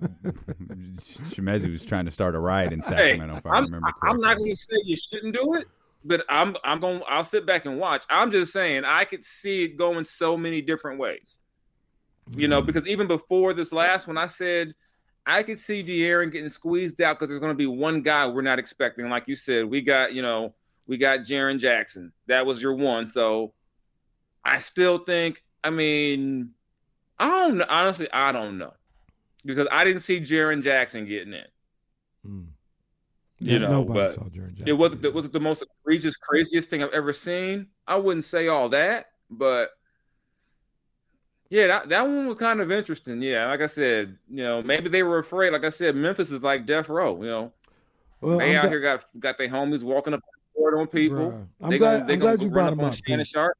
Chimezie 0.98 1.70
was 1.70 1.84
trying 1.84 2.04
to 2.04 2.10
start 2.10 2.34
a 2.34 2.38
riot 2.38 2.72
in 2.72 2.80
hey, 2.80 2.88
Sacramento, 2.88 3.36
if 3.36 3.46
I 3.46 3.50
I'm, 3.50 3.64
remember 3.64 3.92
correctly. 3.92 4.10
I'm 4.10 4.20
not 4.20 4.38
going 4.38 4.50
to 4.50 4.56
say 4.56 4.76
you 4.84 4.96
shouldn't 4.96 5.34
do 5.34 5.54
it, 5.54 5.66
but 6.04 6.24
I'm 6.28 6.56
I'm 6.64 6.80
going. 6.80 7.02
I'll 7.08 7.24
sit 7.24 7.46
back 7.46 7.66
and 7.66 7.78
watch. 7.78 8.04
I'm 8.10 8.30
just 8.30 8.52
saying 8.52 8.84
I 8.84 9.04
could 9.04 9.24
see 9.24 9.64
it 9.64 9.76
going 9.76 10.04
so 10.04 10.36
many 10.36 10.60
different 10.62 10.98
ways. 10.98 11.38
You 12.34 12.46
Mm-hmm. 12.46 12.50
know, 12.50 12.62
because 12.62 12.86
even 12.86 13.06
before 13.06 13.54
this 13.54 13.72
last 13.72 14.06
one, 14.06 14.18
I 14.18 14.26
said 14.26 14.74
I 15.26 15.42
could 15.42 15.58
see 15.58 15.82
De'Aaron 15.82 16.30
getting 16.30 16.50
squeezed 16.50 17.00
out 17.00 17.18
because 17.18 17.28
there's 17.28 17.40
going 17.40 17.52
to 17.52 17.56
be 17.56 17.66
one 17.66 18.02
guy 18.02 18.26
we're 18.26 18.42
not 18.42 18.58
expecting. 18.58 19.08
Like 19.08 19.28
you 19.28 19.36
said, 19.36 19.64
we 19.64 19.80
got 19.80 20.12
you 20.12 20.22
know 20.22 20.54
we 20.86 20.96
got 20.98 21.20
Jaren 21.20 21.58
Jackson. 21.58 22.12
That 22.26 22.46
was 22.46 22.62
your 22.62 22.74
one. 22.74 23.08
So 23.08 23.52
I 24.44 24.58
still 24.60 24.98
think. 24.98 25.42
I 25.64 25.70
mean, 25.70 26.50
I 27.18 27.48
don't. 27.48 27.62
Honestly, 27.62 28.08
I 28.12 28.32
don't 28.32 28.58
know 28.58 28.74
because 29.44 29.66
I 29.70 29.84
didn't 29.84 30.02
see 30.02 30.20
Jaren 30.20 30.62
Jackson 30.62 31.06
getting 31.06 31.32
in. 31.34 31.44
Mm. 32.26 32.46
You 33.40 33.52
Yeah, 33.52 33.58
know, 33.58 33.70
nobody 33.70 34.00
but 34.00 34.10
saw 34.14 34.22
Jaren 34.24 34.50
Jackson. 34.54 34.68
It 34.68 34.72
wasn't 34.78 35.02
the, 35.02 35.10
was 35.12 35.24
it 35.24 35.32
the 35.32 35.40
most 35.40 35.62
egregious, 35.84 36.16
craziest 36.16 36.68
thing 36.70 36.82
I've 36.82 36.92
ever 36.92 37.12
seen. 37.12 37.68
I 37.86 37.96
wouldn't 37.96 38.24
say 38.24 38.48
all 38.48 38.68
that, 38.70 39.06
but 39.30 39.70
yeah, 41.50 41.66
that, 41.68 41.88
that 41.88 42.02
one 42.02 42.26
was 42.26 42.36
kind 42.36 42.60
of 42.60 42.70
interesting. 42.70 43.22
Yeah, 43.22 43.46
like 43.46 43.62
I 43.62 43.66
said, 43.68 44.18
you 44.28 44.42
know, 44.42 44.62
maybe 44.62 44.88
they 44.88 45.02
were 45.02 45.18
afraid. 45.18 45.52
Like 45.52 45.64
I 45.64 45.70
said, 45.70 45.94
Memphis 45.96 46.30
is 46.30 46.42
like 46.42 46.66
death 46.66 46.88
row. 46.90 47.16
You 47.22 47.28
know, 47.28 47.52
Well, 48.20 48.38
they 48.38 48.50
I'm 48.50 48.56
out 48.56 48.62
gla- 48.62 48.70
here 48.70 48.80
got 48.80 49.04
got 49.18 49.38
their 49.38 49.48
homies 49.48 49.82
walking 49.82 50.12
up 50.14 50.20
the 50.20 50.58
court 50.60 50.74
on 50.78 50.86
people. 50.88 51.30
Bruh. 51.32 51.46
I'm 51.62 51.70
they 51.70 51.78
glad- 51.78 52.00
gonna, 52.00 52.12
I'm 52.12 52.18
glad 52.18 52.42
you 52.42 52.48
run 52.48 52.52
brought 52.52 52.66
up 52.66 52.72
him 52.74 52.84
up, 52.84 52.94
Shannon 53.06 53.20
'cause- 53.20 53.28
Sharpe. 53.28 53.58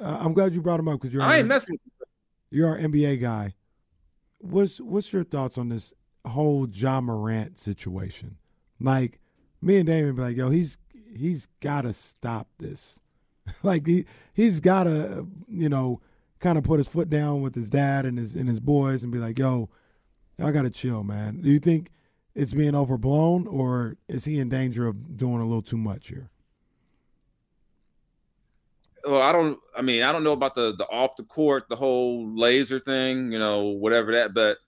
Uh, 0.00 0.18
I'm 0.20 0.32
glad 0.34 0.52
you 0.52 0.60
brought 0.60 0.80
him 0.80 0.88
up 0.88 1.00
because 1.00 1.14
you're 1.14 1.22
I 1.22 1.36
ain't 1.36 1.44
our, 1.44 1.48
messing 1.48 1.78
with 1.98 2.08
you're 2.50 2.68
our 2.68 2.76
NBA 2.78 3.20
guy. 3.20 3.54
What's 4.44 4.80
what's 4.80 5.12
your 5.12 5.24
thoughts 5.24 5.56
on 5.56 5.70
this 5.70 5.94
whole 6.26 6.68
Ja 6.68 7.00
Morant 7.00 7.58
situation? 7.58 8.36
Like 8.78 9.20
me 9.62 9.78
and 9.78 9.86
Damon 9.86 10.14
be 10.14 10.22
like, 10.22 10.36
yo, 10.36 10.50
he's 10.50 10.76
he's 11.16 11.46
got 11.60 11.82
to 11.82 11.92
stop 11.92 12.48
this. 12.58 13.00
like 13.62 13.86
he 13.86 14.04
he's 14.34 14.60
got 14.60 14.84
to 14.84 15.26
you 15.48 15.68
know 15.68 16.00
kind 16.40 16.58
of 16.58 16.64
put 16.64 16.78
his 16.78 16.88
foot 16.88 17.08
down 17.08 17.40
with 17.40 17.54
his 17.54 17.70
dad 17.70 18.04
and 18.04 18.18
his 18.18 18.34
and 18.36 18.48
his 18.48 18.60
boys 18.60 19.02
and 19.02 19.10
be 19.10 19.18
like, 19.18 19.38
yo, 19.38 19.70
I 20.38 20.52
got 20.52 20.62
to 20.62 20.70
chill, 20.70 21.02
man. 21.02 21.40
Do 21.40 21.50
you 21.50 21.58
think 21.58 21.90
it's 22.34 22.52
being 22.52 22.74
overblown 22.74 23.46
or 23.46 23.96
is 24.08 24.24
he 24.26 24.38
in 24.38 24.48
danger 24.50 24.86
of 24.86 25.16
doing 25.16 25.40
a 25.40 25.44
little 25.44 25.62
too 25.62 25.78
much 25.78 26.08
here? 26.08 26.30
Well, 29.06 29.22
I 29.22 29.32
don't. 29.32 29.58
I 29.76 29.82
mean, 29.82 30.02
I 30.02 30.12
don't 30.12 30.24
know 30.24 30.32
about 30.32 30.54
the 30.54 30.74
the 30.76 30.84
off 30.84 31.16
the 31.16 31.24
court, 31.24 31.68
the 31.68 31.76
whole 31.76 32.34
laser 32.36 32.80
thing, 32.80 33.32
you 33.32 33.38
know, 33.38 33.64
whatever 33.64 34.12
that. 34.12 34.34
But 34.34 34.58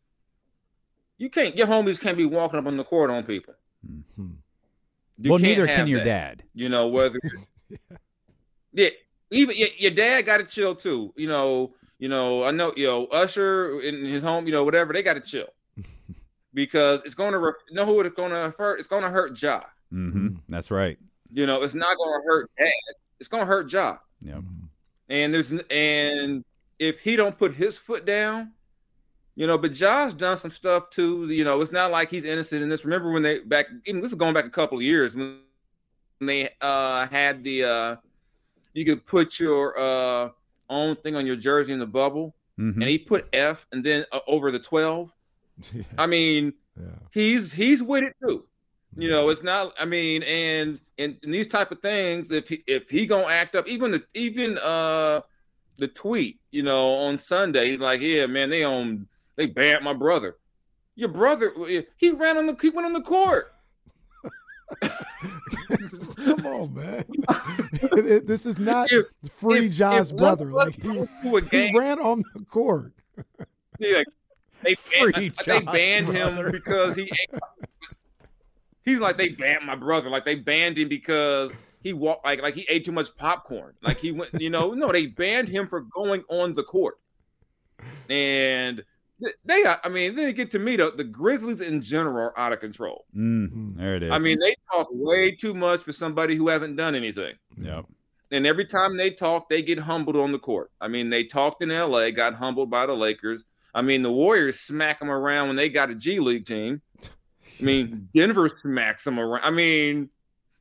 you 1.19 1.31
can't. 1.31 1.57
Your 1.57 1.67
homies 1.67 2.01
can't 2.01 2.17
be 2.17 2.27
walking 2.27 2.59
up 2.59 2.67
on 2.67 2.77
the 2.77 2.85
court 2.85 3.11
on 3.11 3.25
people. 3.25 3.55
Hmm. 4.17 4.27
You 5.19 5.31
well, 5.31 5.39
neither 5.39 5.67
can 5.67 5.87
your 5.87 6.01
that. 6.01 6.05
dad. 6.05 6.43
You 6.55 6.69
know 6.69 6.89
whether. 6.89 7.19
yeah, 8.73 8.91
even 9.31 9.57
your, 9.57 9.69
your 9.79 9.91
dad 9.93 10.23
got 10.23 10.39
to 10.39 10.45
chill 10.45 10.75
too. 10.75 11.13
You 11.17 11.29
know. 11.29 11.75
You 11.99 12.09
know. 12.09 12.45
I 12.45 12.51
know. 12.51 12.73
You 12.77 12.87
know, 12.87 13.07
Usher 13.07 13.81
in 13.81 14.05
his 14.05 14.23
home. 14.23 14.47
You 14.47 14.53
know, 14.53 14.65
whatever 14.65 14.93
they 14.93 15.03
got 15.03 15.15
to 15.15 15.21
chill 15.21 15.49
because 16.55 17.01
it's 17.05 17.15
going 17.15 17.33
to. 17.33 17.39
Re- 17.39 17.53
you 17.71 17.77
know 17.77 17.87
who 17.87 18.01
it's 18.01 18.15
going 18.15 18.33
to 18.33 18.55
hurt? 18.59 18.79
It's 18.79 18.89
going 18.89 19.03
to 19.03 19.11
hurt 19.11 19.41
Ja. 19.41 19.63
hmm 19.91 20.29
That's 20.49 20.71
right. 20.71 20.99
You 21.33 21.47
know, 21.47 21.63
it's 21.63 21.75
not 21.75 21.97
going 21.97 22.21
to 22.21 22.27
hurt 22.27 22.51
Dad. 22.59 22.71
It's 23.19 23.29
going 23.29 23.43
to 23.43 23.47
hurt 23.47 23.73
Ja. 23.73 23.97
Yep. 24.27 24.43
And 25.09 25.33
there's 25.33 25.53
and 25.71 26.45
if 26.79 26.99
he 27.01 27.17
don't 27.17 27.39
put 27.39 27.55
his 27.55 27.79
foot 27.79 28.05
down, 28.05 28.53
you 29.37 29.47
know, 29.47 29.57
but 29.57 29.73
Josh 29.73 30.15
done 30.15 30.37
some 30.37 30.51
stuff 30.51 30.91
too. 30.91 31.27
You 31.29 31.45
know, 31.45 31.61
it's 31.61 31.73
not 31.73 31.91
like 31.91 32.11
he's 32.11 32.25
innocent 32.25 32.63
in 32.63 32.69
this. 32.69 32.85
Remember 32.85 33.13
when 33.13 33.23
they 33.23 33.39
back 33.41 33.67
even 33.87 34.01
this 34.01 34.11
is 34.11 34.17
going 34.17 34.35
back 34.35 34.47
a 34.47 34.51
couple 34.51 34.79
of 34.79 34.83
years 34.83 35.15
when 35.15 35.39
they 36.21 36.49
uh 36.61 37.07
had 37.07 37.45
the 37.45 37.63
uh 37.65 37.97
you 38.75 38.85
could 38.85 39.05
put 39.07 39.39
your 39.39 39.79
uh 39.79 40.31
own 40.69 40.97
thing 40.97 41.15
on 41.15 41.25
your 41.27 41.37
jersey 41.37 41.73
in 41.73 41.79
the 41.79 41.87
bubble 41.87 42.35
Mhm. 42.59 42.75
and 42.77 42.85
he 42.85 42.99
put 42.99 43.29
F 43.35 43.67
and 43.71 43.85
then 43.85 44.07
uh, 44.13 44.21
over 44.27 44.51
the 44.51 44.59
12. 44.59 45.13
I 45.99 46.07
mean, 46.07 46.55
Yeah. 46.81 46.87
he's 47.13 47.53
he's 47.53 47.83
with 47.83 48.03
it 48.05 48.17
too. 48.27 48.45
You 48.99 49.11
know, 49.11 49.29
it's 49.29 49.43
not. 49.43 49.73
I 49.79 49.85
mean, 49.85 50.23
and 50.23 50.81
and, 50.99 51.17
and 51.23 51.35
these 51.35 51.47
type 51.47 51.71
of 51.71 51.81
things, 51.81 52.31
if 52.31 52.49
he 52.49 52.65
if 52.67 52.89
he 52.89 53.05
gonna 53.07 53.27
act 53.27 53.55
up, 53.55 53.69
even 53.69 53.91
the 53.91 54.03
even 54.15 54.57
uh 54.59 55.21
the 55.77 55.89
tweet, 55.89 56.41
you 56.51 56.63
know, 56.63 56.95
on 56.95 57.19
Sunday, 57.19 57.71
he's 57.73 57.79
like, 57.81 58.01
yeah, 58.01 58.25
man, 58.27 58.49
they 58.49 58.65
on 58.65 59.07
they 59.37 59.47
banned 59.47 59.85
my 59.85 59.93
brother. 59.93 60.37
Your 60.95 61.11
brother, 61.11 61.53
he 61.99 62.11
ran 62.13 62.39
on 62.39 62.47
the 62.47 62.57
he 62.61 62.71
went 62.71 62.87
on 62.87 62.95
the 62.95 63.03
court. 63.03 63.53
Come 64.81 66.47
on, 66.47 66.75
man. 66.75 67.05
this 68.25 68.47
is 68.47 68.59
not 68.59 68.91
If- 68.91 69.07
free 69.33 69.67
if- 69.67 69.73
Ja's 69.75 70.11
if 70.11 70.17
brother. 70.17 70.47
Like 70.47 70.75
he, 70.83 71.05
he 71.51 71.79
ran 71.79 71.99
on 71.99 72.23
the 72.35 72.45
court. 72.47 72.93
Yeah, 73.79 74.03
they 74.63 74.75
banned, 74.91 75.35
they 75.45 75.61
banned 75.61 76.07
brother. 76.07 76.47
him 76.47 76.53
because 76.53 76.95
he. 76.97 77.03
ate- 77.03 77.41
He's 78.87 78.99
like 78.99 79.19
they 79.19 79.29
banned 79.29 79.67
my 79.67 79.75
brother. 79.75 80.09
Like 80.09 80.25
they 80.25 80.37
banned 80.37 80.79
him 80.79 80.89
because 80.89 81.55
he 81.83 81.93
walked 81.93 82.25
like 82.25 82.41
like 82.41 82.55
he 82.55 82.65
ate 82.71 82.85
too 82.87 82.93
much 82.93 83.15
popcorn. 83.17 83.75
Like 83.83 83.99
he 83.99 84.13
went, 84.13 84.31
you 84.41 84.49
know, 84.49 84.73
no, 84.73 84.91
they 84.91 85.07
banned 85.07 85.49
him 85.49 85.69
for 85.69 85.81
going 85.83 86.25
on 86.31 86.55
the 86.55 86.63
court. 86.63 86.99
And 88.09 88.85
they, 89.45 89.65
are- 89.65 89.81
I 89.85 89.89
mean, 89.89 90.15
then 90.15 90.27
you 90.29 90.33
get 90.33 90.51
to 90.53 90.59
me 90.59 90.77
though. 90.77 90.91
The 90.91 91.05
Grizzlies 91.05 91.61
in 91.61 91.81
general 91.83 92.17
are 92.27 92.39
out 92.39 92.53
of 92.53 92.61
control. 92.61 93.05
Mm, 93.17 93.77
there 93.77 93.97
it 93.97 94.03
is. 94.05 94.13
I 94.13 94.19
mean, 94.19 94.39
they 94.39 94.55
talk 94.73 94.89
way 94.91 95.31
too 95.33 95.55
much 95.55 95.81
for 95.81 95.93
somebody 95.93 96.37
who 96.37 96.49
hasn't 96.49 96.77
done 96.77 96.95
anything. 96.95 97.35
yep. 97.57 97.87
And 98.33 98.45
every 98.45 98.65
time 98.65 98.97
they 98.97 99.11
talk, 99.13 99.49
they 99.49 99.63
get 99.63 99.79
humbled 99.79 100.17
on 100.17 100.33
the 100.33 100.39
court. 100.41 100.73
I 100.81 100.89
mean, 100.89 101.11
they 101.11 101.23
talked 101.25 101.63
in 101.63 101.69
LA, 101.69 102.11
got 102.11 102.35
humbled 102.35 102.71
by 102.71 102.85
the 102.87 102.93
Lakers. 102.93 103.45
I 103.73 103.83
mean, 103.83 104.03
the 104.03 104.11
Warriors 104.11 104.59
smack 104.59 104.99
them 104.99 105.11
around 105.11 105.47
when 105.47 105.57
they 105.57 105.69
got 105.69 105.91
a 105.91 105.95
G 105.95 106.19
League 106.19 106.45
team. 106.45 106.83
I 107.61 107.65
mean, 107.65 108.09
Denver 108.15 108.49
smacks 108.49 109.05
them 109.05 109.19
around. 109.19 109.45
I 109.45 109.51
mean, 109.51 110.11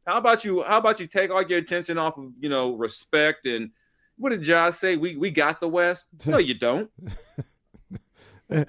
how 0.07 0.17
about 0.17 0.45
you? 0.45 0.63
How 0.63 0.77
about 0.77 0.99
you 0.99 1.07
take 1.07 1.31
all 1.31 1.41
your 1.43 1.59
attention 1.59 1.97
off 1.97 2.17
of 2.17 2.31
you 2.39 2.49
know 2.49 2.75
respect 2.75 3.45
and 3.45 3.71
what 4.17 4.29
did 4.29 4.41
Josh 4.41 4.77
say? 4.77 4.95
We 4.95 5.15
we 5.17 5.29
got 5.29 5.59
the 5.59 5.67
West. 5.67 6.07
No, 6.25 6.37
you 6.37 6.53
don't. 6.53 6.89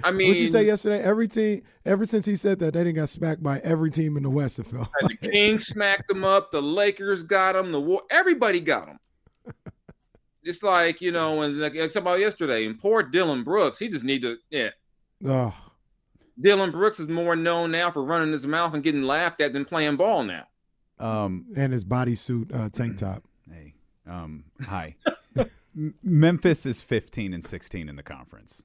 I 0.03 0.11
mean, 0.11 0.29
What'd 0.29 0.41
you 0.41 0.49
say 0.49 0.64
yesterday? 0.64 1.03
Every 1.03 1.29
team, 1.29 1.62
ever 1.85 2.07
since 2.07 2.24
he 2.24 2.37
said 2.37 2.59
that, 2.61 2.72
they 2.72 2.81
didn't 2.81 2.97
got 2.97 3.11
smacked 3.11 3.43
by 3.43 3.59
every 3.59 3.91
team 3.91 4.16
in 4.16 4.22
the 4.22 4.31
West. 4.31 4.59
It 4.59 4.64
felt. 4.64 4.89
And 5.01 5.11
the 5.11 5.29
Kings 5.29 5.66
smacked 5.66 6.09
them 6.09 6.24
up. 6.24 6.51
The 6.51 6.62
Lakers 6.62 7.22
got 7.22 7.53
them. 7.53 7.72
The 7.72 7.81
War. 7.81 8.03
Everybody 8.11 8.61
got 8.61 8.87
them. 8.87 8.99
It's 10.43 10.62
like 10.62 11.01
you 11.01 11.12
know, 11.12 11.43
and 11.43 11.59
like 11.59 11.74
talked 11.74 11.97
about 11.97 12.20
yesterday, 12.20 12.64
and 12.64 12.79
poor 12.79 13.03
Dillon 13.03 13.43
Brooks. 13.45 13.79
He 13.79 13.89
just 13.89 14.05
need 14.05 14.22
to. 14.22 14.39
Yeah, 14.49 14.70
Oh, 15.24 15.55
Dillon 16.41 16.70
Brooks 16.70 17.01
is 17.01 17.09
more 17.09 17.34
known 17.37 17.70
now 17.70 17.91
for 17.91 18.03
running 18.03 18.32
his 18.32 18.47
mouth 18.47 18.74
and 18.74 18.82
getting 18.82 19.03
laughed 19.03 19.41
at 19.41 19.53
than 19.53 19.64
playing 19.64 19.97
ball 19.97 20.22
now. 20.22 20.47
Um, 20.99 21.47
and 21.57 21.72
his 21.72 21.84
bodysuit 21.84 22.55
uh, 22.55 22.68
tank 22.70 22.99
top. 22.99 23.24
hey, 23.51 23.74
um, 24.07 24.45
hi. 24.62 24.95
Memphis 26.03 26.64
is 26.64 26.80
15 26.80 27.34
and 27.34 27.45
16 27.45 27.89
in 27.89 27.97
the 27.97 28.03
conference. 28.03 28.62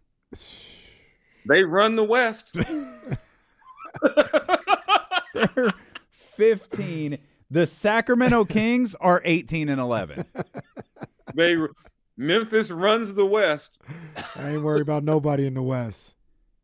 They 1.46 1.64
run 1.64 1.96
the 1.98 2.04
West. 2.04 2.54
They're 5.34 5.74
15. 6.12 7.18
The 7.50 7.68
Sacramento 7.68 8.46
Kings 8.50 8.96
are 8.96 9.22
18 9.26 9.68
and 9.70 9.82
11. 9.82 10.26
they 11.36 11.58
Memphis 12.16 12.72
runs 12.72 13.14
the 13.14 13.26
West. 13.26 13.78
I 14.38 14.52
ain't 14.52 14.64
worried 14.64 14.82
about 14.82 15.04
nobody 15.04 15.48
in 15.48 15.54
the 15.56 15.62
West. 15.64 16.16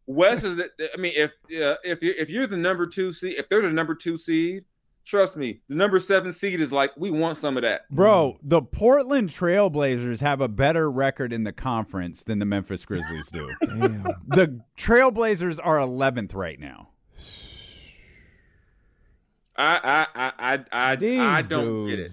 West 0.07 0.43
is. 0.43 0.55
The, 0.55 0.69
I 0.93 0.97
mean, 0.97 1.13
if 1.15 1.31
uh, 1.61 1.75
if 1.83 2.01
you 2.01 2.13
if 2.17 2.29
you're 2.29 2.47
the 2.47 2.57
number 2.57 2.87
two 2.87 3.13
seed, 3.13 3.35
if 3.37 3.47
they're 3.49 3.61
the 3.61 3.69
number 3.69 3.93
two 3.93 4.17
seed, 4.17 4.63
trust 5.05 5.35
me, 5.35 5.61
the 5.67 5.75
number 5.75 5.99
seven 5.99 6.33
seed 6.33 6.59
is 6.61 6.71
like 6.71 6.91
we 6.97 7.11
want 7.11 7.37
some 7.37 7.57
of 7.57 7.63
that. 7.63 7.89
Bro, 7.89 8.39
the 8.41 8.61
Portland 8.61 9.29
Trailblazers 9.29 10.21
have 10.21 10.41
a 10.41 10.47
better 10.47 10.89
record 10.89 11.33
in 11.33 11.43
the 11.43 11.53
conference 11.53 12.23
than 12.23 12.39
the 12.39 12.45
Memphis 12.45 12.85
Grizzlies 12.85 13.27
do. 13.27 13.49
Damn. 13.65 14.03
the 14.27 14.61
Trailblazers 14.77 15.59
are 15.61 15.77
11th 15.77 16.33
right 16.33 16.59
now. 16.59 16.89
I 19.59 20.05
I 20.15 20.23
I 20.27 20.53
I 20.53 20.65
I, 20.71 21.37
I 21.37 21.41
don't 21.41 21.87
get 21.87 21.99
it. 21.99 22.11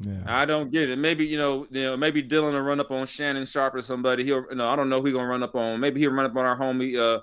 Dudes. 0.00 0.16
Yeah. 0.18 0.22
I 0.26 0.44
don't 0.44 0.70
get 0.70 0.90
it. 0.90 0.98
Maybe 0.98 1.24
you 1.26 1.36
know, 1.36 1.66
you 1.70 1.82
know, 1.82 1.96
maybe 1.96 2.20
Dillon 2.22 2.54
will 2.54 2.60
run 2.62 2.80
up 2.80 2.90
on 2.90 3.06
Shannon 3.06 3.46
Sharpe 3.46 3.74
or 3.76 3.82
somebody. 3.82 4.24
He'll, 4.24 4.44
you 4.50 4.56
know, 4.56 4.68
I 4.68 4.76
don't 4.76 4.88
know 4.88 5.00
who 5.00 5.06
he's 5.06 5.14
gonna 5.14 5.28
run 5.28 5.42
up 5.42 5.54
on. 5.54 5.80
Maybe 5.80 6.00
he'll 6.00 6.10
run 6.12 6.26
up 6.26 6.36
on 6.36 6.44
our 6.44 6.56
homie, 6.58 6.96
uh, 6.98 7.20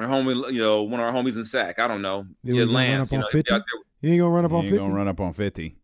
our 0.00 0.06
homie, 0.08 0.52
you 0.52 0.58
know, 0.60 0.82
one 0.82 1.00
of 1.00 1.06
our 1.06 1.12
homies 1.12 1.36
in 1.36 1.44
Sac. 1.44 1.78
I 1.78 1.86
don't 1.88 2.02
know. 2.02 2.26
Yeah, 2.42 2.54
Yeah, 2.54 2.64
we 2.64 2.66
gonna 2.66 2.66
run 2.66 2.74
Lance. 2.74 3.08
up 3.08 3.12
You 3.12 3.18
on 3.18 3.20
know, 3.22 3.28
50? 3.30 3.54
He 4.02 4.12
ain't 4.12 4.20
gonna 4.20 4.30
run 4.34 4.44
up 4.44 4.50
He 4.50 4.56
on 4.56 4.62
ain't 4.64 4.70
50. 4.72 4.84
gonna 4.84 4.94
run 4.94 5.08
up 5.08 5.20
on 5.20 5.32
50. 5.32 5.76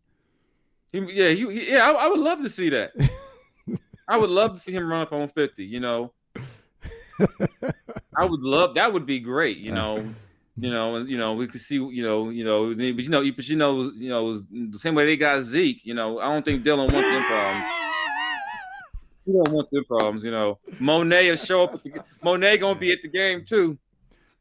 He, 0.91 0.99
yeah, 1.11 1.29
he, 1.29 1.51
he- 1.53 1.71
yeah. 1.71 1.89
I, 1.89 1.91
I 1.91 2.07
would 2.07 2.19
love 2.19 2.41
to 2.43 2.49
see 2.49 2.69
that. 2.69 2.91
I 4.07 4.17
would 4.17 4.29
love 4.29 4.53
to 4.55 4.59
see 4.59 4.71
him 4.73 4.87
run 4.89 5.01
up 5.01 5.13
on 5.13 5.27
fifty. 5.29 5.63
You 5.63 5.79
know, 5.79 6.13
I 8.15 8.25
would 8.25 8.41
love 8.41 8.75
that. 8.75 8.91
Would 8.93 9.05
be 9.05 9.19
great. 9.19 9.57
You 9.57 9.71
know. 9.71 10.05
You 10.55 10.69
know, 10.69 10.95
and 10.95 11.09
you 11.09 11.17
know, 11.17 11.33
we 11.33 11.47
could 11.47 11.61
see, 11.61 11.75
you 11.75 12.03
know, 12.03 12.29
you 12.29 12.43
know, 12.43 12.69
but 12.75 13.03
you 13.03 13.09
know, 13.09 13.31
but 13.31 13.47
you 13.47 13.55
know, 13.55 13.91
you 13.95 14.09
know, 14.09 14.43
the 14.51 14.77
same 14.77 14.93
way 14.93 15.05
they 15.05 15.17
got 15.17 15.41
Zeke, 15.41 15.83
you 15.83 15.95
know, 15.95 16.19
I 16.19 16.25
don't 16.25 16.45
think 16.45 16.63
Dillon 16.63 16.93
wants 16.93 17.09
them 17.09 17.23
problems. 17.23 17.65
You 19.25 19.41
don't 19.41 19.55
want 19.55 19.71
them 19.71 19.85
problems, 19.85 20.23
you 20.23 20.31
know. 20.31 20.59
Monet 20.79 21.29
will 21.29 21.37
show 21.37 21.63
up. 21.63 21.73
At 21.75 21.83
the, 21.83 22.03
Monet 22.21 22.57
gonna 22.57 22.77
be 22.77 22.91
at 22.91 23.01
the 23.01 23.07
game 23.07 23.45
too. 23.45 23.77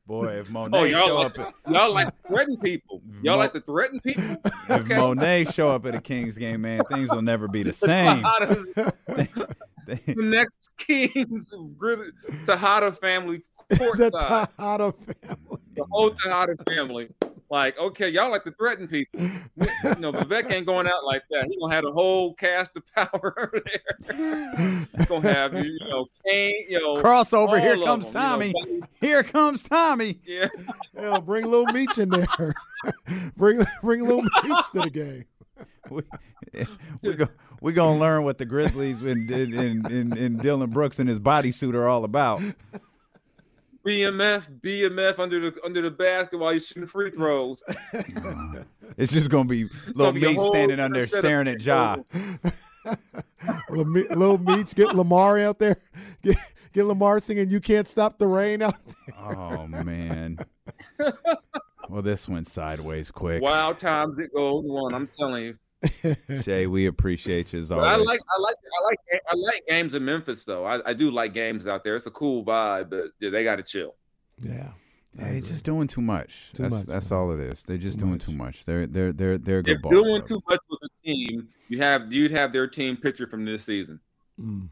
Boy, 0.07 0.41
if 0.41 0.49
oh, 0.51 0.53
Monet 0.53 0.79
Oh, 0.79 0.85
y'all 0.85 1.07
show 1.07 1.15
like, 1.15 1.39
up 1.39 1.55
y'all 1.69 1.95
like 1.95 2.09
to 2.09 2.29
threaten 2.29 2.57
people. 2.59 3.03
Y'all 3.23 3.39
like 3.39 3.53
to 3.53 3.61
threaten 3.61 4.01
people. 4.01 4.37
if 4.69 4.89
Monet 4.89 5.45
show 5.45 5.71
up 5.71 5.87
at 5.87 5.95
a 5.95 6.01
Kings 6.01 6.37
game, 6.37 6.63
man, 6.63 6.83
things 6.91 7.11
will 7.11 7.23
never 7.23 7.47
be 7.49 7.63
the 7.63 7.73
same. 7.73 8.23
The 9.87 10.15
next 10.17 10.73
Kings 10.77 11.53
Grizzly- 11.79 12.13
Tejada 12.47 12.93
family 12.93 13.43
the 13.79 14.11
courtside. 14.11 14.57
Tejada 14.57 14.93
family. 14.93 15.59
the 15.75 15.85
whole 15.91 16.11
Tejada 16.15 16.57
family. 16.69 17.09
Like, 17.53 17.79
okay, 17.79 18.09
y'all 18.09 18.31
like 18.31 18.45
to 18.45 18.51
threaten 18.53 18.89
people. 18.89 19.21
You 19.21 19.95
know, 19.99 20.11
Vivek 20.11 20.51
ain't 20.51 20.65
going 20.65 20.87
out 20.87 21.05
like 21.05 21.23
that. 21.31 21.49
He 21.51 21.59
gonna 21.61 21.75
have 21.75 21.85
a 21.85 21.93
whole 21.93 22.33
cast 22.33 22.71
of 22.77 22.83
power 22.95 23.35
over 23.37 23.63
there. 24.09 24.87
He's 24.97 25.07
gonna 25.07 25.31
have 25.31 25.53
you 25.63 25.79
know 25.81 26.07
Kane, 26.25 26.65
you 26.71 26.81
know 26.81 26.97
Crossover, 27.03 27.61
here 27.61 27.77
comes 27.77 28.09
them, 28.09 28.41
you 28.41 28.53
know, 28.53 28.53
Tommy. 28.71 28.83
Here 28.95 29.23
comes 29.23 29.63
Tommy. 29.63 30.19
yeah, 30.25 30.49
Hell, 30.97 31.21
bring 31.21 31.45
Lil 31.45 31.67
Meech 31.67 31.99
in 31.99 32.09
there. 32.09 32.55
bring 33.37 33.63
bring 33.83 34.07
Lil 34.07 34.23
Meech 34.23 34.71
to 34.73 34.81
the 34.81 34.91
game. 34.91 35.25
We, 35.91 36.03
we 37.03 37.15
go, 37.15 37.29
we 37.61 37.75
gonna 37.75 37.99
learn 37.99 38.25
what 38.25 38.39
the 38.39 38.47
Grizzlies 38.47 39.03
and, 39.03 39.31
and, 39.31 39.55
and, 39.55 39.87
and, 39.91 40.17
and 40.17 40.41
Dillon 40.41 40.71
Brooks 40.71 40.99
and 40.99 41.07
his 41.07 41.21
bodysuit 41.21 41.75
are 41.75 41.87
all 41.87 42.05
about. 42.05 42.41
BMF, 43.87 44.61
BMF 44.61 45.19
under 45.19 45.51
the 45.51 45.61
under 45.65 45.83
the 45.83 45.91
basket 45.91 46.39
while 46.39 46.53
he's 46.53 46.67
shooting 46.67 46.87
free 46.87 47.11
throws. 47.11 47.63
It's 48.99 49.11
just 49.11 49.31
gonna 49.31 49.49
be 49.49 49.65
little 49.95 50.13
gonna 50.13 50.21
be 50.21 50.27
a 50.27 50.29
me 50.33 50.47
standing 50.49 50.79
under 50.79 51.01
different 51.01 51.11
set 51.11 51.19
of 51.19 51.23
staring 51.23 51.49
at 51.49 51.63
Ja. 51.63 51.97
little 53.71 53.87
Me- 53.87 54.07
Lil 54.15 54.37
Meech, 54.37 54.75
get 54.75 54.95
Lamar 54.95 55.41
out 55.41 55.59
there. 55.59 55.79
Get, 56.23 56.37
get 56.75 56.85
Lamar 56.85 57.19
singing 57.19 57.49
"You 57.51 57.59
Can't 57.61 57.89
Stop 57.89 58.19
the 58.19 58.27
Rain" 58.27 58.61
out 58.61 58.75
there. 58.87 59.37
Oh 59.39 59.67
man. 59.67 60.39
Well, 61.89 62.03
this 62.03 62.29
went 62.29 62.47
sideways 62.47 63.11
quick. 63.11 63.43
Wild 63.43 63.79
times 63.81 64.19
it 64.19 64.33
goes 64.35 64.65
on. 64.69 64.95
I'm 64.95 65.07
telling 65.09 65.45
you. 65.45 65.59
Shay, 66.43 66.67
we 66.67 66.87
appreciate 66.87 67.53
you 67.53 67.59
as 67.61 67.73
always. 67.73 67.91
I 67.91 67.97
like 67.97 68.21
I 68.37 68.41
like 68.41 68.57
I 68.81 68.85
like 68.85 68.99
I 69.29 69.35
like 69.37 69.63
games 69.69 69.95
in 69.95 70.05
Memphis 70.05 70.45
though. 70.45 70.65
I, 70.65 70.91
I 70.91 70.93
do 70.93 71.11
like 71.11 71.35
games 71.35 71.67
out 71.67 71.83
there. 71.85 71.97
It's 71.97 72.07
a 72.07 72.11
cool 72.11 72.45
vibe, 72.45 72.91
but 72.91 73.07
yeah, 73.21 73.31
they 73.31 73.45
got 73.45 73.57
to 73.57 73.63
chill. 73.63 73.95
Yeah. 74.41 74.69
Yeah, 75.19 75.31
They're 75.33 75.41
just 75.41 75.65
doing 75.67 75.89
too 75.89 76.01
much. 76.01 76.53
Too 76.55 76.63
that's 76.63 76.75
much, 76.75 76.87
that's 76.87 77.11
man. 77.11 77.19
all 77.21 77.33
it 77.33 77.41
is. 77.41 77.65
They're 77.65 77.77
just 77.77 77.99
Too 77.99 78.07
doing 78.07 78.13
much. 78.13 78.25
too 78.25 78.33
much. 78.33 78.65
They're 78.65 78.87
they're 78.87 79.13
they're 79.13 79.37
they're 79.39 79.63
good 79.63 79.77
If 79.77 79.83
ball 79.83 79.93
doing 79.93 80.23
clubs. 80.23 80.29
too 80.29 80.43
much 80.49 80.61
with 80.71 80.81
the 80.81 80.89
team, 81.05 81.49
you 81.69 81.79
have 81.79 82.11
you'd 82.13 82.31
have 82.31 82.53
their 82.53 82.67
team 82.67 82.97
picture 82.97 83.27
from 83.27 83.45
this 83.45 83.65
season. 83.67 84.01
Mm. 84.41 84.69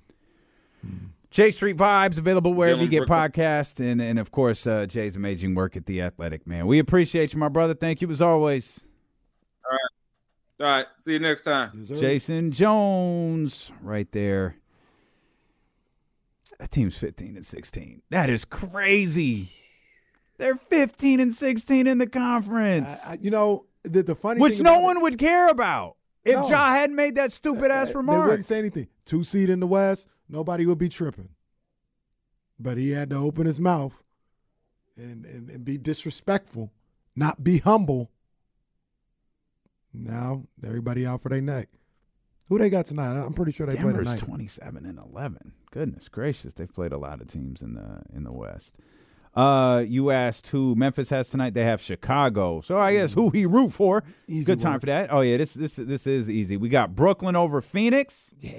J 1.31 1.51
Street 1.53 1.77
Vibes 1.77 2.19
available 2.19 2.55
wherever 2.55 2.83
you 2.83 2.89
get 2.89 3.07
Brooks. 3.07 3.37
podcasts, 3.37 3.81
and 3.81 4.01
and 4.01 4.19
of 4.19 4.33
course 4.33 4.67
uh, 4.67 4.87
Jay's 4.87 5.15
amazing 5.15 5.55
work 5.55 5.77
at 5.77 5.85
the 5.87 6.01
Athletic. 6.03 6.47
Man, 6.47 6.67
we 6.67 6.79
appreciate 6.79 7.33
you, 7.35 7.39
my 7.39 7.49
brother. 7.51 7.75
Thank 7.75 8.01
you 8.01 8.11
as 8.11 8.23
always, 8.23 8.85
All 10.61 10.67
right, 10.67 10.87
see 11.05 11.13
you 11.15 11.19
next 11.21 11.41
time. 11.43 11.71
Yes. 11.89 11.99
Jason 12.01 12.53
Jones, 12.53 13.73
right 13.81 14.11
there. 14.13 14.57
That 16.59 16.71
team's 16.71 16.99
fifteen 16.99 17.37
and 17.37 17.47
sixteen. 17.47 18.03
That 18.11 18.29
is 18.29 18.45
crazy. 18.45 19.51
They're 20.37 20.57
fifteen 20.57 21.19
and 21.21 21.33
sixteen 21.35 21.87
in 21.87 21.97
the 21.99 22.07
conference, 22.07 22.91
I, 23.07 23.13
I, 23.13 23.19
you 23.23 23.31
know 23.31 23.65
the, 23.85 24.03
the 24.03 24.15
funny 24.15 24.41
which 24.41 24.55
thing 24.55 24.65
no 24.65 24.73
about 24.75 24.81
it- 24.81 24.85
one 24.85 25.03
would 25.03 25.19
care 25.19 25.49
about 25.49 25.97
if 26.25 26.35
No. 26.37 26.49
Ja 26.51 26.69
hadn't 26.71 26.97
made 26.97 27.15
that 27.15 27.33
stupid 27.33 27.71
ass 27.71 27.89
uh, 27.89 27.93
uh, 27.93 27.97
remark. 27.99 28.07
They 28.07 28.13
remark. 28.17 28.29
wouldn't 28.31 28.47
say 28.47 28.59
anything. 28.59 28.89
Two 29.07 29.25
seed 29.25 29.49
in 29.49 29.61
the 29.61 29.67
West, 29.67 30.09
nobody 30.29 30.67
would 30.67 30.77
be 30.79 30.91
tripping. 30.91 31.31
But 32.59 32.77
he 32.77 32.91
had 32.91 33.09
to 33.11 33.17
open 33.17 33.47
his 33.47 33.59
mouth 33.59 34.03
and, 34.99 35.25
and, 35.25 35.49
and 35.49 35.65
be 35.65 35.79
disrespectful, 35.79 36.71
not 37.17 37.43
be 37.43 37.59
humble. 37.59 38.11
Now 39.93 40.45
everybody 40.65 41.07
out 41.07 41.21
for 41.23 41.29
their 41.29 41.41
neck. 41.41 41.69
Who 42.49 42.59
they 42.59 42.71
got 42.71 42.87
tonight? 42.87 43.13
I'm 43.13 43.33
pretty 43.33 43.53
sure 43.53 43.67
they 43.67 43.75
play 43.75 43.85
Denver's 43.85 44.09
tonight. 44.09 44.19
twenty-seven 44.19 44.85
and 44.87 44.99
eleven. 44.99 45.53
Goodness 45.71 46.09
gracious, 46.09 46.55
they've 46.55 46.73
played 46.73 46.93
a 46.93 46.99
lot 46.99 47.21
of 47.21 47.31
teams 47.31 47.63
in 47.63 47.75
the 47.75 48.03
in 48.13 48.25
the 48.25 48.33
West. 48.33 48.77
Uh, 49.33 49.85
you 49.87 50.11
asked 50.11 50.49
who 50.49 50.75
Memphis 50.75 51.11
has 51.11 51.29
tonight. 51.29 51.55
They 51.55 51.63
have 51.63 51.81
Chicago. 51.81 52.61
So 52.61 52.79
I 52.79 52.95
guess 52.95 53.13
who 53.13 53.31
he 53.31 53.47
root 53.47 53.73
for. 53.73 54.03
Easy 54.27 54.45
Good 54.45 54.59
time 54.59 54.73
work. 54.73 54.81
for 54.81 54.87
that. 54.87 55.13
Oh 55.13 55.21
yeah, 55.21 55.37
this 55.37 55.55
this 55.55 55.77
this 55.77 56.07
is 56.09 56.29
easy. 56.29 56.57
We 56.57 56.69
got 56.69 56.97
Brooklyn 56.97 57.37
over 57.37 57.61
Phoenix. 57.61 58.33
Yeah, 58.41 58.55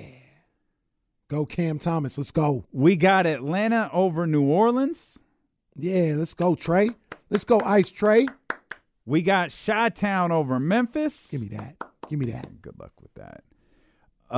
go 1.27 1.45
Cam 1.45 1.77
Thomas. 1.77 2.17
Let's 2.17 2.31
go. 2.31 2.63
We 2.71 2.95
got 2.95 3.25
Atlanta 3.25 3.89
over 3.91 4.25
New 4.25 4.43
Orleans. 4.43 5.19
Yeah, 5.75 6.15
let's 6.17 6.33
go, 6.33 6.55
Trae. 6.55 6.95
Let's 7.29 7.43
go, 7.43 7.59
Ice 7.65 7.91
Trae. 7.91 8.27
We 9.05 9.21
got 9.21 9.51
Chi-Town 9.65 10.31
over 10.31 10.59
Memphis. 10.59 11.27
Give 11.31 11.41
me 11.41 11.47
that. 11.49 11.75
Give 12.09 12.19
me 12.19 12.27
that. 12.31 12.61
Good 12.61 12.77
luck 12.79 12.91
with 13.01 13.13
that. 13.15 13.43
Uh, 14.29 14.35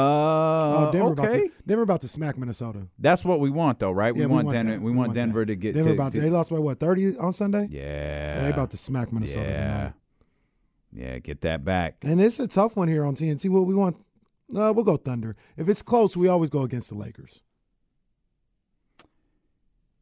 Oh, 0.88 0.90
Denver 0.92 1.12
about 1.12 1.28
okay. 1.30 1.48
to 1.50 1.54
Denver 1.68 1.84
about 1.84 2.02
to 2.02 2.08
smack 2.08 2.38
Minnesota. 2.38 2.88
That's 2.98 3.24
what 3.24 3.40
we 3.40 3.50
want, 3.52 3.80
though, 3.80 3.92
right? 3.92 4.16
Yeah, 4.16 4.22
we, 4.26 4.32
want 4.32 4.52
Denver. 4.52 4.72
that. 4.72 4.82
We, 4.82 4.92
want, 4.92 5.10
that. 5.14 5.20
Denver 5.20 5.46
to 5.46 5.56
get. 5.56 5.74
Denver 5.76 5.90
to, 5.90 5.94
about 5.96 6.12
to- 6.14 6.22
they 6.22 6.30
lost 6.32 6.50
by 6.50 6.58
what 6.60 6.80
thirty 6.80 7.16
on 7.18 7.32
Sunday. 7.34 7.68
yeah. 7.70 8.42
they 8.42 8.50
about 8.50 8.72
to 8.72 8.78
smack 8.78 9.14
Minnesota 9.14 9.42
Yeah. 9.42 9.68
tonight. 9.78 9.94
Yeah, 10.96 11.20
get 11.20 11.42
that 11.42 11.64
back. 11.64 11.98
And 12.02 12.20
it's 12.22 12.40
a 12.40 12.48
tough 12.48 12.76
one 12.76 12.88
here 12.88 13.04
on 13.06 13.16
TNT. 13.16 13.50
What 13.50 13.66
we 13.68 13.76
want? 13.76 13.98
Uh, 14.56 14.72
we'll 14.76 14.84
go 14.84 14.98
Thunder. 14.98 15.36
If 15.58 15.68
it's 15.70 15.82
close, 15.82 16.16
we 16.18 16.28
always 16.28 16.50
go 16.50 16.62
against 16.64 16.90
the 16.90 16.96
Lakers. 16.96 17.42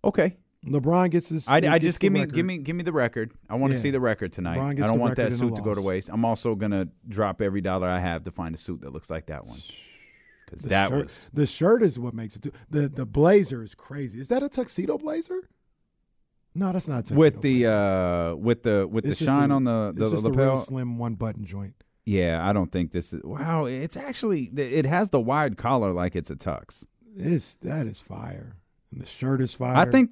Okay. 0.03 0.37
LeBron 0.65 1.09
gets 1.09 1.29
his. 1.29 1.47
I, 1.47 1.57
I 1.57 1.79
just 1.79 1.99
give 1.99 2.13
me 2.13 2.19
record. 2.21 2.33
give 2.35 2.45
me 2.45 2.57
give 2.59 2.75
me 2.75 2.83
the 2.83 2.91
record. 2.93 3.31
I 3.49 3.55
want 3.55 3.71
to 3.71 3.77
Yeah. 3.77 3.81
see 3.81 3.91
the 3.91 3.99
record 3.99 4.31
tonight. 4.31 4.59
I 4.59 4.73
don't 4.75 4.99
want 4.99 5.15
that 5.15 5.23
record 5.31 5.33
and 5.33 5.33
a 5.33 5.37
suit 5.47 5.55
to 5.55 5.61
go 5.63 5.73
to 5.73 5.81
waste. 5.81 6.09
I'm 6.11 6.23
also 6.23 6.53
gonna 6.55 6.87
drop 7.07 7.41
every 7.41 7.61
dollar 7.61 7.87
I 7.87 7.99
have 7.99 8.23
to 8.25 8.31
find 8.31 8.53
a 8.53 8.57
suit 8.59 8.81
that 8.81 8.93
looks 8.93 9.09
like 9.09 9.25
that 9.27 9.47
one. 9.47 9.59
Because 10.45 10.61
The 10.63 10.69
that 10.69 10.89
shirt, 10.89 11.03
was 11.03 11.29
the 11.33 11.45
shirt 11.47 11.81
is 11.81 11.97
what 11.97 12.13
makes 12.13 12.35
it. 12.35 12.43
Do, 12.43 12.51
the 12.69 12.87
the 12.89 13.05
blazer 13.07 13.63
is 13.63 13.73
crazy. 13.73 14.19
Is 14.19 14.27
that 14.27 14.43
a 14.43 14.49
tuxedo 14.49 14.97
blazer? 14.99 15.49
No, 16.53 16.71
that's 16.71 16.87
not 16.87 16.99
a 16.99 17.03
tuxedo. 17.03 17.19
with 17.19 17.41
the 17.41 17.65
uh 17.65 18.35
with 18.35 18.61
the 18.63 18.87
with 18.87 19.05
It's 19.05 19.17
the 19.19 19.25
shine 19.25 19.49
on 19.51 19.63
the 19.63 19.93
the 19.95 20.05
a 20.05 20.09
lapel. 20.09 20.31
real 20.45 20.57
slim 20.57 20.97
one 20.99 21.15
button 21.15 21.43
joint. 21.43 21.73
yeah, 22.05 22.47
I 22.47 22.53
don't 22.53 22.71
think 22.71 22.91
this 22.91 23.13
is. 23.13 23.23
Wow, 23.23 23.65
it's 23.65 23.97
actually 23.97 24.43
it 24.55 24.85
has 24.85 25.09
the 25.09 25.19
wide 25.19 25.57
collar 25.57 25.91
like 25.91 26.15
it's 26.15 26.29
a 26.29 26.35
tux. 26.35 26.85
This 27.15 27.55
that 27.63 27.87
is 27.87 27.99
fire, 27.99 28.57
and 28.91 29.01
the 29.01 29.05
shirt 29.07 29.41
is 29.41 29.53
fire. 29.55 29.75
I 29.75 29.85
think 29.85 30.11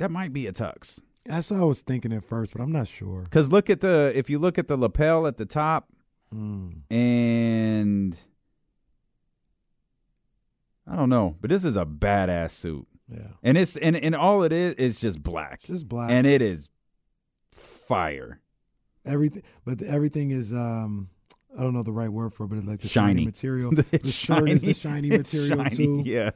that 0.00 0.10
might 0.10 0.32
be 0.32 0.46
a 0.48 0.52
tux. 0.52 1.00
That's 1.26 1.50
what 1.50 1.60
I 1.60 1.64
was 1.64 1.82
thinking 1.82 2.12
at 2.12 2.24
first, 2.24 2.52
but 2.54 2.60
I'm 2.62 2.72
not 2.72 2.88
sure. 2.88 3.22
Because 3.22 3.52
look 3.52 3.70
at 3.70 3.80
the 3.80 4.12
if 4.14 4.28
you 4.28 4.38
look 4.38 4.58
at 4.58 4.66
the 4.68 4.76
lapel 4.76 5.26
at 5.26 5.36
the 5.36 5.46
top, 5.46 5.88
Mm. 6.34 6.82
and 6.90 8.16
I 10.86 10.96
don't 10.96 11.08
know, 11.10 11.36
but 11.40 11.50
this 11.50 11.64
is 11.64 11.76
a 11.76 11.84
badass 11.84 12.50
suit, 12.52 12.86
Yeah. 13.12 13.28
and 13.42 13.56
it's 13.58 13.76
and 13.76 13.96
and 13.96 14.14
all 14.14 14.42
it 14.42 14.52
is 14.52 14.74
is 14.74 15.00
just 15.00 15.22
black, 15.22 15.60
It's 15.60 15.68
just 15.68 15.88
black. 15.88 16.10
and 16.10 16.26
it 16.26 16.42
is 16.42 16.68
fire. 17.52 18.40
everything, 19.04 19.42
but 19.64 19.82
everything 19.82 20.30
is 20.30 20.52
um, 20.52 21.08
I 21.58 21.62
don't 21.62 21.74
know 21.74 21.82
the 21.82 21.90
right 21.92 22.08
word 22.10 22.32
for, 22.32 22.44
it, 22.44 22.48
but 22.48 22.58
it's 22.58 22.66
like 22.66 22.80
the 22.80 22.88
shiny, 22.88 23.08
Shiny. 23.22 23.24
material. 23.26 23.70
the 23.74 24.06
shirt 24.08 24.48
is 24.48 24.62
the 24.62 24.74
shiny 24.74 25.08
material 25.10 25.58
shiny, 25.64 25.76
too. 25.76 26.02
Yeah, 26.06 26.30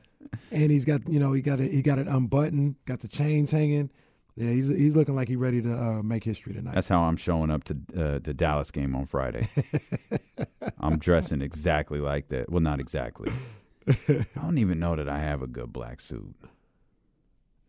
And 0.51 0.71
he's 0.71 0.85
got 0.85 1.09
you 1.09 1.19
know 1.19 1.33
he 1.33 1.43
got 1.43 1.61
it 1.61 1.73
he 1.73 1.83
got 1.83 1.99
it 1.99 2.07
unbuttoned, 2.09 2.77
got 2.87 3.01
the 3.01 3.09
chains 3.09 3.51
hanging. 3.51 3.91
Yeah, 4.37 4.51
he's 4.51 4.69
he's 4.69 4.97
looking 4.97 5.15
like 5.15 5.29
he's 5.29 5.37
ready 5.37 5.63
to 5.63 5.73
uh, 5.73 6.03
make 6.03 6.25
history 6.25 6.55
tonight. 6.55 6.75
that's 6.75 6.89
how 6.89 7.03
I'm 7.03 7.17
showing 7.17 7.51
up 7.51 7.63
to 7.65 7.75
uh, 7.97 8.19
the 8.23 8.35
Dallas 8.35 8.71
game 8.73 8.95
on 8.97 9.07
Friday. 9.07 9.49
I'm 10.79 10.99
dressing 10.99 11.41
exactly 11.43 12.01
like 12.01 12.29
that. 12.29 12.51
Well, 12.51 12.61
not 12.61 12.81
exactly. 12.81 13.33
I 13.87 14.25
don't 14.41 14.59
even 14.59 14.79
know 14.81 14.97
that 14.97 15.09
I 15.09 15.19
have 15.19 15.43
a 15.43 15.47
good 15.47 15.73
black 15.73 16.01
suit. 16.01 16.35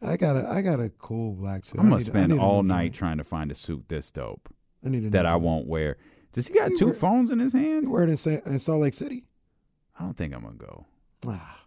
I 0.01 0.17
got 0.17 0.35
a 0.37 0.47
I 0.49 0.61
got 0.61 0.79
a 0.79 0.89
cool 0.89 1.33
black 1.33 1.65
suit. 1.65 1.79
I'm 1.79 1.85
gonna 1.89 1.97
need- 1.97 2.05
spend 2.05 2.39
all 2.39 2.63
night 2.63 2.93
trying 2.93 3.17
to 3.17 3.23
find 3.23 3.51
a 3.51 3.55
suit 3.55 3.85
this 3.89 4.11
dope 4.11 4.49
I 4.85 4.89
need 4.89 5.11
that 5.11 5.25
I 5.25 5.35
won't 5.35 5.67
wear. 5.67 5.97
Does 6.31 6.47
he 6.47 6.53
got 6.53 6.71
You 6.71 6.77
two 6.77 6.85
wear- 6.85 6.93
phones 6.93 7.31
in 7.31 7.39
his 7.39 7.53
hand? 7.53 7.89
Wear 7.89 8.03
it 8.07 8.25
in, 8.25 8.41
in 8.45 8.59
Salt 8.59 8.81
Lake 8.81 8.93
City? 8.93 9.23
I 9.99 10.03
don't 10.03 10.17
think 10.17 10.33
I'm 10.35 10.41
gonna 10.41 10.55
go. 10.55 10.85
Ah, 11.27 11.61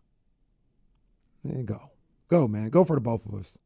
go, 1.64 1.90
go, 2.28 2.46
man, 2.48 2.68
go 2.70 2.84
for 2.84 2.96
the 2.96 3.00
both 3.00 3.24
of 3.26 3.34
us. 3.34 3.56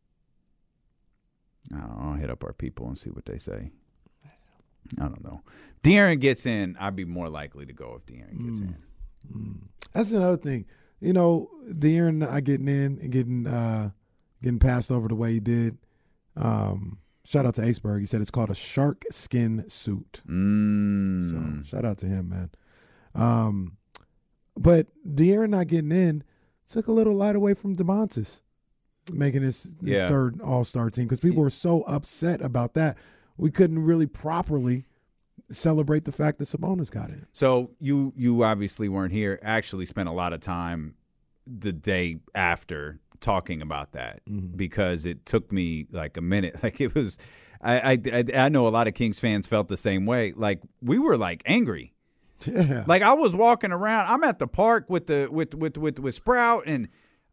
I'll 1.74 2.14
hit 2.14 2.30
up 2.30 2.44
our 2.44 2.52
people 2.52 2.86
and 2.88 2.98
see 2.98 3.10
what 3.10 3.24
they 3.26 3.38
say. 3.38 3.70
I 5.00 5.04
don't 5.04 5.22
know. 5.24 5.42
De'Aaron 5.82 6.20
gets 6.20 6.44
in. 6.44 6.76
I'd 6.78 6.96
be 6.96 7.04
more 7.04 7.28
likely 7.28 7.64
to 7.66 7.72
go 7.72 7.94
if 7.98 8.06
De'Aaron 8.06 8.44
gets 8.46 8.60
Mm. 8.60 8.74
in. 9.34 9.68
That's 9.92 10.10
another 10.12 10.36
thing. 10.36 10.66
You 11.00 11.12
know, 11.12 11.50
De'Aaron 11.68 12.16
not 12.16 12.44
getting 12.44 12.68
in 12.68 12.98
and 13.00 13.10
getting 13.10 13.46
uh 13.46 13.90
getting 14.42 14.58
passed 14.58 14.90
over 14.90 15.06
the 15.08 15.14
way 15.14 15.32
he 15.34 15.40
did. 15.40 15.78
Um, 16.36 16.98
shout 17.24 17.46
out 17.46 17.54
to 17.56 17.60
Aceberg. 17.62 18.00
He 18.00 18.06
said 18.06 18.20
it's 18.20 18.30
called 18.32 18.50
a 18.50 18.54
shark 18.54 19.04
skin 19.10 19.64
suit. 19.68 20.20
Mm. 20.26 21.30
So 21.30 21.62
shout 21.76 21.84
out 21.84 21.98
to 21.98 22.06
him, 22.06 22.28
man. 22.30 22.50
Um, 23.14 23.76
but 24.56 24.88
De'Aaron 25.06 25.50
not 25.50 25.68
getting 25.68 25.92
in 25.92 26.24
took 26.72 26.88
a 26.88 26.92
little 26.92 27.14
light 27.14 27.36
away 27.36 27.54
from 27.54 27.76
Domantas 27.76 28.40
making 29.12 29.42
his, 29.42 29.64
his 29.64 29.74
Yeah. 29.82 30.08
third 30.08 30.40
All 30.40 30.64
Star 30.64 30.90
team 30.90 31.04
because 31.04 31.20
people 31.20 31.42
were 31.42 31.50
so 31.50 31.82
upset 31.82 32.40
about 32.40 32.74
that. 32.74 32.96
We 33.36 33.50
couldn't 33.50 33.80
really 33.80 34.06
properly 34.06 34.84
celebrate 35.50 36.04
the 36.04 36.12
fact 36.12 36.38
that 36.38 36.44
Sabonis 36.48 36.90
got 36.90 37.10
in. 37.10 37.26
So 37.32 37.70
you 37.80 38.12
you 38.16 38.42
obviously 38.44 38.88
weren't 38.88 39.12
here. 39.12 39.38
Actually, 39.42 39.86
spent 39.86 40.08
a 40.08 40.12
lot 40.12 40.32
of 40.32 40.40
time 40.40 40.94
the 41.46 41.72
day 41.72 42.18
after 42.34 43.00
talking 43.20 43.62
about 43.62 43.92
that 43.92 44.20
Mm-hmm. 44.28 44.56
because 44.56 45.06
it 45.06 45.24
took 45.26 45.50
me 45.52 45.86
like 45.90 46.16
a 46.16 46.20
minute. 46.22 46.56
Like 46.62 46.80
it 46.80 46.94
was, 46.94 47.18
I, 47.60 47.92
I 47.92 47.98
I 48.12 48.24
I 48.34 48.48
know 48.48 48.68
a 48.68 48.70
lot 48.70 48.86
of 48.88 48.94
Kings 48.94 49.18
fans 49.18 49.46
felt 49.46 49.68
the 49.68 49.76
same 49.76 50.06
way. 50.06 50.32
Like 50.36 50.60
we 50.80 50.98
were 50.98 51.16
like 51.16 51.42
angry. 51.46 51.92
Yeah. 52.52 52.84
Like 52.86 53.02
I 53.02 53.12
was 53.12 53.34
walking 53.34 53.72
around. 53.72 54.08
I'm 54.08 54.24
at 54.24 54.38
the 54.38 54.46
park 54.46 54.88
with 54.88 55.06
the 55.06 55.28
with 55.30 55.54
with 55.54 55.76
with 55.78 55.98
with 55.98 56.14
Sprout, 56.14 56.64
and 56.66 56.88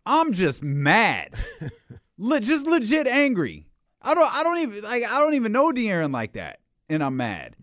I'm 0.05 0.33
just 0.33 0.63
mad, 0.63 1.33
Le- 2.17 2.39
just 2.39 2.65
legit 2.65 3.07
angry. 3.07 3.67
I 4.01 4.13
don't 4.13 4.33
I 4.33 4.43
don't 4.43 4.57
even 4.59 4.83
like 4.83 5.03
I 5.03 5.19
don't 5.19 5.33
even 5.33 5.51
know 5.51 5.71
De'Aaron 5.71 6.13
like 6.13 6.33
that, 6.33 6.59
and 6.89 7.03
I'm 7.03 7.17
mad. 7.17 7.55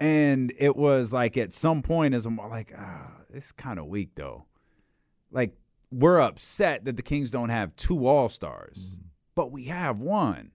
And 0.00 0.52
it 0.58 0.74
was 0.76 1.12
like 1.12 1.36
at 1.36 1.52
some 1.52 1.82
point, 1.82 2.14
as 2.14 2.26
I'm 2.26 2.36
like, 2.36 2.72
ah, 2.76 3.12
it's 3.32 3.52
kind 3.52 3.78
of 3.78 3.86
weak 3.86 4.10
though. 4.16 4.46
Like 5.30 5.54
we're 5.90 6.20
upset 6.20 6.84
that 6.86 6.96
the 6.96 7.02
Kings 7.02 7.30
don't 7.30 7.50
have 7.50 7.76
two 7.76 8.06
All 8.06 8.28
Stars, 8.28 8.98
but 9.34 9.52
we 9.52 9.64
have 9.66 10.00
one. 10.00 10.50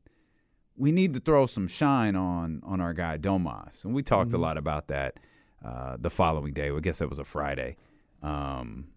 We 0.75 0.91
need 0.91 1.13
to 1.13 1.19
throw 1.19 1.45
some 1.45 1.67
shine 1.67 2.15
on 2.15 2.61
on 2.65 2.81
our 2.81 2.93
guy 2.93 3.17
Domas, 3.17 3.85
and 3.85 3.93
we 3.93 4.03
talked 4.03 4.33
a 4.33 4.37
lot 4.37 4.57
about 4.57 4.87
that 4.89 5.17
uh, 5.63 5.97
the 5.99 6.09
following 6.09 6.53
day. 6.53 6.69
I 6.69 6.79
guess 6.79 7.01
it 7.01 7.09
was 7.09 7.19
a 7.19 7.23
Friday. 7.23 7.77
Um, 8.21 8.87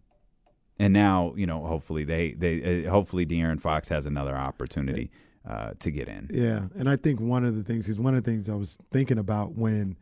and 0.78 0.92
now, 0.92 1.34
you 1.36 1.46
know, 1.46 1.60
hopefully 1.60 2.04
they 2.04 2.32
they 2.32 2.86
uh, 2.86 2.90
hopefully 2.90 3.26
De'Aaron 3.26 3.60
Fox 3.60 3.88
has 3.90 4.06
another 4.06 4.36
opportunity 4.36 5.10
uh, 5.46 5.72
to 5.78 5.90
get 5.90 6.08
in. 6.08 6.28
Yeah, 6.32 6.66
and 6.74 6.88
I 6.88 6.96
think 6.96 7.20
one 7.20 7.44
of 7.44 7.54
the 7.54 7.62
things 7.62 7.88
is 7.88 7.98
one 7.98 8.14
of 8.14 8.24
the 8.24 8.30
things 8.30 8.48
I 8.48 8.54
was 8.54 8.78
thinking 8.90 9.18
about 9.18 9.56
when 9.56 9.96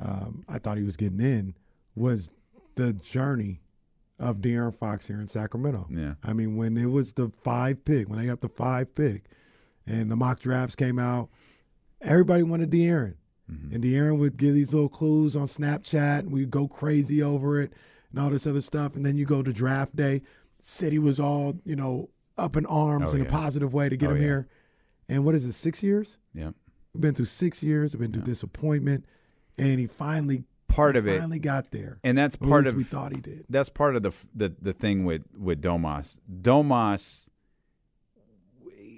um, 0.00 0.44
I 0.48 0.58
thought 0.58 0.78
he 0.78 0.84
was 0.84 0.96
getting 0.96 1.20
in 1.20 1.54
was 1.94 2.30
the 2.76 2.94
journey 2.94 3.60
of 4.18 4.38
De'Aaron 4.38 4.74
Fox 4.74 5.06
here 5.06 5.20
in 5.20 5.28
Sacramento. 5.28 5.86
Yeah. 5.90 6.14
I 6.22 6.32
mean, 6.32 6.56
when 6.56 6.76
it 6.76 6.86
was 6.86 7.12
the 7.12 7.30
five 7.42 7.84
pick, 7.84 8.08
when 8.08 8.18
I 8.18 8.26
got 8.26 8.40
the 8.40 8.48
five 8.48 8.94
pick, 8.94 9.24
and 9.86 10.10
the 10.10 10.16
mock 10.16 10.40
drafts 10.40 10.76
came 10.76 10.98
out, 10.98 11.28
everybody 12.00 12.42
wanted 12.42 12.70
De'Aaron, 12.70 13.16
and 13.48 13.82
De'Aaron 13.84 14.18
would 14.18 14.36
give 14.38 14.54
these 14.54 14.72
little 14.72 14.88
clues 14.88 15.36
on 15.36 15.44
Snapchat, 15.46 16.20
and 16.20 16.32
we'd 16.32 16.50
go 16.50 16.66
crazy 16.68 17.22
over 17.22 17.60
it, 17.60 17.72
and 18.10 18.18
all 18.20 18.30
this 18.30 18.46
other 18.46 18.60
stuff. 18.62 18.96
And 18.96 19.04
then 19.04 19.16
you 19.18 19.26
go 19.26 19.42
to 19.42 19.52
draft 19.52 19.94
day, 19.94 20.22
city 20.62 20.98
was 20.98 21.20
all 21.20 21.54
you 21.64 21.76
know 21.76 22.08
up 22.38 22.56
in 22.56 22.64
arms 22.66 23.12
Oh, 23.12 23.16
in 23.16 23.22
a 23.22 23.24
positive 23.26 23.74
way 23.74 23.88
to 23.90 23.96
get 23.96 24.08
Oh, 24.08 24.12
him 24.14 24.18
yeah. 24.18 24.26
here. 24.26 24.48
And 25.08 25.24
what 25.24 25.34
is 25.34 25.44
it? 25.44 25.52
Six 25.52 25.82
years? 25.82 26.16
Yeah. 26.32 26.52
We've 26.94 27.00
been 27.02 27.14
through 27.14 27.26
six 27.26 27.62
years. 27.62 27.92
We've 27.92 28.00
been 28.00 28.12
through 28.12 28.22
disappointment, 28.22 29.04
and 29.58 29.78
he 29.80 29.86
finally 29.86 30.44
Part 30.68 30.94
he 30.94 31.00
of 31.00 31.06
it, 31.08 31.18
finally 31.18 31.38
got 31.38 31.70
there. 31.72 31.98
and 32.02 32.16
that's 32.16 32.36
part 32.36 32.66
of 32.66 32.76
we 32.76 32.84
thought 32.84 33.12
he 33.14 33.20
did. 33.20 33.44
that's 33.50 33.68
part 33.68 33.96
of 33.96 34.02
the 34.02 34.12
the 34.34 34.54
the 34.62 34.72
thing 34.72 35.04
with 35.04 35.22
with 35.38 35.60
Domas. 35.60 36.18
Domas, 36.40 37.28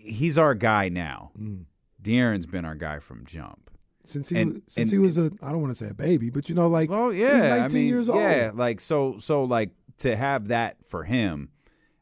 he's 0.05 0.39
our 0.39 0.55
guy 0.55 0.89
now. 0.89 1.33
Mm. 1.39 1.65
De'Aaron's 2.03 2.47
been 2.47 2.65
our 2.65 2.75
guy 2.75 2.99
from 3.01 3.25
jump. 3.25 3.64
Since 4.05 4.29
he 4.29 4.39
And- 4.39 4.53
was, 4.55 4.63
since 4.69 4.91
and- 4.93 4.93
he 4.93 4.99
was 4.99 5.19
a 5.19 5.31
I 5.43 5.51
don't 5.53 5.61
want 5.63 5.73
to 5.73 5.79
say 5.85 5.91
a 5.91 5.95
baby, 5.95 6.31
but 6.31 6.49
you 6.49 6.55
know 6.55 6.69
like 6.69 6.91
Well, 6.91 7.11
he's 7.11 7.21
yeah, 7.23 7.59
19 7.59 7.65
I 7.65 7.69
mean, 7.69 7.89
years 7.89 8.09
old. 8.09 8.21
yeah, 8.21 8.51
like 8.55 8.81
so, 8.81 9.19
so 9.19 9.45
like 9.45 9.71
to 9.99 10.15
have 10.17 10.49
that 10.49 10.77
for 10.89 11.05
him, 11.05 11.49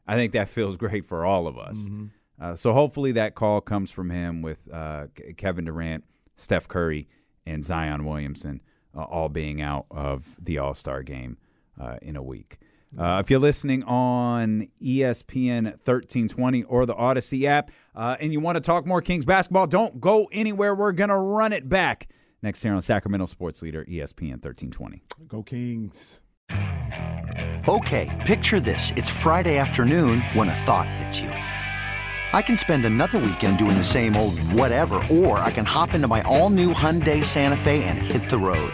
I 0.07 0.15
think 0.15 0.33
that 0.33 0.49
feels 0.49 0.77
great 0.83 1.05
for 1.05 1.25
all 1.25 1.47
of 1.47 1.57
us. 1.57 1.77
Mm-hmm. 1.77 2.05
Uh, 2.41 2.55
so 2.55 2.73
hopefully 2.73 3.13
that 3.13 3.35
call 3.35 3.61
comes 3.61 3.89
from 3.91 4.09
him 4.09 4.41
with 4.41 4.67
uh, 4.73 5.07
Kevin 5.37 5.65
Durant, 5.65 6.03
Steph 6.35 6.67
Curry, 6.67 7.07
and 7.45 7.63
Zion 7.63 8.03
Williamson 8.05 8.61
uh, 8.97 9.03
all 9.03 9.29
being 9.29 9.61
out 9.61 9.85
of 9.91 10.35
the 10.41 10.57
All 10.57 10.73
Star 10.73 11.03
game 11.03 11.37
uh, 11.79 11.97
in 12.01 12.15
a 12.15 12.23
week. 12.23 12.57
Uh, 12.97 13.21
if 13.23 13.29
you're 13.29 13.39
listening 13.39 13.83
on 13.83 14.67
ESPN 14.81 15.63
1320 15.65 16.63
or 16.63 16.85
the 16.85 16.93
Audacy 16.93 17.45
app 17.45 17.71
uh, 17.95 18.15
and 18.19 18.31
you 18.31 18.39
want 18.39 18.55
to 18.55 18.61
talk 18.61 18.85
more 18.85 19.01
Kings 19.01 19.25
basketball, 19.25 19.67
don't 19.67 19.99
go 19.99 20.29
anywhere. 20.31 20.75
We're 20.75 20.91
going 20.91 21.09
to 21.09 21.17
run 21.17 21.53
it 21.53 21.67
back 21.67 22.07
next 22.41 22.61
here 22.61 22.73
on 22.73 22.81
Sacramento 22.81 23.25
Sports 23.25 23.61
Leader 23.61 23.83
ESPN 23.85 24.43
1320. 24.43 25.01
Go 25.27 25.41
Kings. 25.41 26.21
Okay, 27.67 28.23
picture 28.25 28.59
this. 28.59 28.91
It's 28.95 29.09
Friday 29.09 29.57
afternoon 29.57 30.21
when 30.33 30.49
a 30.49 30.55
thought 30.55 30.87
hits 30.89 31.19
you. 31.19 31.29
I 31.29 32.41
can 32.41 32.57
spend 32.57 32.85
another 32.85 33.19
weekend 33.19 33.57
doing 33.59 33.77
the 33.77 33.83
same 33.83 34.15
old 34.15 34.37
whatever, 34.39 34.95
or 35.09 35.37
I 35.37 35.51
can 35.51 35.65
hop 35.65 35.93
into 35.93 36.07
my 36.07 36.21
all 36.23 36.49
new 36.49 36.73
Hyundai 36.73 37.23
Santa 37.23 37.57
Fe 37.57 37.83
and 37.85 37.99
hit 37.99 38.29
the 38.29 38.39
road. 38.39 38.73